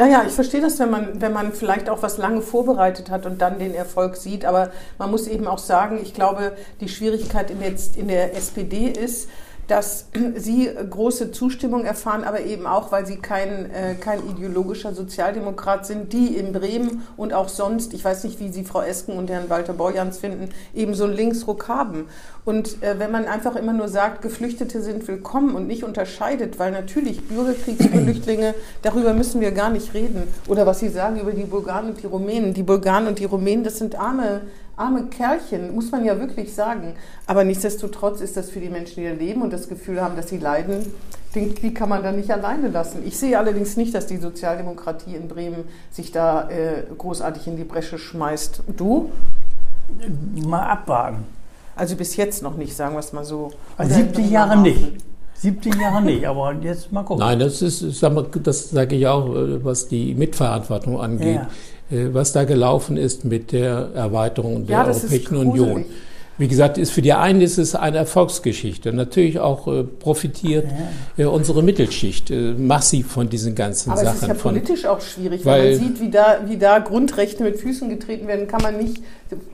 ja, 0.00 0.06
ja, 0.06 0.24
ich 0.26 0.32
verstehe 0.32 0.62
das, 0.62 0.78
wenn 0.78 0.88
man, 0.88 1.20
wenn 1.20 1.34
man 1.34 1.52
vielleicht 1.52 1.90
auch 1.90 2.02
was 2.02 2.16
lange 2.16 2.40
vorbereitet 2.40 3.10
hat 3.10 3.26
und 3.26 3.42
dann 3.42 3.58
den 3.58 3.74
Erfolg 3.74 4.16
sieht. 4.16 4.46
Aber 4.46 4.70
man 4.96 5.10
muss 5.10 5.28
eben 5.28 5.46
auch 5.46 5.58
sagen, 5.58 5.98
ich 6.02 6.14
glaube, 6.14 6.56
die 6.80 6.88
Schwierigkeit 6.88 7.50
in 7.50 7.60
der, 7.60 7.74
in 7.96 8.08
der 8.08 8.34
SPD 8.34 8.86
ist, 8.88 9.28
dass 9.70 10.06
sie 10.36 10.68
große 10.68 11.30
Zustimmung 11.30 11.84
erfahren, 11.84 12.24
aber 12.24 12.40
eben 12.40 12.66
auch, 12.66 12.92
weil 12.92 13.06
sie 13.06 13.16
kein, 13.16 13.70
äh, 13.70 13.94
kein 13.94 14.20
ideologischer 14.28 14.94
Sozialdemokrat 14.94 15.86
sind, 15.86 16.12
die 16.12 16.36
in 16.36 16.52
Bremen 16.52 17.02
und 17.16 17.32
auch 17.32 17.48
sonst, 17.48 17.94
ich 17.94 18.04
weiß 18.04 18.24
nicht, 18.24 18.40
wie 18.40 18.48
Sie 18.50 18.64
Frau 18.64 18.82
Esken 18.82 19.16
und 19.16 19.30
Herrn 19.30 19.48
Walter 19.48 19.72
Borjans 19.72 20.18
finden, 20.18 20.48
eben 20.74 20.94
so 20.94 21.04
einen 21.04 21.14
Linksruck 21.14 21.68
haben. 21.68 22.06
Und 22.44 22.82
äh, 22.82 22.98
wenn 22.98 23.12
man 23.12 23.26
einfach 23.26 23.54
immer 23.54 23.72
nur 23.72 23.88
sagt, 23.88 24.22
Geflüchtete 24.22 24.82
sind 24.82 25.06
willkommen 25.06 25.54
und 25.54 25.66
nicht 25.66 25.84
unterscheidet, 25.84 26.58
weil 26.58 26.72
natürlich 26.72 27.28
Bürgerkriegsflüchtlinge, 27.28 28.54
darüber 28.82 29.12
müssen 29.12 29.40
wir 29.40 29.52
gar 29.52 29.70
nicht 29.70 29.94
reden. 29.94 30.24
Oder 30.48 30.66
was 30.66 30.80
Sie 30.80 30.88
sagen 30.88 31.20
über 31.20 31.32
die 31.32 31.44
Bulgaren 31.44 31.90
und 31.90 32.02
die 32.02 32.06
Rumänen. 32.06 32.54
Die 32.54 32.62
Bulgaren 32.62 33.06
und 33.06 33.18
die 33.18 33.24
Rumänen, 33.24 33.62
das 33.62 33.78
sind 33.78 33.98
arme 33.98 34.40
arme 34.76 35.04
Kerlchen, 35.04 35.74
muss 35.74 35.90
man 35.90 36.04
ja 36.04 36.18
wirklich 36.18 36.54
sagen. 36.54 36.94
Aber 37.26 37.44
nichtsdestotrotz 37.44 38.20
ist 38.20 38.36
das 38.36 38.50
für 38.50 38.60
die 38.60 38.68
Menschen, 38.68 39.02
die 39.02 39.08
da 39.08 39.14
leben 39.14 39.42
und 39.42 39.52
das 39.52 39.68
Gefühl 39.68 40.00
haben, 40.00 40.16
dass 40.16 40.28
sie 40.28 40.38
leiden, 40.38 40.86
die, 41.34 41.54
die 41.54 41.72
kann 41.74 41.88
man 41.88 42.02
da 42.02 42.12
nicht 42.12 42.30
alleine 42.30 42.68
lassen. 42.68 43.02
Ich 43.06 43.18
sehe 43.18 43.38
allerdings 43.38 43.76
nicht, 43.76 43.94
dass 43.94 44.06
die 44.06 44.16
Sozialdemokratie 44.16 45.14
in 45.14 45.28
Bremen 45.28 45.64
sich 45.90 46.10
da 46.12 46.48
äh, 46.48 46.82
großartig 46.96 47.46
in 47.46 47.56
die 47.56 47.64
Bresche 47.64 47.98
schmeißt. 47.98 48.62
Du? 48.76 49.10
Mal 50.46 50.66
abwarten. 50.66 51.24
Also 51.76 51.96
bis 51.96 52.16
jetzt 52.16 52.42
noch 52.42 52.56
nicht, 52.56 52.76
sagen 52.76 52.94
wir 52.94 53.00
es 53.00 53.12
mal 53.12 53.24
so. 53.24 53.52
Also 53.76 53.94
70 53.94 54.30
Jahre 54.30 54.56
nicht. 54.58 54.96
70 55.34 55.74
Jahre 55.80 56.02
nicht, 56.02 56.26
aber 56.26 56.52
jetzt 56.60 56.92
mal 56.92 57.02
gucken. 57.02 57.20
Nein, 57.20 57.38
das 57.38 57.62
ist, 57.62 58.02
das 58.02 58.70
sage 58.70 58.96
ich 58.96 59.06
auch, 59.06 59.34
äh, 59.34 59.64
was 59.64 59.88
die 59.88 60.14
Mitverantwortung 60.14 61.00
angeht, 61.00 61.36
Ja. 61.36 61.48
Äh, 61.90 62.06
was 62.12 62.32
da 62.32 62.44
gelaufen 62.44 62.96
ist 62.96 63.24
mit 63.24 63.52
der 63.52 63.88
Erweiterung 63.94 64.66
der 64.66 64.76
Ja, 64.78 64.86
Europäischen. 64.86 65.36
Union. 65.36 65.84
Wie 66.38 66.48
gesagt, 66.48 66.78
ist 66.78 66.90
für 66.92 67.02
die 67.02 67.12
einen 67.12 67.42
ist 67.42 67.58
es 67.58 67.74
eine 67.74 67.98
Erfolgsgeschichte. 67.98 68.94
Natürlich 68.94 69.38
auch 69.40 69.66
äh, 69.68 69.84
profitiert 69.84 70.64
äh, 71.18 71.26
unsere 71.26 71.62
Mittelschicht 71.62 72.30
äh, 72.30 72.54
massiv 72.56 73.08
von 73.08 73.28
diesen 73.28 73.54
ganzen 73.54 73.90
Aber 73.90 74.00
es 74.00 74.06
Sachen. 74.06 74.20
ist 74.22 74.28
ja 74.28 74.34
von, 74.36 74.52
politisch 74.54 74.86
auch 74.86 75.02
schwierig, 75.02 75.44
Weil- 75.44 75.72
wenn 75.72 75.78
man 75.78 75.88
sieht, 75.88 76.00
wie 76.00 76.08
da, 76.10 76.38
wie 76.46 76.56
da 76.56 76.78
Grundrechte 76.78 77.42
mit 77.42 77.58
Füßen 77.58 77.90
getreten 77.90 78.26
werden, 78.26 78.46
kann 78.48 78.62
man 78.62 78.78
nicht 78.78 79.02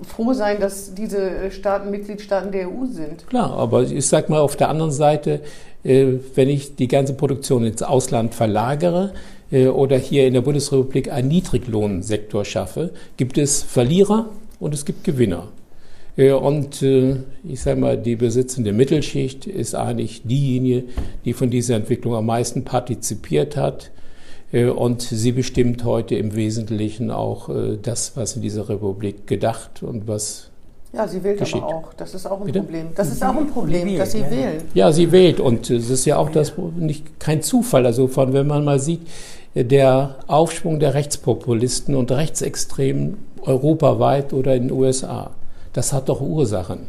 froh 0.07 0.33
sein, 0.33 0.61
dass 0.61 0.95
diese 0.95 1.51
Staaten 1.51 1.91
Mitgliedstaaten 1.91 2.53
der 2.53 2.69
EU 2.69 2.87
sind. 2.89 3.27
Klar, 3.27 3.51
aber 3.51 3.83
ich 3.83 4.07
sag 4.07 4.29
mal 4.29 4.39
auf 4.39 4.55
der 4.55 4.69
anderen 4.69 4.93
Seite, 4.93 5.41
äh, 5.83 6.07
wenn 6.37 6.49
ich 6.49 6.77
die 6.77 6.87
ganze 6.87 7.15
Produktion 7.15 7.65
ins 7.65 7.83
Ausland 7.83 8.33
verlagere 8.33 9.13
äh, 9.13 9.36
oder 9.53 9.97
hier 9.97 10.27
in 10.27 10.35
der 10.35 10.41
Bundesrepublik 10.41 11.13
einen 11.13 11.29
Niedriglohnsektor 11.29 12.45
schaffe, 12.45 12.91
gibt 13.17 13.39
es 13.39 13.63
Verlierer 13.63 14.29
und 14.59 14.75
es 14.75 14.85
gibt 14.85 15.05
Gewinner. 15.05 15.49
Äh, 16.17 16.33
Und 16.33 16.83
äh, 16.83 17.17
ich 17.45 17.61
sage 17.61 17.81
mal, 17.81 17.99
die 17.99 18.17
besitzende 18.17 18.73
Mittelschicht 18.73 19.47
ist 19.47 19.75
eigentlich 19.75 20.23
diejenige, 20.25 20.85
die 21.25 21.33
von 21.33 21.51
dieser 21.51 21.77
Entwicklung 21.77 22.15
am 22.15 22.27
meisten 22.27 22.65
partizipiert 22.65 23.57
hat. 23.57 23.91
Äh, 24.53 24.67
Und 24.67 25.03
sie 25.03 25.33
bestimmt 25.33 25.85
heute 25.85 26.17
im 26.17 26.35
Wesentlichen 26.35 27.11
auch 27.11 27.49
äh, 27.49 27.79
das, 27.81 28.17
was 28.17 28.37
in 28.37 28.43
dieser 28.43 28.69
Republik 28.69 29.27
gedacht 29.27 29.83
und 29.83 30.09
was 30.09 30.51
Ja, 30.97 31.07
sie 31.07 31.23
wählt 31.23 31.39
Geschieht. 31.39 31.63
aber 31.63 31.75
auch. 31.75 31.93
Das 31.97 32.15
ist 32.15 32.27
auch 32.27 32.41
ein 32.41 32.47
Bitte? 32.47 32.61
Problem. 32.61 32.87
Das 32.95 33.13
ist 33.13 33.23
auch 33.23 33.37
ein 33.37 33.49
Problem, 33.49 33.87
wählt, 33.87 34.01
dass 34.01 34.13
sie 34.13 34.21
ja. 34.21 34.31
wählen. 34.31 34.63
Ja, 34.75 34.93
sie 34.93 35.13
wählt 35.13 35.41
und 35.41 35.69
es 35.71 35.91
ist 35.91 36.05
ja 36.07 36.17
auch 36.17 36.31
das 36.31 36.55
nicht 36.79 37.21
kein 37.21 37.43
Zufall. 37.43 37.85
Also 37.87 38.09
von 38.09 38.33
wenn 38.33 38.47
man 38.47 38.65
mal 38.65 38.79
sieht, 38.79 39.03
der 39.55 40.17
Aufschwung 40.27 40.81
der 40.81 40.95
Rechtspopulisten 40.95 41.95
und 41.95 42.11
Rechtsextremen 42.13 43.17
europaweit 43.43 44.33
oder 44.33 44.55
in 44.55 44.69
den 44.69 44.73
USA, 44.73 45.31
das 45.73 45.93
hat 45.93 46.09
doch 46.09 46.21
Ursachen. 46.21 46.81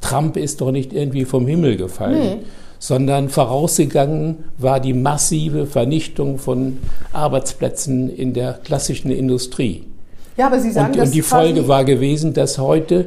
Trump 0.00 0.36
ist 0.36 0.60
doch 0.60 0.70
nicht 0.72 0.92
irgendwie 0.92 1.24
vom 1.26 1.46
Himmel 1.46 1.76
gefallen, 1.76 2.18
Nee. 2.18 2.36
sondern 2.78 3.28
vorausgegangen 3.28 4.44
war 4.58 4.80
die 4.80 4.94
massive 4.94 5.66
Vernichtung 5.66 6.38
von 6.38 6.78
Arbeitsplätzen 7.12 8.08
in 8.08 8.32
der 8.32 8.54
klassischen 8.54 9.10
Industrie. 9.10 9.84
Ja, 10.36 10.46
aber 10.46 10.58
Sie 10.58 10.70
sagen, 10.70 10.92
Und, 10.92 10.96
dass 10.98 11.08
und 11.08 11.14
die 11.14 11.22
Folge 11.22 11.68
war 11.68 11.84
gewesen, 11.84 12.32
dass 12.32 12.56
heute 12.58 13.00
äh, 13.00 13.04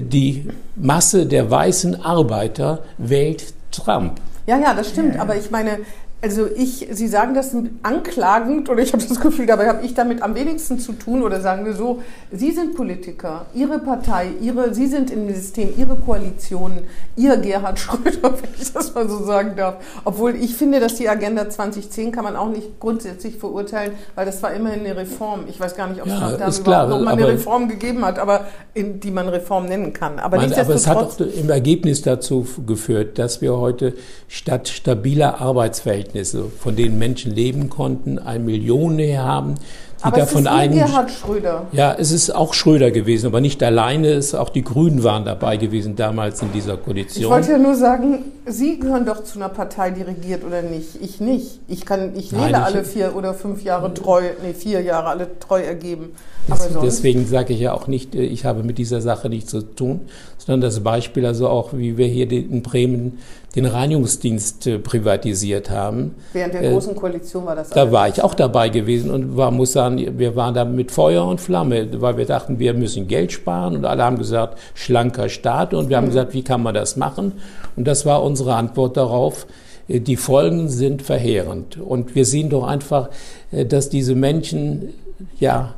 die 0.00 0.48
Masse 0.76 1.26
der 1.26 1.50
weißen 1.50 2.02
Arbeiter 2.02 2.80
wählt 2.98 3.54
Trump. 3.70 4.20
Ja, 4.46 4.58
ja, 4.58 4.74
das 4.74 4.90
stimmt. 4.90 5.18
Aber 5.18 5.36
ich 5.36 5.50
meine, 5.50 5.78
also 6.22 6.46
ich, 6.56 6.86
Sie 6.92 7.08
sagen 7.08 7.34
das 7.34 7.54
anklagend 7.82 8.70
oder 8.70 8.80
ich 8.80 8.92
habe 8.92 9.04
das 9.04 9.18
Gefühl, 9.18 9.46
dabei 9.46 9.68
habe 9.68 9.84
ich 9.84 9.94
damit 9.94 10.22
am 10.22 10.36
wenigsten 10.36 10.78
zu 10.78 10.92
tun 10.92 11.22
oder 11.22 11.40
sagen 11.40 11.64
wir 11.64 11.74
so, 11.74 12.00
Sie 12.30 12.52
sind 12.52 12.76
Politiker, 12.76 13.46
Ihre 13.54 13.80
Partei, 13.80 14.28
Ihre, 14.40 14.72
Sie 14.72 14.86
sind 14.86 15.10
im 15.10 15.28
System, 15.34 15.70
Ihre 15.76 15.96
Koalition, 15.96 16.78
Ihr 17.16 17.36
Gerhard 17.38 17.78
Schröder, 17.80 18.22
wenn 18.22 18.50
ich 18.56 18.72
das 18.72 18.94
mal 18.94 19.08
so 19.08 19.24
sagen 19.24 19.54
darf. 19.56 19.82
Obwohl 20.04 20.36
ich 20.36 20.54
finde, 20.54 20.78
dass 20.78 20.94
die 20.94 21.08
Agenda 21.08 21.50
2010 21.50 22.12
kann 22.12 22.22
man 22.22 22.36
auch 22.36 22.50
nicht 22.50 22.78
grundsätzlich 22.78 23.36
verurteilen, 23.36 23.92
weil 24.14 24.24
das 24.24 24.40
war 24.44 24.52
immerhin 24.52 24.86
eine 24.86 24.96
Reform. 24.96 25.40
Ich 25.48 25.58
weiß 25.58 25.74
gar 25.74 25.88
nicht, 25.88 26.00
ob 26.00 26.06
es 26.06 26.12
Ja, 26.12 26.30
noch 26.38 26.64
klar, 26.64 26.86
noch 26.86 27.00
mal 27.00 27.14
eine 27.14 27.26
Reform 27.26 27.68
gegeben 27.68 28.04
hat, 28.04 28.20
aber 28.20 28.46
in, 28.74 29.00
die 29.00 29.10
man 29.10 29.28
Reform 29.28 29.66
nennen 29.66 29.92
kann. 29.92 30.20
Aber 30.20 30.36
Man, 30.36 30.52
aber 30.52 30.74
es 30.74 30.86
hat 30.86 30.96
auch 30.96 31.18
im 31.18 31.50
Ergebnis 31.50 32.02
dazu 32.02 32.46
geführt, 32.64 33.18
dass 33.18 33.40
wir 33.40 33.58
heute 33.58 33.94
statt 34.28 34.68
stabiler 34.68 35.40
Arbeitsverhältnisse, 35.40 36.11
von 36.58 36.76
denen 36.76 36.98
Menschen 36.98 37.32
leben 37.34 37.68
konnten, 37.70 38.18
eine 38.18 38.38
Million 38.44 38.98
haben, 38.98 39.54
die 39.56 40.04
aber 40.04 40.18
es 40.18 40.24
davon 40.24 40.44
ist 40.46 40.50
nie 40.50 40.56
einen 40.58 40.74
Gerhard 40.74 41.10
Schröder. 41.12 41.66
Ja, 41.72 41.94
es 41.96 42.10
ist 42.10 42.30
auch 42.34 42.54
Schröder 42.54 42.90
gewesen, 42.90 43.26
aber 43.26 43.40
nicht 43.40 43.62
alleine. 43.62 44.08
Es 44.08 44.34
auch 44.34 44.48
die 44.48 44.62
Grünen 44.64 45.04
waren 45.04 45.24
dabei 45.24 45.56
gewesen 45.56 45.94
damals 45.94 46.42
in 46.42 46.50
dieser 46.52 46.74
Ich 46.74 46.84
Koalition. 46.84 47.30
wollte 47.30 47.52
ja 47.52 47.58
nur 47.58 47.76
sagen, 47.76 48.24
Sie 48.44 48.80
gehören 48.80 49.06
doch 49.06 49.22
zu 49.22 49.38
einer 49.38 49.48
Partei, 49.48 49.90
die 49.90 50.02
regiert 50.02 50.42
oder 50.44 50.62
nicht. 50.62 51.00
Ich 51.00 51.20
nicht. 51.20 51.60
Ich 51.68 51.86
kann, 51.86 52.16
ich 52.16 52.32
wähle 52.32 52.48
ich- 52.50 52.56
alle 52.56 52.84
vier 52.84 53.14
oder 53.14 53.32
fünf 53.34 53.62
Jahre 53.62 53.94
treu, 53.94 54.22
nee, 54.44 54.52
vier 54.54 54.80
Jahre 54.82 55.06
alle 55.10 55.38
treu 55.38 55.60
ergeben. 55.62 56.10
Sonst, 56.48 56.70
Deswegen 56.82 57.26
sage 57.26 57.52
ich 57.52 57.60
ja 57.60 57.72
auch 57.72 57.86
nicht, 57.86 58.14
äh, 58.14 58.22
ich 58.22 58.44
habe 58.44 58.62
mit 58.62 58.78
dieser 58.78 59.00
Sache 59.00 59.28
nichts 59.28 59.50
zu 59.50 59.62
tun, 59.62 60.00
sondern 60.38 60.60
das 60.60 60.80
Beispiel 60.80 61.24
also 61.24 61.48
auch, 61.48 61.72
wie 61.72 61.96
wir 61.96 62.06
hier 62.06 62.30
in 62.30 62.62
Bremen 62.62 63.18
den 63.54 63.66
Reinigungsdienst 63.66 64.66
äh, 64.66 64.78
privatisiert 64.78 65.70
haben. 65.70 66.14
während 66.32 66.54
der 66.54 66.64
äh, 66.64 66.72
großen 66.72 66.96
Koalition 66.96 67.44
war 67.44 67.54
das 67.54 67.70
Da 67.70 67.92
war 67.92 68.08
ich 68.08 68.22
auch 68.22 68.34
dabei 68.34 68.70
gewesen 68.70 69.10
und 69.10 69.36
war, 69.36 69.50
muss 69.50 69.72
sagen, 69.72 70.18
wir 70.18 70.34
waren 70.34 70.54
da 70.54 70.64
mit 70.64 70.90
Feuer 70.90 71.26
und 71.26 71.40
Flamme, 71.40 71.88
weil 72.00 72.16
wir 72.16 72.26
dachten, 72.26 72.58
wir 72.58 72.74
müssen 72.74 73.06
Geld 73.06 73.30
sparen 73.30 73.76
und 73.76 73.84
alle 73.84 74.02
haben 74.02 74.18
gesagt, 74.18 74.58
schlanker 74.74 75.28
Staat 75.28 75.74
und 75.74 75.90
wir 75.90 75.96
haben 75.96 76.06
gesagt, 76.06 76.34
wie 76.34 76.42
kann 76.42 76.62
man 76.62 76.74
das 76.74 76.96
machen? 76.96 77.32
Und 77.76 77.86
das 77.86 78.04
war 78.04 78.22
unsere 78.22 78.54
Antwort 78.54 78.96
darauf. 78.96 79.46
Die 79.88 80.16
Folgen 80.16 80.68
sind 80.68 81.02
verheerend 81.02 81.76
und 81.76 82.14
wir 82.14 82.24
sehen 82.24 82.48
doch 82.48 82.64
einfach, 82.66 83.10
dass 83.50 83.90
diese 83.90 84.14
Menschen 84.14 84.94
ja 85.38 85.74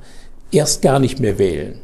erst 0.50 0.82
gar 0.82 0.98
nicht 0.98 1.20
mehr 1.20 1.38
wählen. 1.38 1.80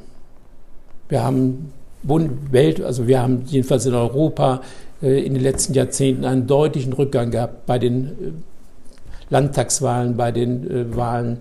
Wir 1.09 1.23
haben 1.23 1.73
Welt, 2.03 2.81
also 2.81 3.07
wir 3.07 3.20
haben 3.20 3.42
jedenfalls 3.46 3.85
in 3.87 3.94
Europa 3.94 4.62
äh, 5.03 5.25
in 5.25 5.35
den 5.35 5.42
letzten 5.42 5.75
Jahrzehnten 5.75 6.25
einen 6.25 6.46
deutlichen 6.46 6.92
Rückgang 6.92 7.31
gehabt 7.31 7.66
bei 7.66 7.79
den 7.79 8.07
äh, 8.07 8.11
Landtagswahlen, 9.31 10.16
bei 10.16 10.33
den 10.33 10.70
äh, 10.70 10.96
Wahlen 10.96 11.38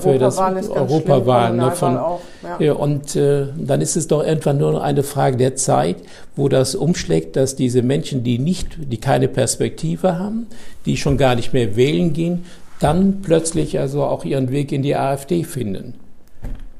für 0.00 0.18
das 0.18 0.38
Europawahlen. 0.38 1.56
Ne, 1.58 1.72
auch. 2.00 2.20
Ja. 2.58 2.72
und 2.72 3.14
äh, 3.14 3.46
dann 3.56 3.80
ist 3.80 3.96
es 3.96 4.08
doch 4.08 4.26
irgendwann 4.26 4.58
nur 4.58 4.72
noch 4.72 4.82
eine 4.82 5.04
Frage 5.04 5.36
der 5.36 5.54
Zeit, 5.54 5.98
wo 6.34 6.48
das 6.48 6.74
umschlägt, 6.74 7.36
dass 7.36 7.54
diese 7.54 7.82
Menschen, 7.82 8.24
die 8.24 8.40
nicht, 8.40 8.76
die 8.90 8.96
keine 8.96 9.28
Perspektive 9.28 10.18
haben, 10.18 10.48
die 10.84 10.96
schon 10.96 11.16
gar 11.16 11.36
nicht 11.36 11.52
mehr 11.52 11.76
wählen 11.76 12.12
gehen, 12.12 12.44
dann 12.80 13.22
plötzlich 13.22 13.78
also 13.78 14.02
auch 14.02 14.24
ihren 14.24 14.50
Weg 14.50 14.72
in 14.72 14.82
die 14.82 14.96
AfD 14.96 15.44
finden. 15.44 15.94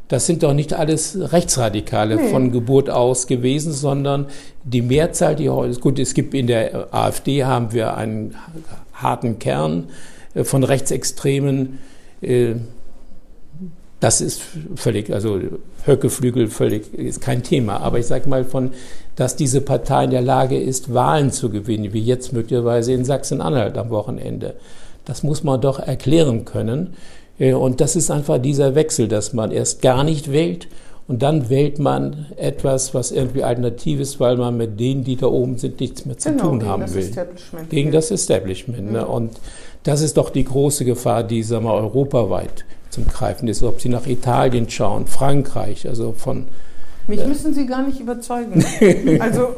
Das 0.08 0.26
sind 0.26 0.42
doch 0.42 0.54
nicht 0.54 0.72
alles 0.72 1.18
Rechtsradikale 1.32 2.16
Nee. 2.16 2.28
von 2.30 2.50
Geburt 2.50 2.88
aus 2.88 3.26
gewesen, 3.26 3.72
sondern 3.72 4.26
die 4.64 4.82
Mehrzahl, 4.82 5.36
die 5.36 5.50
heute, 5.50 5.78
gut, 5.80 5.98
es 5.98 6.14
gibt 6.14 6.34
in 6.34 6.46
der 6.46 6.94
AfD 6.94 7.44
haben 7.44 7.72
wir 7.72 7.96
einen 7.96 8.34
harten 8.94 9.38
Kern 9.38 9.90
äh, 10.34 10.44
von 10.44 10.64
Rechtsextremen, 10.64 11.78
äh, 12.22 12.54
das 14.00 14.20
ist 14.20 14.40
völlig, 14.76 15.12
also 15.12 15.40
Höckeflügel 15.84 16.48
völlig, 16.48 16.94
ist 16.94 17.20
kein 17.20 17.42
Thema. 17.42 17.80
Aber 17.80 17.98
ich 17.98 18.06
sage 18.06 18.28
mal 18.28 18.44
von, 18.44 18.70
dass 19.16 19.34
diese 19.34 19.60
Partei 19.60 20.04
in 20.04 20.10
der 20.10 20.22
Lage 20.22 20.56
ist, 20.56 20.94
Wahlen 20.94 21.32
zu 21.32 21.50
gewinnen, 21.50 21.92
wie 21.92 22.00
jetzt 22.00 22.32
möglicherweise 22.32 22.92
in 22.92 23.04
Sachsen-Anhalt 23.04 23.76
am 23.76 23.90
Wochenende. 23.90 24.54
Das 25.04 25.24
muss 25.24 25.42
man 25.42 25.60
doch 25.60 25.80
erklären 25.80 26.44
können. 26.44 26.94
Äh, 27.38 27.52
Und 27.52 27.80
das 27.80 27.96
ist 27.96 28.10
einfach 28.10 28.38
dieser 28.38 28.74
Wechsel, 28.74 29.08
dass 29.08 29.32
man 29.32 29.50
erst 29.50 29.82
gar 29.82 30.04
nicht 30.04 30.32
wählt 30.32 30.68
und 31.08 31.22
dann 31.22 31.48
wählt 31.48 31.78
man 31.78 32.26
etwas, 32.36 32.92
was 32.92 33.12
irgendwie 33.12 33.42
alternativ 33.42 33.98
ist, 33.98 34.20
weil 34.20 34.36
man 34.36 34.58
mit 34.58 34.78
denen, 34.78 35.04
die 35.04 35.16
da 35.16 35.26
oben 35.26 35.56
sind, 35.56 35.80
nichts 35.80 36.04
mehr 36.04 36.18
zu 36.18 36.30
genau, 36.30 36.50
tun 36.50 36.66
haben 36.66 36.94
will. 36.94 37.02
Establishment. 37.02 37.70
Gegen 37.70 37.92
das 37.92 38.10
Establishment. 38.10 38.92
Ne? 38.92 39.06
Und 39.06 39.32
das 39.84 40.02
ist 40.02 40.18
doch 40.18 40.28
die 40.28 40.44
große 40.44 40.84
Gefahr, 40.84 41.24
die 41.24 41.42
sagen 41.42 41.64
wir, 41.64 41.72
europaweit 41.72 42.66
zum 42.90 43.06
Greifen 43.06 43.48
ist. 43.48 43.62
Ob 43.62 43.80
Sie 43.80 43.88
nach 43.88 44.06
Italien 44.06 44.68
schauen, 44.68 45.06
Frankreich, 45.06 45.88
also 45.88 46.12
von 46.12 46.44
Mich 47.06 47.24
müssen 47.26 47.54
Sie 47.54 47.64
gar 47.64 47.86
nicht 47.86 48.00
überzeugen. 48.00 48.62
also, 49.20 49.56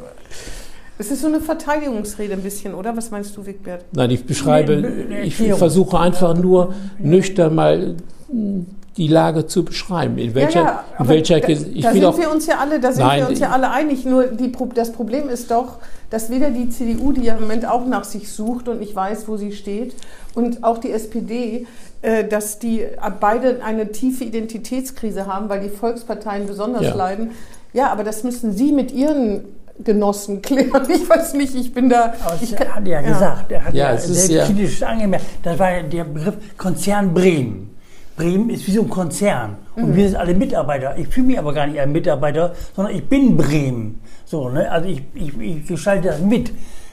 es 1.00 1.10
ist 1.10 1.22
so 1.22 1.28
eine 1.28 1.40
Verteidigungsrede 1.40 2.34
ein 2.34 2.42
bisschen, 2.42 2.74
oder? 2.74 2.94
Was 2.94 3.10
meinst 3.10 3.34
du, 3.34 3.46
Wigbert? 3.46 3.86
Nein, 3.92 4.10
ich 4.10 4.26
beschreibe, 4.26 4.86
ich 5.24 5.34
versuche 5.54 5.98
einfach 5.98 6.36
nur 6.36 6.74
nüchtern 6.98 7.54
mal 7.54 7.96
mh, 8.30 8.64
die 8.98 9.08
Lage 9.08 9.46
zu 9.46 9.64
beschreiben. 9.64 10.18
In 10.18 10.34
welcher, 10.34 10.60
ja, 10.62 10.84
in 10.90 10.98
aber 10.98 11.08
welcher 11.08 11.40
da, 11.40 11.48
ich 11.48 11.80
da 11.82 11.92
sind 11.92 12.04
auch, 12.04 12.18
wir 12.18 12.30
uns 12.30 12.46
ja 12.46 12.58
alle, 12.58 12.80
da 12.80 12.92
sind 12.92 13.06
Nein, 13.06 13.22
wir 13.22 13.28
uns 13.30 13.38
ja 13.38 13.48
alle 13.48 13.70
einig. 13.70 14.04
Nur 14.04 14.24
die, 14.26 14.52
das 14.74 14.92
Problem 14.92 15.30
ist 15.30 15.50
doch, 15.50 15.78
dass 16.10 16.28
weder 16.28 16.50
die 16.50 16.68
CDU, 16.68 17.12
die 17.12 17.22
ja 17.22 17.34
im 17.34 17.40
Moment 17.40 17.66
auch 17.66 17.86
nach 17.86 18.04
sich 18.04 18.30
sucht 18.30 18.68
und 18.68 18.80
nicht 18.80 18.94
weiß, 18.94 19.26
wo 19.26 19.38
sie 19.38 19.52
steht, 19.52 19.94
und 20.34 20.62
auch 20.64 20.76
die 20.76 20.90
SPD, 20.90 21.66
äh, 22.02 22.24
dass 22.24 22.58
die 22.58 22.84
beide 23.20 23.64
eine 23.64 23.90
tiefe 23.90 24.24
Identitätskrise 24.24 25.26
haben, 25.26 25.48
weil 25.48 25.60
die 25.60 25.70
Volksparteien 25.70 26.46
besonders 26.46 26.82
Ja. 26.82 26.94
leiden. 26.94 27.30
Ja, 27.72 27.90
aber 27.90 28.04
das 28.04 28.22
müssen 28.24 28.52
Sie 28.52 28.72
mit 28.72 28.92
Ihren 28.92 29.44
Genossen 29.82 30.42
klären. 30.42 30.82
Ich 30.88 31.08
weiß 31.08 31.34
nicht, 31.34 31.54
ich 31.54 31.72
bin 31.72 31.88
da. 31.88 32.12
Aber 32.24 32.36
ich, 32.40 32.52
er 32.58 32.74
hat 32.74 32.86
ja, 32.86 33.00
gesagt, 33.00 33.50
er 33.52 33.64
hat 33.64 33.74
Ja, 33.74 33.92
ja, 33.92 33.96
sehr 33.98 34.38
ja- 34.38 34.44
kritisch 34.46 34.82
angemerkt. 34.82 35.24
Das 35.42 35.58
war 35.58 35.70
ja 35.70 35.82
der 35.82 36.04
Begriff 36.04 36.34
Konzern 36.56 37.14
Bremen. 37.14 37.70
Bremen 38.16 38.50
ist 38.50 38.66
wie 38.66 38.72
so 38.72 38.82
ein 38.82 38.90
Konzern. 38.90 39.56
Und 39.76 39.96
wir 39.96 40.08
sind 40.08 40.16
alle 40.18 40.34
Mitarbeiter. 40.34 40.94
Ich 40.98 41.08
fühle 41.08 41.28
mich 41.28 41.38
aber 41.38 41.54
gar 41.54 41.66
nicht 41.66 41.80
ein 41.80 41.90
Mitarbeiter, 41.92 42.52
sondern 42.76 42.94
ich 42.94 43.04
bin 43.08 43.36
Bremen. 43.36 44.00
So, 44.26 44.50
ne? 44.50 44.70
Also 44.70 44.88
ich, 44.88 45.02
ich, 45.14 45.38
ich 45.40 45.66
gestalte 45.66 46.08
das 46.08 46.20
mit 46.20 46.52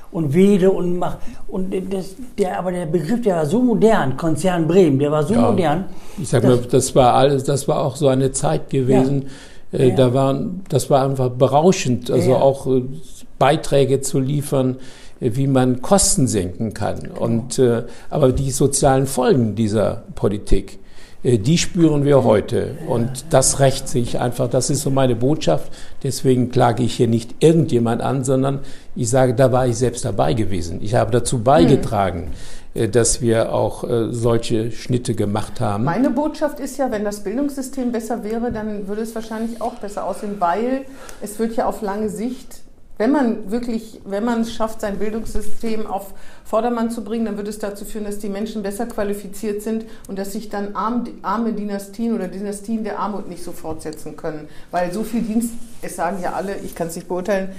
und 0.10 0.34
wähle 0.34 0.72
und 0.72 0.98
mache. 0.98 1.18
Und 1.50 1.74
das, 1.92 2.16
der, 2.38 2.58
aber 2.58 2.72
der 2.72 2.86
Begriff, 2.86 3.22
der 3.22 3.36
war 3.36 3.46
so 3.46 3.62
modern, 3.62 4.16
Konzern 4.16 4.66
Bremen, 4.68 5.00
der 5.00 5.12
war 5.12 5.24
so 5.24 5.34
Ja. 5.34 5.52
modern. 5.52 5.86
Ich 6.18 6.30
sag 6.30 6.44
mal, 6.44 6.58
das 6.58 6.96
war 6.96 7.14
alles, 7.14 7.44
das 7.44 7.68
war 7.68 7.80
auch 7.84 7.98
so 7.98 8.08
eine 8.08 8.32
Zeit 8.32 8.70
gewesen. 8.70 9.24
Äh, 9.24 9.26
Ja. 9.72 9.90
Da 9.96 10.14
waren, 10.14 10.62
das 10.70 10.90
war 10.90 11.04
einfach 11.04 11.30
berauschend, 11.30 12.10
also 12.10 12.32
Ja. 12.32 12.38
auch 12.38 12.68
äh, 12.68 12.84
Beiträge 13.38 14.02
zu 14.02 14.20
liefern, 14.20 14.78
äh, 15.20 15.32
wie 15.34 15.48
man 15.48 15.82
Kosten 15.82 16.28
senken 16.28 16.74
kann. 16.74 17.00
Genau. 17.02 17.20
Und 17.20 17.60
äh, 17.60 17.84
aber 18.10 18.32
die 18.32 18.52
sozialen 18.52 19.08
Folgen 19.08 19.56
dieser 19.56 20.04
Politik, 20.16 20.80
äh, 21.24 21.38
die 21.38 21.58
spüren 21.58 22.06
wir 22.06 22.24
heute. 22.24 22.76
Und 22.88 23.26
das 23.32 23.60
rächt 23.60 23.90
sich 23.90 24.20
einfach. 24.20 24.50
Das 24.50 24.70
ist 24.70 24.82
so 24.84 24.90
meine 24.90 25.16
Botschaft. 25.16 25.72
Deswegen 26.02 26.50
klage 26.50 26.84
ich 26.84 26.94
hier 26.96 27.08
nicht 27.10 27.36
irgendjemand 27.40 28.02
an, 28.02 28.24
sondern 28.24 28.60
ich 28.96 29.10
sage, 29.10 29.34
da 29.34 29.52
war 29.52 29.68
ich 29.68 29.76
selbst 29.76 30.06
dabei 30.06 30.34
gewesen. 30.34 30.80
Ich 30.82 30.96
habe 30.96 31.12
dazu 31.12 31.40
beigetragen, 31.40 32.24
äh, 32.24 32.57
dass 32.88 33.22
wir 33.22 33.54
auch 33.54 33.84
äh, 33.84 34.12
solche 34.12 34.72
Schnitte 34.72 35.16
gemacht 35.16 35.60
haben. 35.60 35.84
Meine 35.84 36.10
Botschaft 36.10 36.60
ist 36.60 36.78
ja, 36.78 36.92
wenn 36.92 37.04
das 37.04 37.24
Bildungssystem 37.24 37.92
besser 37.92 38.24
wäre, 38.24 38.52
dann 38.52 38.88
würde 38.88 39.02
es 39.02 39.16
wahrscheinlich 39.16 39.62
auch 39.62 39.76
besser 39.76 40.06
aussehen, 40.06 40.36
weil 40.40 40.86
es 41.22 41.40
wird 41.40 41.56
ja 41.56 41.66
auf 41.66 41.82
lange 41.82 42.10
Sicht, 42.10 42.62
wenn 42.98 43.12
man 43.12 43.52
wirklich, 43.52 44.02
wenn 44.06 44.26
man 44.26 44.42
es 44.42 44.54
schafft, 44.54 44.82
sein 44.82 44.98
Bildungssystem 44.98 45.86
auf 45.86 46.14
Vordermann 46.46 46.90
zu 46.90 47.04
bringen, 47.04 47.26
dann 47.26 47.38
würde 47.38 47.50
es 47.50 47.60
dazu 47.60 47.86
führen, 47.86 48.06
dass 48.06 48.18
die 48.18 48.30
Menschen 48.30 48.64
besser 48.64 48.88
qualifiziert 48.88 49.62
sind 49.62 49.86
und 50.08 50.18
dass 50.18 50.34
sich 50.34 50.50
dann 50.50 50.76
arm, 50.76 51.04
arme 51.22 51.54
Dynastien 51.54 52.16
oder 52.16 52.28
Dynastien 52.28 52.84
der 52.84 53.00
Armut 53.00 53.28
nicht 53.28 53.44
so 53.44 53.52
fortsetzen 53.52 54.18
können. 54.18 54.48
Weil 54.72 54.92
so 54.92 55.04
viel 55.04 55.22
Dienst, 55.22 55.54
es 55.82 55.96
sagen 55.96 56.18
ja 56.22 56.34
alle, 56.34 56.58
ich 56.58 56.74
kann 56.74 56.88
es 56.88 56.96
nicht 56.96 57.08
beurteilen, 57.08 57.50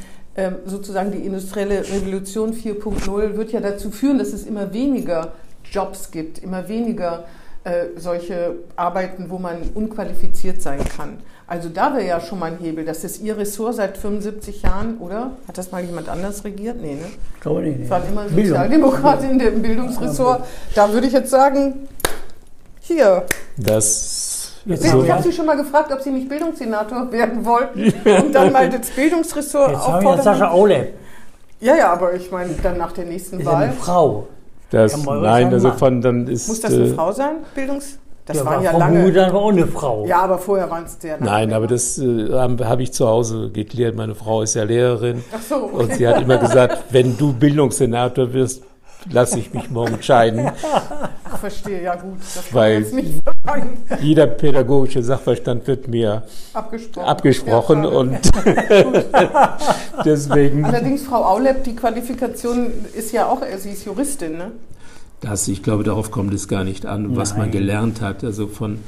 sozusagen 0.67 1.11
die 1.11 1.19
industrielle 1.19 1.81
Revolution 1.81 2.53
4.0 2.53 3.37
wird 3.37 3.53
ja 3.53 3.61
dazu 3.61 3.91
führen, 3.91 4.19
dass 4.19 4.33
es 4.33 4.47
immer 4.47 4.73
weniger 4.73 5.33
Jobs 5.71 6.11
gibt, 6.11 6.39
immer 6.39 6.69
weniger 6.69 7.25
äh, 7.65 7.87
solche 7.97 8.55
Arbeiten, 8.77 9.31
wo 9.31 9.39
man 9.39 9.63
unqualifiziert 9.75 10.63
sein 10.63 10.81
kann. 10.97 11.19
Also 11.47 11.69
da 11.69 11.93
wäre 11.95 12.07
ja 12.07 12.21
schon 12.21 12.39
mal 12.39 12.53
ein 12.53 12.59
Hebel. 12.59 12.85
Das 12.85 13.05
ist 13.05 13.21
Ihr 13.21 13.37
Ressort 13.37 13.77
seit 13.77 13.97
75 13.97 14.63
Jahren, 14.63 14.99
oder? 14.99 15.33
Hat 15.49 15.59
das 15.59 15.73
mal 15.73 15.83
jemand 15.83 16.09
anders 16.09 16.45
regiert? 16.45 16.81
Nee, 16.81 16.95
ne? 16.95 17.07
Ich 17.35 17.41
glaube 17.41 17.63
nicht. 17.63 17.81
Es 17.81 17.91
waren 17.91 18.07
immer 18.09 18.25
Bildung. 18.25 18.47
Sozialdemokraten 18.47 19.41
im 19.41 19.63
Bildungsressort. 19.63 20.45
Da 20.75 20.93
würde 20.93 21.07
ich 21.07 21.13
jetzt 21.13 21.31
sagen, 21.31 21.89
hier. 22.81 23.25
Das 23.57 24.38
Jetzt 24.65 24.85
Ich 24.85 24.93
haben 24.93 25.09
habe 25.09 25.23
Sie 25.23 25.33
schon 25.33 25.47
mal 25.47 25.57
gefragt, 25.57 25.93
ob 25.93 26.01
Sie 26.01 26.11
nicht 26.11 26.29
Bildungssenator 26.29 27.11
werden 27.13 27.45
wollten 27.45 27.93
und 28.05 28.33
dann 28.35 28.53
mal 28.53 28.69
das 28.69 28.91
Bildungsressort 28.91 29.71
Jetzt 29.73 29.89
haben 29.89 30.05
wir 30.05 30.17
ja 30.17 30.23
Sascha. 30.23 30.51
Aulep. 30.51 30.95
Ja, 31.61 31.77
ja, 31.77 31.93
aber 31.93 32.15
ich 32.15 32.31
meine, 32.31 32.55
dann 32.63 32.79
nach 32.79 32.93
der 32.93 33.05
nächsten 33.05 33.41
Ist 33.41 33.47
ja 33.47 33.53
eine 33.53 33.67
Wahl. 33.69 33.73
Frau. 33.73 34.29
Das, 34.71 34.93
Ja, 35.05 35.15
nein, 35.15 35.47
ein 35.47 35.53
also 35.55 35.73
von 35.73 36.01
dann 36.01 36.27
ist. 36.29 36.47
Muss 36.49 36.61
das 36.61 36.73
eine 36.73 36.85
äh, 36.85 36.95
Frau 36.95 37.13
sein, 37.13 37.37
Bildungs... 37.55 37.99
Das 38.29 38.37
ja, 38.37 38.45
waren 38.45 38.57
war 38.57 38.63
ja 38.63 38.71
Frau 38.73 38.79
lange. 38.79 39.05
Budan 39.05 39.33
war 39.33 39.41
auch 39.41 39.49
eine 39.53 39.67
Frau. 39.67 40.07
Ja, 40.07 40.21
aber 40.21 40.37
vorher 40.37 40.71
waren 40.71 40.85
es 40.85 40.99
der. 40.99 41.19
Nein, 41.19 41.51
aber 41.51 41.67
das 41.67 41.99
äh, 41.99 42.31
habe 42.31 42.69
hab 42.69 42.79
ich 42.79 42.93
zu 42.93 43.09
Hause 43.09 43.49
geklärt. 43.51 43.97
Meine 43.97 44.15
Frau 44.15 44.43
ist 44.43 44.55
ja 44.55 44.65
Lehrerin 44.65 45.25
Ach 45.35 45.41
so, 45.41 45.55
okay. 45.65 45.77
und 45.77 45.95
sie 45.95 46.07
hat 46.07 46.21
immer 46.21 46.37
gesagt, 46.37 46.85
wenn 46.91 47.17
du 47.17 47.33
Bildungssenator 47.33 48.35
wirst, 48.35 48.63
lasse 49.11 49.39
ich 49.39 49.53
mich 49.53 49.71
morgen 49.71 49.95
entscheiden. 49.95 50.51
Ach, 51.25 51.39
verstehe, 51.39 51.83
ja 51.83 51.95
gut. 51.97 52.19
Das 52.21 52.49
kann 52.49 52.55
Weil-. 52.55 52.87
Jeder 54.01 54.27
pädagogische 54.27 55.03
Sachverstand 55.03 55.67
wird 55.67 55.89
mir 55.89 56.23
Abgesprochen. 56.53 57.09
abgesprochen 57.09 57.85
Ja, 57.85 57.91
und 57.91 58.19
deswegen, 60.05 60.65
Allerdings, 60.65 61.03
Frau 61.03 61.25
Aulep, 61.25 61.65
die 61.65 61.75
Qualifikation 61.77 62.71
ist 62.95 63.13
ja 63.13 63.27
auch, 63.27 63.43
sie 63.59 63.71
ist 63.71 63.85
Juristin, 63.85 64.39
ne? 64.39 64.53
das, 65.21 65.49
ich 65.49 65.63
glaube, 65.63 65.85
darauf 65.85 66.11
kommt 66.11 66.33
es 66.35 66.49
gar 66.49 66.65
nicht 66.65 66.87
an, 66.87 67.17
was 67.17 67.33
man 67.33 67.43
Nein. 67.43 67.51
gelernt 67.53 68.01
hat. 68.01 68.25
Also 68.25 68.47
von 68.47 68.79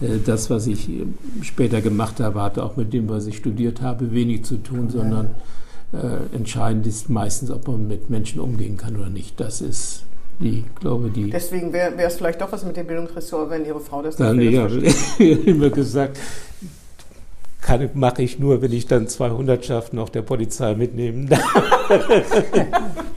äh, 0.00 0.18
das, 0.24 0.50
was 0.50 0.66
ich 0.66 0.88
äh, 0.88 1.06
später 1.42 1.80
gemacht 1.80 2.20
habe, 2.20 2.42
hatte 2.42 2.62
auch 2.62 2.76
mit 2.76 2.92
dem, 2.92 3.08
was 3.08 3.26
ich 3.26 3.36
studiert 3.36 3.82
habe, 3.82 4.12
wenig 4.12 4.44
zu 4.44 4.56
tun, 4.56 4.88
sondern 4.90 5.34
äh, 5.92 6.34
entscheidend 6.34 6.86
ist 6.86 7.08
meistens, 7.08 7.50
ob 7.50 7.66
man 7.68 7.88
mit 7.88 8.10
Menschen 8.10 8.40
umgehen 8.40 8.76
kann 8.76 8.96
oder 8.96 9.10
nicht. 9.10 9.40
Das 9.40 9.60
ist 9.60 10.04
die, 10.38 10.64
glaube 10.78 11.10
die. 11.10 11.30
Deswegen 11.30 11.72
wäre 11.72 11.94
es 11.96 12.16
vielleicht 12.16 12.40
doch 12.40 12.50
was 12.52 12.64
mit 12.64 12.76
dem 12.76 12.86
Bildungsressort, 12.86 13.50
wenn 13.50 13.64
Ihre 13.64 13.80
Frau 13.80 14.02
das 14.02 14.16
Dann, 14.16 14.36
nicht 14.36 14.52
will, 14.52 14.94
ja, 15.18 15.36
immer 15.44 15.70
gesagt, 15.70 16.18
kann, 17.60 17.90
mache 17.94 18.22
ich 18.22 18.38
nur, 18.38 18.62
wenn 18.62 18.72
ich 18.72 18.86
dann 18.86 19.06
200 19.06 19.64
Schaften 19.64 19.98
auch 19.98 20.08
der 20.08 20.22
Polizei 20.22 20.74
mitnehmen 20.74 21.28
darf. 21.28 21.42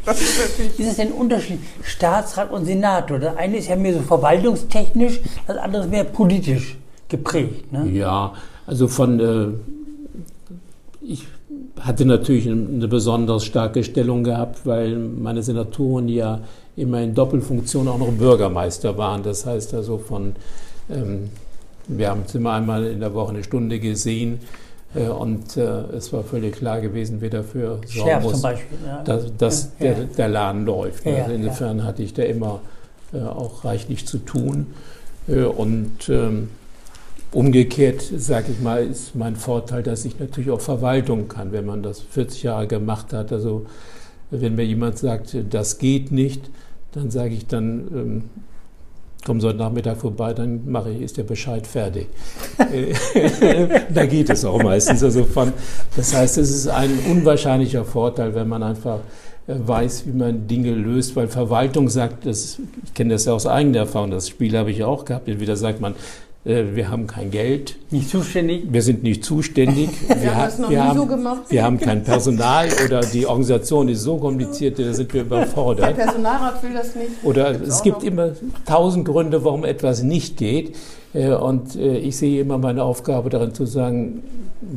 Das 0.06 0.20
ist 0.20 0.80
es 0.80 0.96
denn 0.98 1.08
ein 1.08 1.14
Unterschied? 1.14 1.60
Staatsrat 1.82 2.52
und 2.52 2.66
Senator. 2.66 3.20
Das 3.20 3.38
eine 3.38 3.56
ist 3.56 3.70
ja 3.70 3.78
mehr 3.78 3.94
so 3.94 4.02
verwaltungstechnisch, 4.02 5.22
das 5.48 5.56
andere 5.56 5.84
ist 5.84 5.90
mehr 5.90 6.04
politisch 6.04 6.78
geprägt. 7.08 7.72
Ne? 7.72 7.90
Ja, 7.90 8.34
also 8.68 8.90
von, 8.90 9.20
äh, 9.22 9.48
ich 11.02 11.26
hatte 11.80 12.06
natürlich 12.06 12.48
eine 12.48 12.88
besonders 12.88 13.46
starke 13.46 13.84
Stellung 13.84 14.24
gehabt, 14.24 14.66
weil 14.66 14.96
meine 14.98 15.42
Senatoren 15.42 16.08
ja 16.08 16.42
immer 16.76 17.02
in 17.02 17.14
Doppelfunktion 17.14 17.88
auch 17.88 17.98
noch 17.98 18.12
Bürgermeister 18.12 18.98
waren. 18.98 19.24
Das 19.24 19.46
heißt 19.46 19.74
also 19.74 19.98
von, 19.98 20.36
ähm, 20.90 21.30
wir 21.88 22.10
haben 22.10 22.22
uns 22.22 22.36
immer 22.36 22.54
einmal 22.54 22.86
in 22.86 23.00
der 23.00 23.14
Woche 23.14 23.32
eine 23.32 23.44
Stunde 23.44 23.80
gesehen 23.80 24.40
äh, 24.96 25.08
und 25.08 25.58
äh, 25.58 25.82
es 25.96 26.14
war 26.14 26.24
völlig 26.24 26.56
klar 26.56 26.80
gewesen, 26.82 27.18
wer 27.20 27.30
dafür 27.30 27.80
sorgen 27.86 28.24
muss, 28.24 28.42
Beispiel. 28.42 28.78
Ja. 28.86 29.04
dass, 29.04 29.38
dass 29.38 29.64
Ja. 29.80 29.94
Der, 29.94 30.04
der 30.06 30.28
Laden 30.30 30.66
läuft. 30.66 31.06
Ja, 31.06 31.12
ja, 31.12 31.24
also 31.24 31.36
insofern 31.36 31.84
hatte 31.84 32.04
ich 32.04 32.14
da 32.14 32.24
immer 32.24 32.62
äh, 33.14 33.22
auch 33.22 33.66
reichlich 33.66 34.08
zu 34.08 34.20
tun. 34.20 34.68
Äh, 35.28 35.44
und 35.44 36.10
ähm, 36.10 36.50
umgekehrt, 37.34 38.02
sage 38.02 38.52
ich 38.52 38.62
mal, 38.62 38.86
ist 38.86 39.16
mein 39.16 39.36
Vorteil, 39.36 39.84
dass 39.84 40.06
ich 40.06 40.20
natürlich 40.20 40.52
auch 40.52 40.62
Verwaltung 40.62 41.28
kann, 41.28 41.52
wenn 41.52 41.66
man 41.66 41.84
das 41.84 42.02
40 42.02 42.44
Jahre 42.44 42.68
gemacht 42.68 43.14
hat. 43.14 43.32
Also 43.32 43.66
wenn 44.30 44.56
mir 44.56 44.66
jemand 44.66 44.98
sagt, 44.98 45.36
das 45.50 45.78
geht 45.78 46.12
nicht, 46.12 46.50
dann 46.92 47.10
sage 47.10 47.34
ich 47.34 47.48
dann, 47.48 47.88
ähm, 47.94 48.24
komm 49.26 49.42
so 49.42 49.48
heute 49.48 49.58
Nachmittag 49.58 49.98
vorbei, 49.98 50.34
dann 50.34 50.70
mache 50.70 50.92
ich, 50.92 51.02
ist 51.02 51.18
der 51.18 51.24
Bescheid 51.24 51.66
fertig. 51.66 52.08
Da 53.94 54.06
geht 54.06 54.30
es 54.30 54.44
auch 54.46 54.62
meistens. 54.62 55.04
Also 55.04 55.24
von, 55.24 55.54
das 55.96 56.14
heißt, 56.14 56.38
es 56.38 56.50
ist 56.50 56.68
ein 56.68 56.92
unwahrscheinlicher 57.10 57.86
Vorteil, 57.86 58.36
wenn 58.36 58.48
man 58.48 58.64
einfach 58.64 59.00
äh, 59.48 59.56
weiß, 59.58 60.08
wie 60.08 60.18
man 60.18 60.48
Dinge 60.48 60.72
löst, 60.72 61.16
weil 61.16 61.28
Verwaltung 61.28 61.90
sagt, 61.90 62.26
das, 62.26 62.60
ich 62.86 62.94
kenne 62.94 63.14
das 63.14 63.26
ja 63.26 63.34
aus 63.34 63.46
eigener 63.46 63.80
Erfahrung, 63.80 64.12
das 64.12 64.30
Spiel 64.30 64.58
habe 64.58 64.72
ich 64.72 64.84
auch 64.84 65.06
gehabt, 65.06 65.28
entweder 65.28 65.56
sagt 65.56 65.82
man, 65.82 65.96
wir 66.46 66.90
haben 66.92 67.08
kein 67.08 67.32
Geld, 67.32 67.78
Nicht 67.90 68.10
zuständig. 68.10 68.64
wir 68.70 68.82
sind 68.82 69.02
nicht 69.04 69.24
zuständig, 69.24 69.90
Wir 70.08 70.32
haben 70.32 70.38
ha- 70.42 70.46
das 70.46 70.60
noch 70.60 70.70
wir 70.70 70.82
nie 70.82 70.88
haben, 70.90 70.98
so 71.00 71.06
gemacht. 71.06 71.42
wir 71.50 71.64
haben 71.64 71.80
kein 71.80 72.04
Personal 72.04 72.68
oder 72.86 73.00
die 73.02 73.26
Organisation 73.26 73.88
ist 73.88 74.02
so 74.02 74.18
kompliziert, 74.18 74.78
da 74.78 74.94
sind 74.94 75.14
wir 75.14 75.24
Der 75.24 75.26
überfordert. 75.44 75.96
Personalrat 75.96 76.62
will 76.62 76.74
das 76.74 76.96
nicht. 76.96 77.12
Oder 77.24 77.54
Gibt's 77.54 77.70
es 77.76 77.82
gibt 77.84 78.04
immer 78.04 78.32
tausend 78.66 79.06
Gründe, 79.06 79.44
warum 79.46 79.64
etwas 79.64 80.04
nicht 80.04 80.36
geht. 80.38 80.76
Äh, 81.14 81.30
Und 81.30 81.76
äh, 81.78 81.98
ich 82.00 82.18
sehe 82.18 82.42
immer 82.42 82.58
meine 82.58 82.84
Aufgabe 82.84 83.30
darin 83.30 83.54
zu 83.54 83.66
sagen, 83.66 84.24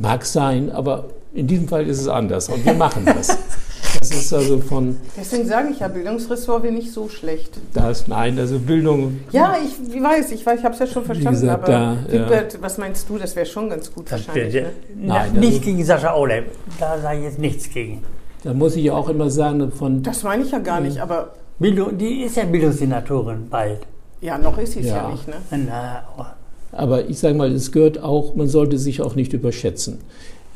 mag 0.00 0.24
sein, 0.24 0.70
aber 0.70 1.06
in 1.34 1.46
diesem 1.48 1.66
Fall 1.68 1.86
ist 1.88 2.00
es 2.00 2.06
anders 2.08 2.48
und 2.48 2.64
wir 2.64 2.74
machen 2.74 3.04
das. 3.06 3.36
Das 4.00 4.10
ist 4.10 4.32
also 4.32 4.58
von 4.60 4.96
Deswegen 5.16 5.46
sage 5.46 5.68
ich 5.72 5.80
ja, 5.80 5.88
Bildungsressort 5.88 6.62
wäre 6.62 6.72
nicht 6.72 6.92
so 6.92 7.08
schlecht. 7.08 7.58
das, 7.74 8.06
nein, 8.08 8.38
also 8.38 8.58
Bildung, 8.58 9.20
Ja, 9.32 9.56
ich 9.64 9.92
wie 9.92 10.02
weiß, 10.02 10.32
ich, 10.32 10.44
weiß, 10.44 10.58
ich 10.60 10.64
habe 10.64 10.74
es 10.74 10.80
ja 10.80 10.86
schon 10.86 11.04
verstanden, 11.04 11.40
gesagt, 11.40 11.64
aber 11.64 11.72
da, 11.72 11.94
ja. 11.94 12.12
Wigbert, 12.12 12.58
was 12.60 12.78
meinst 12.78 13.08
du, 13.08 13.18
das 13.18 13.34
wäre 13.36 13.46
schon 13.46 13.70
ganz 13.70 13.92
gut 13.92 14.10
wahrscheinlich. 14.10 14.54
Ne? 14.54 14.70
Na, 14.96 15.14
Nein, 15.14 15.30
das 15.34 15.44
nicht 15.44 15.62
gegen 15.62 15.84
Sascha 15.84 16.12
Aulep. 16.12 16.46
Da 16.78 16.98
sage 16.98 17.18
ich 17.18 17.24
jetzt 17.24 17.38
nichts 17.38 17.70
gegen. 17.70 18.02
da 18.44 18.52
muss 18.54 18.76
ich 18.76 18.90
auch 18.90 19.08
immer 19.08 19.30
sagen, 19.30 19.70
von 19.72 20.02
Das 20.02 20.22
meine 20.22 20.44
ich 20.44 20.50
ja 20.52 20.58
gar 20.58 20.80
nicht, 20.80 20.98
aber 21.00 21.32
Bildung, 21.58 21.96
die 21.98 22.22
ist 22.22 22.36
ja 22.36 22.44
Bildungssenatorin 22.44 23.48
bald. 23.48 23.80
ja, 24.20 24.36
noch 24.38 24.58
ist 24.58 24.72
sie 24.72 24.80
es 24.80 24.86
ja. 24.86 24.96
Ja. 24.96 25.08
nicht. 25.10 25.26
Ne? 25.28 25.34
Na, 25.66 26.02
aber 26.16 26.36
Aber 26.72 27.08
ich 27.08 27.18
sage 27.18 27.34
mal, 27.34 27.50
es 27.52 27.72
gehört 27.72 28.02
auch, 28.02 28.34
man 28.34 28.48
sollte 28.48 28.76
sich 28.78 29.00
auch 29.00 29.14
nicht 29.14 29.32
überschätzen. 29.32 29.98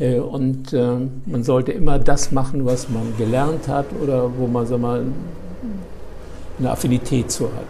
Äh, 0.00 0.18
Und 0.18 0.72
äh, 0.72 0.96
man 1.26 1.44
sollte 1.44 1.72
immer 1.72 1.98
das 1.98 2.32
machen, 2.32 2.64
was 2.64 2.88
man 2.88 3.12
gelernt 3.18 3.68
hat 3.68 3.86
oder 4.02 4.30
wo 4.36 4.46
man 4.46 4.66
sag 4.66 4.80
mal, 4.80 5.04
eine 6.58 6.70
Affinität 6.70 7.30
zu 7.30 7.44
hat. 7.44 7.66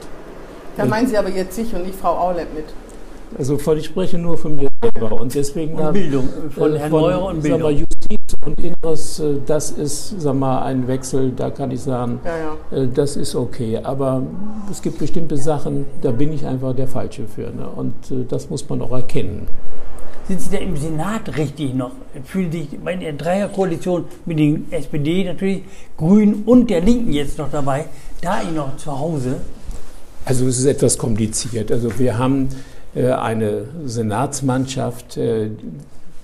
Da 0.77 0.85
meinen 0.87 1.07
Sie 1.09 1.19
aber 1.19 1.29
jetzt 1.29 1.55
sich 1.57 1.75
und 1.75 1.85
nicht 1.85 1.97
Frau 1.99 2.17
Aulep 2.17 2.55
mit. 2.55 2.65
Also 3.39 3.59
von, 3.59 3.77
ich 3.79 3.87
spreche 3.87 4.19
nur 4.19 4.39
von 4.39 4.57
mir 4.57 4.69
selber. 4.83 5.21
Und 5.21 5.35
deswegen 5.35 5.75
Und 5.79 5.93
Bildung 5.93 6.29
von 6.51 6.75
Herrn 6.75 6.91
Meurer 6.91 7.25
und 7.27 7.43
sagen 7.43 7.63
wir, 7.63 7.69
Bildung. 7.69 7.87
Justiz 7.91 8.35
und 8.45 8.61
Inneres, 8.61 9.21
äh, 9.21 9.35
das 9.47 9.71
ist 9.73 10.21
sagen 10.21 10.39
wir, 10.41 10.63
ein 10.63 10.89
Wechsel, 10.89 11.33
da 11.37 11.51
kann 11.51 11.71
ich 11.71 11.81
sagen, 11.83 12.21
Ja, 12.25 12.77
ja. 12.77 12.83
äh, 12.83 12.89
das 12.93 13.17
ist 13.17 13.35
okay. 13.35 13.79
Aber 13.83 14.23
es 14.71 14.83
gibt 14.83 14.99
bestimmte 14.99 15.37
Sachen, 15.37 15.87
da 16.03 16.11
bin 16.11 16.33
ich 16.33 16.47
einfach 16.47 16.75
der 16.75 16.89
Falsche 16.89 17.27
für. 17.27 17.51
Ne? 17.51 17.69
Und 17.77 17.95
äh, 18.11 18.25
das 18.29 18.51
muss 18.51 18.69
man 18.69 18.83
auch 18.83 18.93
erkennen. 18.93 19.47
Sind 20.29 20.41
Sie 20.41 20.51
da 20.51 20.59
im 20.59 20.77
Senat 20.77 21.37
richtig 21.37 21.75
noch? 21.75 21.93
Fühlen 22.25 22.53
sich 22.53 22.69
bei 22.85 22.95
der 22.95 23.13
Dreierkoalition 23.15 24.05
mit 24.27 24.39
den 24.39 24.71
SPD 24.71 25.25
natürlich, 25.25 25.63
Grünen 25.97 26.43
und 26.47 26.71
der 26.71 26.81
Linken 26.83 27.13
jetzt 27.13 27.39
noch 27.39 27.51
dabei, 27.51 27.87
da 28.21 28.43
ich 28.43 28.51
noch 28.51 28.77
zu 28.77 28.97
Hause? 28.97 29.37
Also 30.25 30.47
es 30.47 30.59
ist 30.59 30.67
etwas 30.67 30.99
kompliziert. 30.99 31.73
Also 31.73 31.99
wir 31.99 32.19
haben 32.19 32.49
äh, 32.95 33.11
eine 33.11 33.65
Senatsmannschaft, 33.87 35.17
äh, 35.17 35.51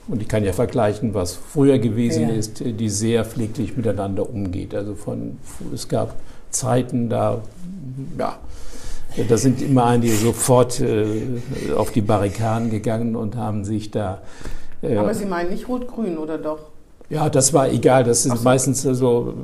und 0.09 0.23
ich 0.23 0.29
kann 0.29 0.45
ja 0.45 0.53
vergleichen, 0.53 1.15
was 1.15 1.35
früher 1.35 1.79
gewesen 1.79 2.29
Ja. 2.29 2.35
ist, 2.35 2.61
äh, 2.61 2.73
die 2.73 2.89
sehr 2.89 3.25
pfleglich 3.25 3.77
miteinander 3.77 4.29
umgeht. 4.29 4.75
Also 4.75 4.95
von, 4.95 5.39
es 5.75 5.89
gab 5.89 6.15
Zeiten, 6.51 7.09
da, 7.09 7.41
ja, 8.19 8.39
da 9.29 9.37
sind 9.37 9.63
immer 9.63 9.87
einige 9.87 10.15
sofort 10.15 10.81
äh, 10.81 11.07
auf 11.77 11.91
die 11.91 12.03
Barrikaden 12.03 12.71
gegangen 12.71 13.17
und 13.17 13.37
haben 13.37 13.65
sich 13.65 13.91
da 13.91 14.23
äh, 14.83 14.97
Aber 14.97 15.15
Sie 15.15 15.27
meinen 15.27 15.51
nicht 15.51 15.69
Rot-Grün, 15.69 16.19
oder 16.19 16.39
doch? 16.39 16.59
ja, 17.09 17.29
das 17.29 17.53
war 17.53 17.69
egal. 17.69 18.05
Das 18.05 18.23
sind 18.23 18.37
so. 18.37 18.45
meistens 18.45 18.83
so 18.83 19.35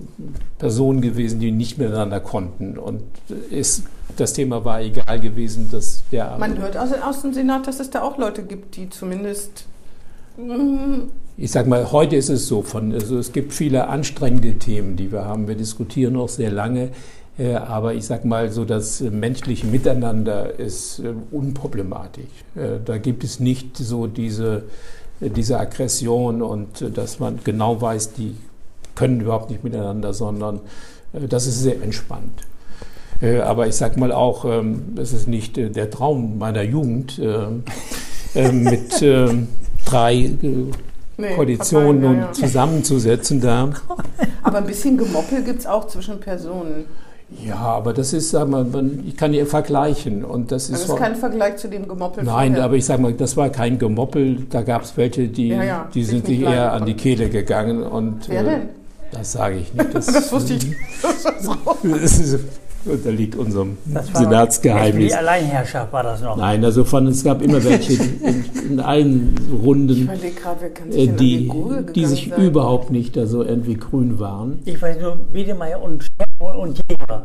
Personen 0.59 1.01
gewesen, 1.01 1.39
die 1.39 1.53
nicht 1.53 1.79
miteinander 1.79 2.21
konnten. 2.21 2.77
Und 2.77 3.03
ist, 3.51 3.85
das 4.17 4.33
Thema 4.33 4.65
war 4.65 4.81
egal 4.81 5.21
gewesen, 5.21 5.69
dass 5.71 6.03
der. 6.11 6.37
Man 6.39 6.59
hört 6.59 6.77
aus, 6.77 6.91
aus 6.93 7.23
dem 7.23 7.33
Senat, 7.33 7.67
dass 7.67 7.81
es 7.81 7.91
da 7.91 8.03
auch 8.03 8.19
Leute 8.19 8.43
gibt, 8.43 8.77
die 8.77 8.91
zumindest. 8.91 9.67
mm, 10.37 11.11
ich 11.37 11.51
sag 11.51 11.67
mal, 11.67 11.93
heute 11.93 12.17
ist 12.17 12.29
es 12.29 12.47
so, 12.47 12.63
von, 12.63 12.93
also 12.93 13.19
es 13.19 13.33
gibt 13.33 13.53
viele 13.53 13.89
anstrengende 13.89 14.55
Themen, 14.59 14.97
die 14.97 15.11
wir 15.11 15.25
haben. 15.25 15.49
Wir 15.49 15.55
diskutieren 15.55 16.17
auch 16.17 16.29
sehr 16.29 16.51
lange. 16.51 16.91
Äh, 17.39 17.55
aber 17.55 17.95
ich 17.95 18.05
sag 18.05 18.25
mal, 18.25 18.51
so 18.51 18.65
das 18.65 19.01
äh, 19.01 19.11
menschliche 19.11 19.67
Miteinander 19.67 20.59
ist 20.59 20.99
äh, 20.99 21.15
unproblematisch. 21.31 22.25
Da 22.85 22.99
gibt 22.99 23.25
es 23.25 23.41
nicht 23.41 23.79
so 23.79 24.07
diese, 24.07 24.65
diese 25.21 25.59
Aggression 25.59 26.43
und 26.43 26.85
dass 26.97 27.19
man 27.19 27.39
genau 27.43 27.81
weiß, 27.81 28.13
die 28.13 28.37
können 28.95 29.21
überhaupt 29.21 29.51
nicht 29.51 29.65
miteinander, 29.65 30.13
sondern 30.13 30.61
das 31.13 31.47
ist 31.47 31.63
sehr 31.63 31.83
entspannt. 31.83 32.43
Aber 33.45 33.67
ich 33.69 33.77
sag 33.77 33.97
mal 33.97 34.13
auch, 34.13 34.45
ähm, 34.45 34.97
es 34.97 35.13
ist 35.13 35.29
nicht 35.29 35.57
der 35.57 35.91
Traum 35.91 36.39
meiner 36.39 36.63
Jugend, 36.63 37.21
ähm, 38.35 38.65
mit 38.65 39.01
ähm, 39.03 39.49
drei 39.87 40.33
nee, 41.17 41.35
Koalitionen 41.37 42.03
ja, 42.03 42.13
ja. 42.13 42.33
zusammenzusetzen 42.33 43.41
da. 43.41 43.71
Aber 44.43 44.59
ein 44.59 44.67
bisschen 44.67 44.99
Gemoppel 44.99 45.43
gibt 45.45 45.61
es 45.61 45.67
auch 45.67 45.87
zwischen 45.87 46.21
Personen. 46.21 46.85
Ja, 47.47 47.57
aber 47.57 47.93
das 47.93 48.13
ist, 48.13 48.31
sag 48.31 48.49
mal, 48.49 48.67
ich 49.07 49.17
kann 49.17 49.33
ja 49.35 49.45
vergleichen 49.45 50.25
und 50.25 50.53
das 50.53 50.65
ist, 50.65 50.73
Das 50.73 50.81
ist 50.83 50.87
so- 50.89 50.95
kein 50.97 51.17
Vergleich 51.17 51.57
zu 51.57 51.69
dem 51.69 51.89
Gemoppel 51.89 52.25
Nein, 52.25 52.57
aber 52.57 52.75
ich 52.75 52.85
sag 52.85 53.01
mal, 53.01 53.13
das 53.13 53.37
war 53.37 53.49
kein 53.51 53.79
Gemoppel. 53.79 54.47
Da 54.51 54.63
gab 54.63 54.83
es 54.83 54.97
welche, 54.97 55.29
die, 55.29 55.49
Ja, 55.49 55.63
ja, 55.65 55.89
die 55.93 56.05
sind 56.05 56.29
nicht 56.29 56.41
sich 56.41 56.49
eher 56.49 56.73
an 56.73 56.87
die. 56.87 56.95
Kehle 56.95 57.29
gegangen 57.31 57.83
und 57.83 58.29
Wer 58.29 58.41
äh, 58.43 58.45
denn? 58.45 58.61
das 59.11 59.33
sage 59.33 59.57
ich 59.57 59.73
nicht. 59.75 59.95
Das, 59.95 60.07
Das 60.13 60.33
wusste 60.33 60.55
ich. 60.55 60.67
das 62.03 62.19
ist, 62.19 62.39
unterliegt 62.85 63.37
unserem 63.37 63.79
Das 63.87 64.13
war 64.13 64.23
Senatsgeheimnis. 64.23 65.13
Die 65.13 65.15
Alleinherrschaft 65.15 65.93
war 65.93 66.03
das 66.03 66.21
noch. 66.21 66.37
Nein, 66.37 66.65
also 66.65 66.85
von 66.85 67.07
es 67.07 67.23
gab 67.23 67.41
immer 67.43 67.63
welche 67.63 67.93
in, 68.23 68.45
in 68.71 68.81
allen 68.81 69.35
Runden, 69.63 70.11
sich 70.91 71.09
äh, 71.09 71.13
die, 71.13 71.51
die 71.95 72.05
sich 72.07 72.31
sein? 72.31 72.45
überhaupt 72.45 72.91
nicht 72.91 73.17
da 73.17 73.27
so 73.27 73.43
irgendwie 73.45 73.75
grün 73.75 74.19
waren. 74.19 74.59
Ich 74.65 74.81
weiß 74.83 75.01
nur, 75.01 75.17
Wiedemeyer 75.33 75.81
und 75.83 76.03
Schermer 76.05 76.32
und 76.45 76.79
Jäger. 76.91 77.23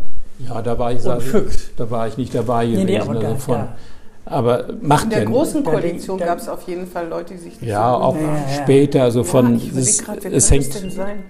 Ja, 0.48 0.62
da 0.62 0.78
war 0.78 0.92
ich, 0.92 1.02
sage, 1.02 1.22
Füchs. 1.22 1.72
da 1.76 1.90
war 1.90 2.08
ich 2.08 2.18
nicht 2.18 2.34
dabei 2.36 2.66
Nee, 2.66 2.72
gewesen. 2.74 2.86
nee, 2.88 3.00
aber 3.00 3.10
also 3.12 3.22
da- 3.22 3.36
von, 3.36 3.56
da- 3.56 3.76
aber 4.26 4.66
macht 4.82 5.06
In 5.06 5.10
der 5.12 5.20
ja 5.20 5.26
großen 5.26 5.64
Koalition 5.64 6.20
gab 6.20 6.38
es 6.38 6.48
auf 6.50 6.62
jeden 6.68 6.86
Fall 6.86 7.08
Leute, 7.08 7.34
die 7.34 7.40
sich 7.40 7.62
nicht 7.62 7.70
Ja, 7.70 7.90
so 7.92 7.96
auch. 8.04 8.16
Ja, 8.16 8.22
ja. 8.22 8.64
später, 8.64 9.04
also 9.04 9.20
Ja, 9.20 9.26
von 9.26 9.56
ich 9.56 9.74
es, 9.76 10.04
wer 10.08 10.34
es 10.34 10.52
hängt, 10.52 10.82
denn 10.82 10.92
sein? 10.92 11.24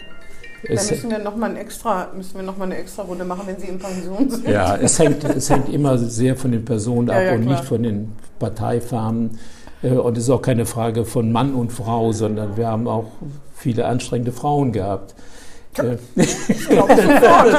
Da 0.68 0.74
es, 0.74 0.90
müssen 0.92 1.12
wir 1.12 1.20
nochmal 1.20 1.52
ein 1.52 1.56
extra, 1.58 2.08
müssen 2.16 2.36
wir 2.36 2.44
noch 2.44 2.58
mal 2.58 2.66
eine 2.66 2.78
extra 2.78 3.04
Runde 3.04 3.24
machen, 3.24 3.44
wenn 3.46 3.60
Sie 3.60 3.68
in 3.68 3.78
Pension 3.78 4.30
sind. 4.30 4.48
ja, 4.50 4.76
es 4.76 4.98
hängt, 5.00 5.24
es 5.24 5.50
hängt 5.50 5.70
immer 5.72 5.98
sehr 6.00 6.36
von 6.36 6.52
den 6.52 6.66
Personen 6.66 7.08
Ja, 7.10 7.14
ab 7.16 7.22
ja, 7.24 7.34
und 7.36 7.42
klar. 7.44 7.54
nicht 7.54 7.64
von 7.66 7.84
den 7.84 8.12
Parteifarben. 8.40 9.38
Äh, 9.84 9.90
Und 9.92 10.18
es 10.18 10.24
ist 10.24 10.30
auch 10.32 10.42
keine 10.42 10.66
Frage 10.66 11.06
von 11.06 11.32
Mann 11.32 11.54
und 11.54 11.72
Frau, 11.72 12.12
sondern 12.12 12.58
wir 12.58 12.68
haben 12.68 12.88
auch 12.88 13.06
viele 13.56 13.86
anstrengende 13.86 14.32
Frauen 14.32 14.72
gehabt. 14.72 15.14
Äh, 15.80 15.97
Ich 16.17 16.67
glaube 16.69 16.95
sofort. 16.95 17.55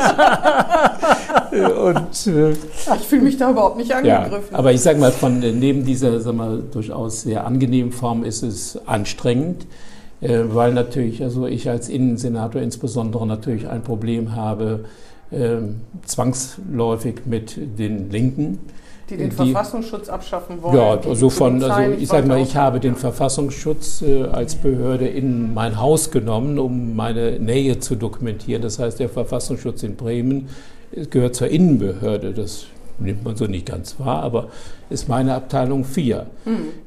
und 1.52 2.26
äh, 2.26 2.50
Ich 2.52 3.06
fühle 3.06 3.22
mich 3.22 3.36
da 3.36 3.50
überhaupt 3.50 3.76
nicht 3.76 3.90
Ja, 3.90 3.98
angegriffen. 3.98 4.54
aber 4.54 4.72
ich 4.72 4.80
sage 4.80 4.98
mal, 4.98 5.12
von 5.12 5.42
äh, 5.42 5.52
neben 5.52 5.84
dieser 5.84 6.20
sag 6.20 6.34
mal, 6.34 6.62
durchaus 6.70 7.22
sehr 7.22 7.46
angenehmen 7.46 7.92
Form 7.92 8.24
ist 8.24 8.42
es 8.42 8.78
anstrengend, 8.86 9.66
weil 10.20 10.72
natürlich, 10.72 11.22
also 11.22 11.46
ich 11.46 11.68
als 11.70 11.88
Innensenator 11.88 12.60
insbesondere 12.60 13.24
natürlich 13.24 13.68
ein 13.68 13.82
Problem 13.82 14.34
habe, 14.34 14.84
ähm, 15.30 15.82
zwangsläufig 16.04 17.20
mit 17.26 17.56
den 17.78 18.10
Linken. 18.10 18.58
Die 19.11 19.16
den 19.16 19.30
die- 19.30 19.36
Verfassungsschutz 19.36 20.09
abschaffen 20.09 20.62
wollen. 20.62 20.76
Ja, 20.76 20.98
also 21.00 21.30
von, 21.30 21.62
also 21.62 21.92
ich 21.92 22.09
sage 22.09 22.26
mal, 22.26 22.40
ich 22.40 22.56
habe 22.56 22.80
den. 22.80 22.94
Verfassungsschutz 22.96 24.02
äh, 24.02 24.24
als 24.24 24.54
Behörde 24.56 25.06
in 25.06 25.54
mein 25.54 25.78
Haus 25.80 26.11
genommen, 26.11 26.59
um 26.59 26.96
meine 26.96 27.38
Nähe 27.38 27.78
zu 27.78 27.96
dokumentieren. 27.96 28.62
Das 28.62 28.78
heißt, 28.78 28.98
der 28.98 29.09
Verfassungsschutz 29.09 29.82
in 29.82 29.96
Bremen 29.96 30.48
äh, 30.92 31.06
gehört 31.06 31.34
zur 31.36 31.48
Innenbehörde. 31.48 32.32
Das 32.32 32.66
nimmt 32.98 33.24
man 33.24 33.36
so 33.36 33.46
nicht 33.46 33.66
ganz 33.66 33.94
wahr, 34.00 34.22
aber 34.24 34.48
ist 34.90 35.09
meine 35.09 35.34
Abteilung 35.34 35.84
4. 35.84 36.26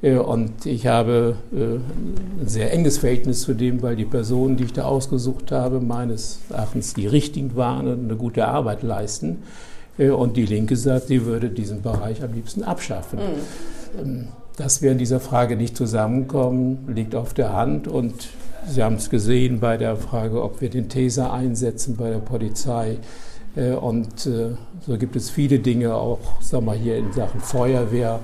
Äh, 0.02 0.16
Und 0.18 0.66
ich 0.66 0.86
habe 0.88 1.36
äh, 1.54 1.76
ein 1.76 2.48
sehr 2.48 2.74
enges 2.74 2.98
Verhältnis 2.98 3.42
zu 3.44 3.54
dem, 3.54 3.82
weil 3.82 3.96
die 3.96 4.06
Personen, 4.06 4.58
die 4.58 4.66
ich 4.66 4.74
da 4.74 4.84
ausgesucht 4.84 5.52
habe, 5.54 5.80
meines 5.80 6.40
Erachtens 6.50 6.94
die 6.94 7.08
richtigen 7.08 7.56
waren 7.56 7.88
und 7.88 8.04
eine 8.06 8.16
gute 8.18 8.48
Arbeit 8.48 8.84
leisten. 8.84 9.44
Äh, 10.02 10.10
Und 10.10 10.38
die 10.38 10.46
Linke 10.46 10.76
sagt, 10.76 11.08
sie 11.08 11.26
würde 11.26 11.50
diesen 11.50 11.82
Bereich 11.82 12.24
am 12.24 12.34
liebsten 12.34 12.64
abschaffen. 12.64 13.20
Ähm, 14.02 14.28
Dass 14.58 14.82
wir 14.82 14.92
in 14.92 14.98
dieser 14.98 15.20
Frage 15.20 15.56
nicht 15.56 15.78
zusammenkommen, 15.78 16.90
liegt 16.94 17.16
auf 17.16 17.34
der 17.34 17.54
Hand. 17.54 17.88
Und 17.88 18.30
Sie 18.68 18.84
haben 18.84 18.96
es 18.96 19.10
gesehen 19.10 19.60
bei 19.60 19.76
der 19.78 19.96
Frage, 19.96 20.44
ob 20.44 20.62
wir 20.62 20.70
den 20.70 20.88
Taser 20.88 21.34
einsetzen 21.34 21.96
bei 21.98 22.12
der 22.12 22.20
Polizei. 22.20 22.98
Äh, 23.56 23.72
Und 23.72 24.28
äh, 24.28 24.56
so 24.86 24.98
gibt 24.98 25.16
es 25.16 25.30
viele 25.30 25.60
Dinge, 25.60 25.96
auch 25.96 26.42
sagen 26.42 26.66
wir, 26.66 26.74
hier 26.74 26.98
in 26.98 27.12
Sachen 27.14 27.42
Feuerwehr. 27.42 28.20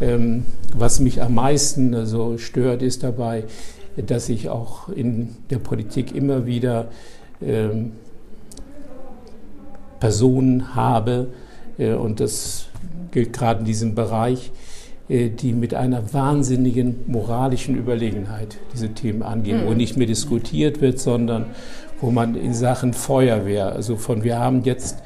Ähm, 0.00 0.44
Was 0.76 0.98
mich 1.00 1.22
am 1.22 1.34
meisten 1.34 1.94
also 1.94 2.38
stört, 2.38 2.82
ist 2.82 3.02
dabei, 3.02 3.44
dass 3.96 4.28
ich 4.28 4.48
auch 4.48 4.88
in 4.88 5.36
der 5.50 5.58
Politik 5.58 6.14
immer 6.14 6.44
wieder 6.46 6.86
ähm, 7.40 7.92
Personen 10.02 10.74
habe, 10.74 11.28
äh, 11.78 11.92
und 11.92 12.18
das 12.18 12.66
gilt 13.12 13.32
gerade 13.32 13.60
in 13.60 13.66
diesem 13.66 13.94
Bereich, 13.94 14.50
äh, 15.08 15.28
die 15.28 15.52
mit 15.52 15.74
einer 15.74 16.12
wahnsinnigen 16.12 17.04
moralischen 17.06 17.76
Überlegenheit 17.76 18.56
diese 18.74 18.88
Themen 18.88 19.22
angehen, 19.22 19.62
wo 19.64 19.74
nicht 19.74 19.96
mehr 19.96 20.08
diskutiert 20.08 20.80
wird, 20.80 20.98
sondern 20.98 21.46
wo 22.00 22.10
man 22.10 22.34
in 22.34 22.52
Sachen 22.52 22.94
Feuerwehr, 22.94 23.72
also 23.72 23.94
von, 23.96 24.24
wir 24.24 24.40
haben 24.40 24.64
jetzt 24.64 24.98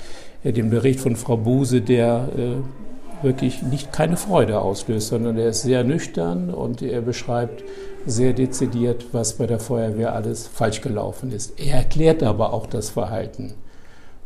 äh, 0.45 0.53
den 0.55 0.71
Bericht 0.71 1.01
von 1.01 1.15
Frau 1.15 1.37
Buse, 1.37 1.83
der 1.83 2.31
wirklich 3.23 3.63
nicht 3.63 3.93
keine 3.93 4.17
Freude 4.17 4.61
auslöst, 4.61 5.09
sondern 5.09 5.37
er 5.37 5.49
ist 5.49 5.63
sehr 5.63 5.85
nüchtern 5.85 6.49
und 6.51 6.81
er 6.81 7.03
beschreibt 7.03 7.65
sehr 8.07 8.33
dezidiert, 8.33 9.07
was 9.13 9.35
bei 9.35 9.47
der 9.47 9.59
Feuerwehr 9.59 10.15
alles 10.15 10.47
falsch 10.47 10.81
gelaufen 10.81 11.33
ist. 11.33 11.61
Er 11.61 11.77
erklärt 11.79 12.23
aber 12.23 12.53
auch 12.55 12.67
das 12.67 12.91
Verhalten. 12.91 13.55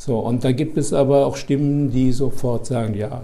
So, 0.00 0.18
und 0.18 0.44
da 0.44 0.52
gibt 0.52 0.78
es 0.78 0.94
aber 0.94 1.26
auch 1.26 1.36
Stimmen, 1.36 1.90
die 1.90 2.12
sofort 2.12 2.64
sagen, 2.64 2.94
ja, 2.94 3.20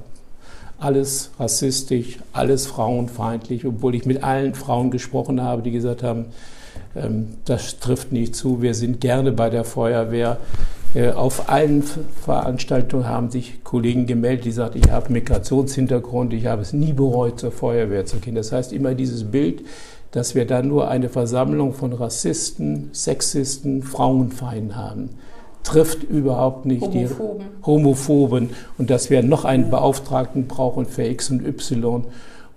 alles 0.78 1.30
rassistisch, 1.40 2.18
alles 2.34 2.66
frauenfeindlich, 2.66 3.64
obwohl 3.64 3.94
ich 3.94 4.04
mit 4.04 4.22
allen 4.22 4.54
Frauen 4.54 4.90
gesprochen 4.90 5.40
habe, 5.40 5.62
die 5.62 5.70
gesagt 5.70 6.02
haben, 6.02 6.26
ähm, 6.94 7.28
das 7.46 7.78
trifft 7.78 8.12
nicht 8.12 8.36
zu, 8.36 8.60
wir 8.60 8.74
sind 8.74 9.00
gerne 9.00 9.32
bei 9.32 9.48
der 9.48 9.64
Feuerwehr. 9.64 10.36
Äh, 10.92 11.12
auf 11.12 11.48
allen 11.48 11.82
Veranstaltungen 11.82 13.08
haben 13.08 13.30
sich 13.30 13.64
Kollegen 13.64 14.04
gemeldet, 14.04 14.44
die 14.44 14.52
sagten, 14.52 14.80
ich 14.84 14.90
habe 14.90 15.10
Migrationshintergrund, 15.14 16.34
ich 16.34 16.44
habe 16.44 16.60
es 16.60 16.74
nie 16.74 16.92
bereut, 16.92 17.40
zur 17.40 17.52
Feuerwehr 17.52 18.04
zu 18.04 18.18
gehen. 18.18 18.34
Das 18.34 18.52
heißt 18.52 18.74
immer 18.74 18.94
dieses 18.94 19.24
Bild, 19.24 19.62
dass 20.10 20.34
wir 20.34 20.46
da 20.46 20.60
nur 20.60 20.88
eine 20.88 21.08
Versammlung 21.08 21.72
von 21.72 21.94
Rassisten, 21.94 22.90
Sexisten, 22.92 23.82
Frauenfeinden 23.82 24.76
haben 24.76 25.08
trifft 25.66 26.02
überhaupt 26.04 26.64
nicht 26.66 26.82
Homophoben. 26.82 27.38
die 27.60 27.66
Homophoben 27.66 28.50
und 28.78 28.90
dass 28.90 29.10
wir 29.10 29.22
noch 29.22 29.44
einen 29.44 29.70
Beauftragten 29.70 30.46
brauchen 30.46 30.86
für 30.86 31.04
X 31.04 31.30
und 31.30 31.44
Y 31.46 32.04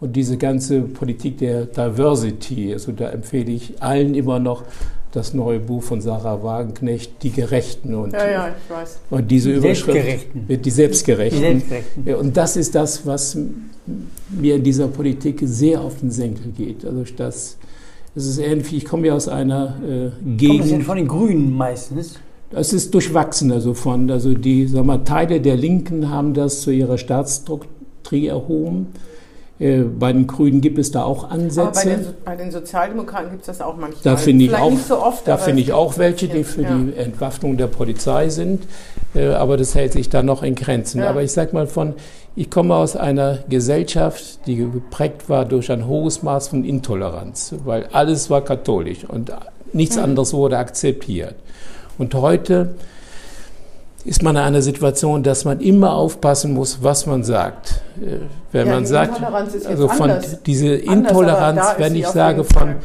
Und 0.02 0.16
diese 0.16 0.38
ganze 0.38 0.82
Politik 0.82 1.40
der 1.40 1.66
Diversity, 1.66 2.72
also 2.72 2.92
da 2.94 3.10
empfehle 3.10 3.52
ich 3.52 3.82
allen 3.82 4.16
immer 4.16 4.40
noch 4.40 4.64
das 5.12 5.34
neue 5.34 5.60
Buch 5.60 5.82
von 5.84 6.00
Sarah 6.02 6.42
Wagenknecht, 6.44 7.24
Die 7.24 7.32
Gerechten. 7.32 7.96
Und, 7.96 8.14
Ja, 8.14 8.30
ja, 8.32 8.48
ich 8.50 8.70
weiß. 8.74 9.00
und 9.10 9.30
diese 9.32 9.50
Die 9.52 9.58
Überschrift. 9.58 9.92
Selbstgerechten. 9.92 10.62
Die 10.64 10.70
Selbstgerechten. 10.70 11.40
Die 11.42 11.46
Selbstgerechten. 11.48 12.08
Ja, 12.08 12.16
und 12.18 12.38
das 12.38 12.56
ist 12.56 12.76
das, 12.76 13.06
was 13.08 13.36
mir 14.30 14.56
in 14.56 14.64
dieser 14.64 14.88
Politik 14.88 15.42
sehr 15.44 15.82
auf 15.82 16.00
den 16.00 16.12
Senkel 16.12 16.52
geht. 16.56 16.86
Also 16.86 17.04
das, 17.18 17.58
das 18.16 18.26
ist 18.26 18.38
ähnlich, 18.38 18.72
ich 18.72 18.86
komme 18.86 19.08
ja 19.08 19.16
aus 19.16 19.28
einer 19.28 19.76
äh, 19.84 20.10
Kommt 20.12 20.14
das 20.14 20.14
denn 20.22 20.38
Gegend, 20.38 20.84
von 20.84 20.98
den 20.98 21.08
Grünen 21.08 21.52
meistens? 21.58 22.20
Es 22.52 22.74
ist 22.74 22.94
durchwachsen, 22.94 23.52
also 23.52 23.74
von, 23.74 24.10
also 24.10 24.34
die, 24.34 24.68
sag 24.68 24.86
mal, 24.86 25.00
Teile 25.04 25.40
der 25.42 25.56
Linken 25.56 26.10
haben 26.10 26.34
das 26.34 26.62
zu 26.62 26.72
ihrer 26.72 26.98
Staatsdoktrin 26.98 28.26
erhoben. 28.26 28.88
Äh, 29.60 29.82
bei 29.82 30.14
den 30.14 30.26
Grünen 30.26 30.62
gibt 30.62 30.80
es 30.80 30.90
da 30.92 31.04
auch 31.04 31.26
Aber 31.26 31.36
bei 31.36 31.44
Ansätze. 31.44 31.90
den, 31.90 32.06
bei 32.24 32.36
den 32.38 32.50
Sozialdemokraten 32.50 33.32
gibt 33.32 33.42
es 33.42 33.48
das 33.48 33.62
auch 33.62 33.76
manchmal. 33.76 34.02
Da 34.04 34.16
finde 34.16 34.46
ich 34.46 34.56
auch, 34.56 34.78
so 34.78 35.04
oft, 35.04 35.28
da 35.28 35.38
finde 35.38 35.62
ich 35.62 35.74
auch 35.74 35.98
welche, 35.98 36.30
die 36.30 36.46
für 36.46 36.62
ja. 36.64 36.78
die 36.78 36.96
Entwaffnung 36.98 37.58
der 37.58 37.68
Polizei 37.68 38.30
sind, 38.30 38.64
äh, 39.16 39.28
aber 39.28 39.58
das 39.58 39.76
hält 39.76 39.92
sich 39.92 40.10
dann 40.10 40.26
noch 40.26 40.44
in 40.44 40.56
Grenzen. 40.56 41.00
Ja. 41.02 41.10
Aber 41.10 41.24
ich 41.24 41.34
sage 41.34 41.54
mal 41.54 41.68
von, 41.68 41.94
ich 42.38 42.50
komme 42.50 42.74
aus 42.76 42.96
einer 42.96 43.40
Gesellschaft, 43.50 44.48
die 44.48 44.56
geprägt 44.56 45.28
war 45.28 45.44
durch 45.44 45.70
ein 45.74 45.88
hohes 45.88 46.24
Maß 46.24 46.48
von 46.48 46.64
Intoleranz, 46.64 47.54
weil 47.66 47.88
alles 47.92 48.30
war 48.30 48.42
katholisch 48.42 49.04
und 49.06 49.32
nichts 49.74 49.98
Mhm. 49.98 50.04
anderes 50.04 50.34
wurde 50.34 50.58
akzeptiert. 50.58 51.36
Und 52.00 52.16
heute 52.16 52.76
ist 54.06 54.24
man 54.24 54.38
in 54.38 54.42
einer 54.42 54.62
Situation, 54.62 55.22
dass 55.22 55.44
man 55.44 55.60
immer 55.60 55.94
aufpassen 55.94 56.54
muss, 56.54 56.80
was 56.82 57.06
man 57.06 57.24
sagt. 57.24 57.82
Äh, 58.02 58.20
Wenn 58.54 58.68
Ja, 58.68 58.74
man 58.74 58.86
sagt, 58.86 59.22
also 59.68 59.90
von 59.90 60.10
anders. 60.10 60.42
diese 60.44 60.82
Anders, 60.88 61.12
Intoleranz, 61.12 61.60
ist 61.60 61.80
wenn 61.80 61.96
ich 61.96 62.08
sage 62.08 62.46
von, 62.46 62.76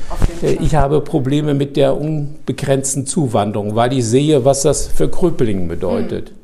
äh, 0.42 0.54
ich 0.54 0.74
habe 0.74 1.00
Probleme 1.00 1.54
mit 1.54 1.76
der 1.76 1.96
unbegrenzten 1.96 3.06
Zuwanderung, 3.06 3.76
weil 3.76 3.92
ich 3.92 4.04
sehe, 4.04 4.44
was 4.44 4.62
das 4.62 4.88
für 4.88 5.08
Krüppelingen 5.08 5.68
bedeutet. 5.68 6.30
Hm. 6.30 6.36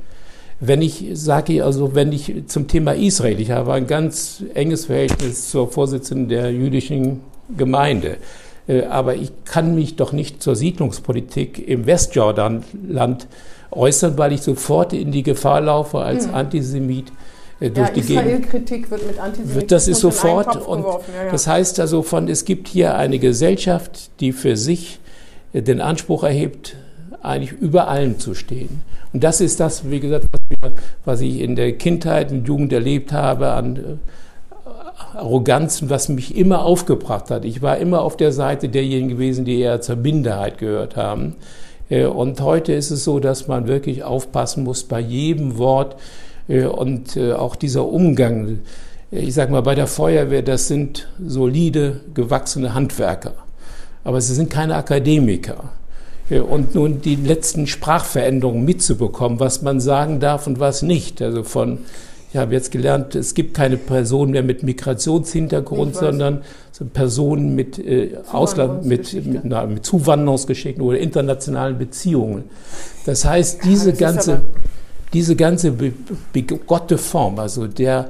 Wenn 0.60 0.82
ich 0.82 1.08
sage, 1.14 1.64
also 1.64 1.94
wenn 1.96 2.12
ich 2.12 2.44
zum 2.46 2.68
Thema 2.68 2.92
Israel, 2.92 3.40
ich 3.40 3.50
habe 3.50 3.72
ein 3.72 3.86
ganz 3.88 4.44
enges 4.54 4.86
Verhältnis 4.86 5.50
zur 5.50 5.68
Vorsitzenden 5.68 6.28
der 6.28 6.52
jüdischen 6.52 7.22
Gemeinde, 7.56 8.18
aber 8.88 9.14
ich 9.14 9.32
kann 9.44 9.74
mich 9.74 9.96
doch 9.96 10.12
nicht 10.12 10.42
zur 10.42 10.56
Siedlungspolitik 10.56 11.66
im 11.66 11.86
Westjordanland 11.86 13.26
äußern, 13.70 14.18
weil 14.18 14.32
ich 14.32 14.42
sofort 14.42 14.92
in 14.92 15.12
die 15.12 15.22
Gefahr 15.22 15.60
laufe, 15.60 15.98
als 15.98 16.28
Antisemit 16.28 17.06
äh, 17.60 17.70
durch 17.70 17.88
Hm. 17.88 17.96
Ja, 17.96 18.00
die 18.00 18.00
Gegend 18.00 18.26
Israel-Kritik 18.26 18.90
wird 18.90 19.06
mit 19.06 19.18
Antisemitismus 19.18 19.66
das 19.66 19.88
ist 19.88 20.00
sofort 20.00 20.56
und. 20.56 20.82
Ja, 20.82 21.00
ja. 21.24 21.30
das 21.30 21.46
heißt 21.46 21.80
also 21.80 22.02
von 22.02 22.28
es 22.28 22.44
gibt 22.44 22.68
hier 22.68 22.96
eine 22.96 23.18
Gesellschaft, 23.18 24.10
die 24.20 24.32
für 24.32 24.56
sich 24.56 24.98
äh, 25.52 25.62
den 25.62 25.80
Anspruch 25.80 26.24
erhebt, 26.24 26.76
eigentlich 27.22 27.52
über 27.52 27.88
allem 27.88 28.18
zu 28.18 28.34
stehen. 28.34 28.82
Und 29.12 29.24
das 29.24 29.40
ist 29.40 29.60
das, 29.60 29.90
wie 29.90 30.00
gesagt, 30.00 30.26
was, 30.32 30.40
wir, 30.48 30.72
was 31.04 31.20
ich 31.20 31.40
in 31.40 31.56
der 31.56 31.72
Kindheit 31.72 32.30
und 32.30 32.46
Jugend 32.46 32.72
erlebt 32.72 33.12
habe 33.12 33.50
an 33.50 33.98
äh, 35.14 35.18
Arroganz, 35.18 35.84
was 35.88 36.08
mich 36.08 36.36
immer 36.36 36.64
aufgebracht 36.64 37.30
hat. 37.30 37.44
Ich 37.44 37.62
war 37.62 37.78
immer 37.78 38.02
auf 38.02 38.16
der 38.16 38.32
Seite 38.32 38.68
derjenigen 38.68 39.08
gewesen, 39.08 39.44
die 39.44 39.60
eher 39.60 39.80
zur 39.80 39.96
Minderheit 39.96 40.58
gehört 40.58 40.96
haben. 40.96 41.36
Äh, 41.88 42.06
Und 42.06 42.40
heute 42.40 42.72
ist 42.72 42.90
es 42.90 43.04
so, 43.04 43.20
dass 43.20 43.48
man 43.48 43.66
wirklich 43.66 44.04
aufpassen 44.04 44.64
muss 44.64 44.84
bei 44.84 45.00
jedem 45.00 45.58
Wort 45.58 45.96
äh, 46.48 46.64
und 46.64 47.16
äh, 47.16 47.32
auch 47.32 47.56
dieser 47.56 47.86
Umgang. 47.86 48.60
Ich 49.10 49.34
sage 49.34 49.50
mal, 49.50 49.62
bei 49.62 49.74
der 49.74 49.88
Feuerwehr, 49.88 50.42
das 50.42 50.68
sind 50.68 51.08
solide, 51.24 52.00
gewachsene 52.14 52.74
Handwerker. 52.74 53.34
Aber 54.04 54.20
sie 54.20 54.34
sind 54.34 54.50
keine 54.50 54.76
Akademiker. 54.76 55.64
Und 56.48 56.76
nun 56.76 57.02
die 57.02 57.16
letzten 57.16 57.66
Sprachveränderungen 57.66 58.64
mitzubekommen, 58.64 59.40
was 59.40 59.62
man 59.62 59.80
sagen 59.80 60.20
darf 60.20 60.46
und 60.46 60.60
was 60.60 60.82
nicht. 60.82 61.20
Also 61.20 61.42
von, 61.42 61.78
ich 62.32 62.36
habe 62.36 62.52
jetzt 62.54 62.70
gelernt, 62.70 63.14
es 63.16 63.34
gibt 63.34 63.54
keine 63.54 63.76
Personen 63.76 64.30
mehr 64.32 64.42
mit 64.44 64.62
Migrationshintergrund, 64.62 65.96
sondern 65.96 66.42
so 66.70 66.84
Personen 66.84 67.54
mit, 67.56 67.78
äh, 67.78 68.16
Ausland, 68.32 68.84
mit, 68.84 69.12
mit, 69.26 69.44
na, 69.44 69.66
mit 69.66 69.84
Zuwanderungsgeschichten 69.84 70.82
oder 70.82 70.98
internationalen 70.98 71.76
Beziehungen. 71.76 72.44
Das 73.04 73.24
heißt, 73.24 73.64
diese 73.64 73.90
das 73.90 73.98
ganze, 73.98 74.40
diese 75.12 75.34
ganze 75.34 75.72
be- 75.72 75.92
begotte 76.32 76.98
Form, 76.98 77.38
also 77.40 77.66
der 77.66 77.98
Aber 77.98 78.08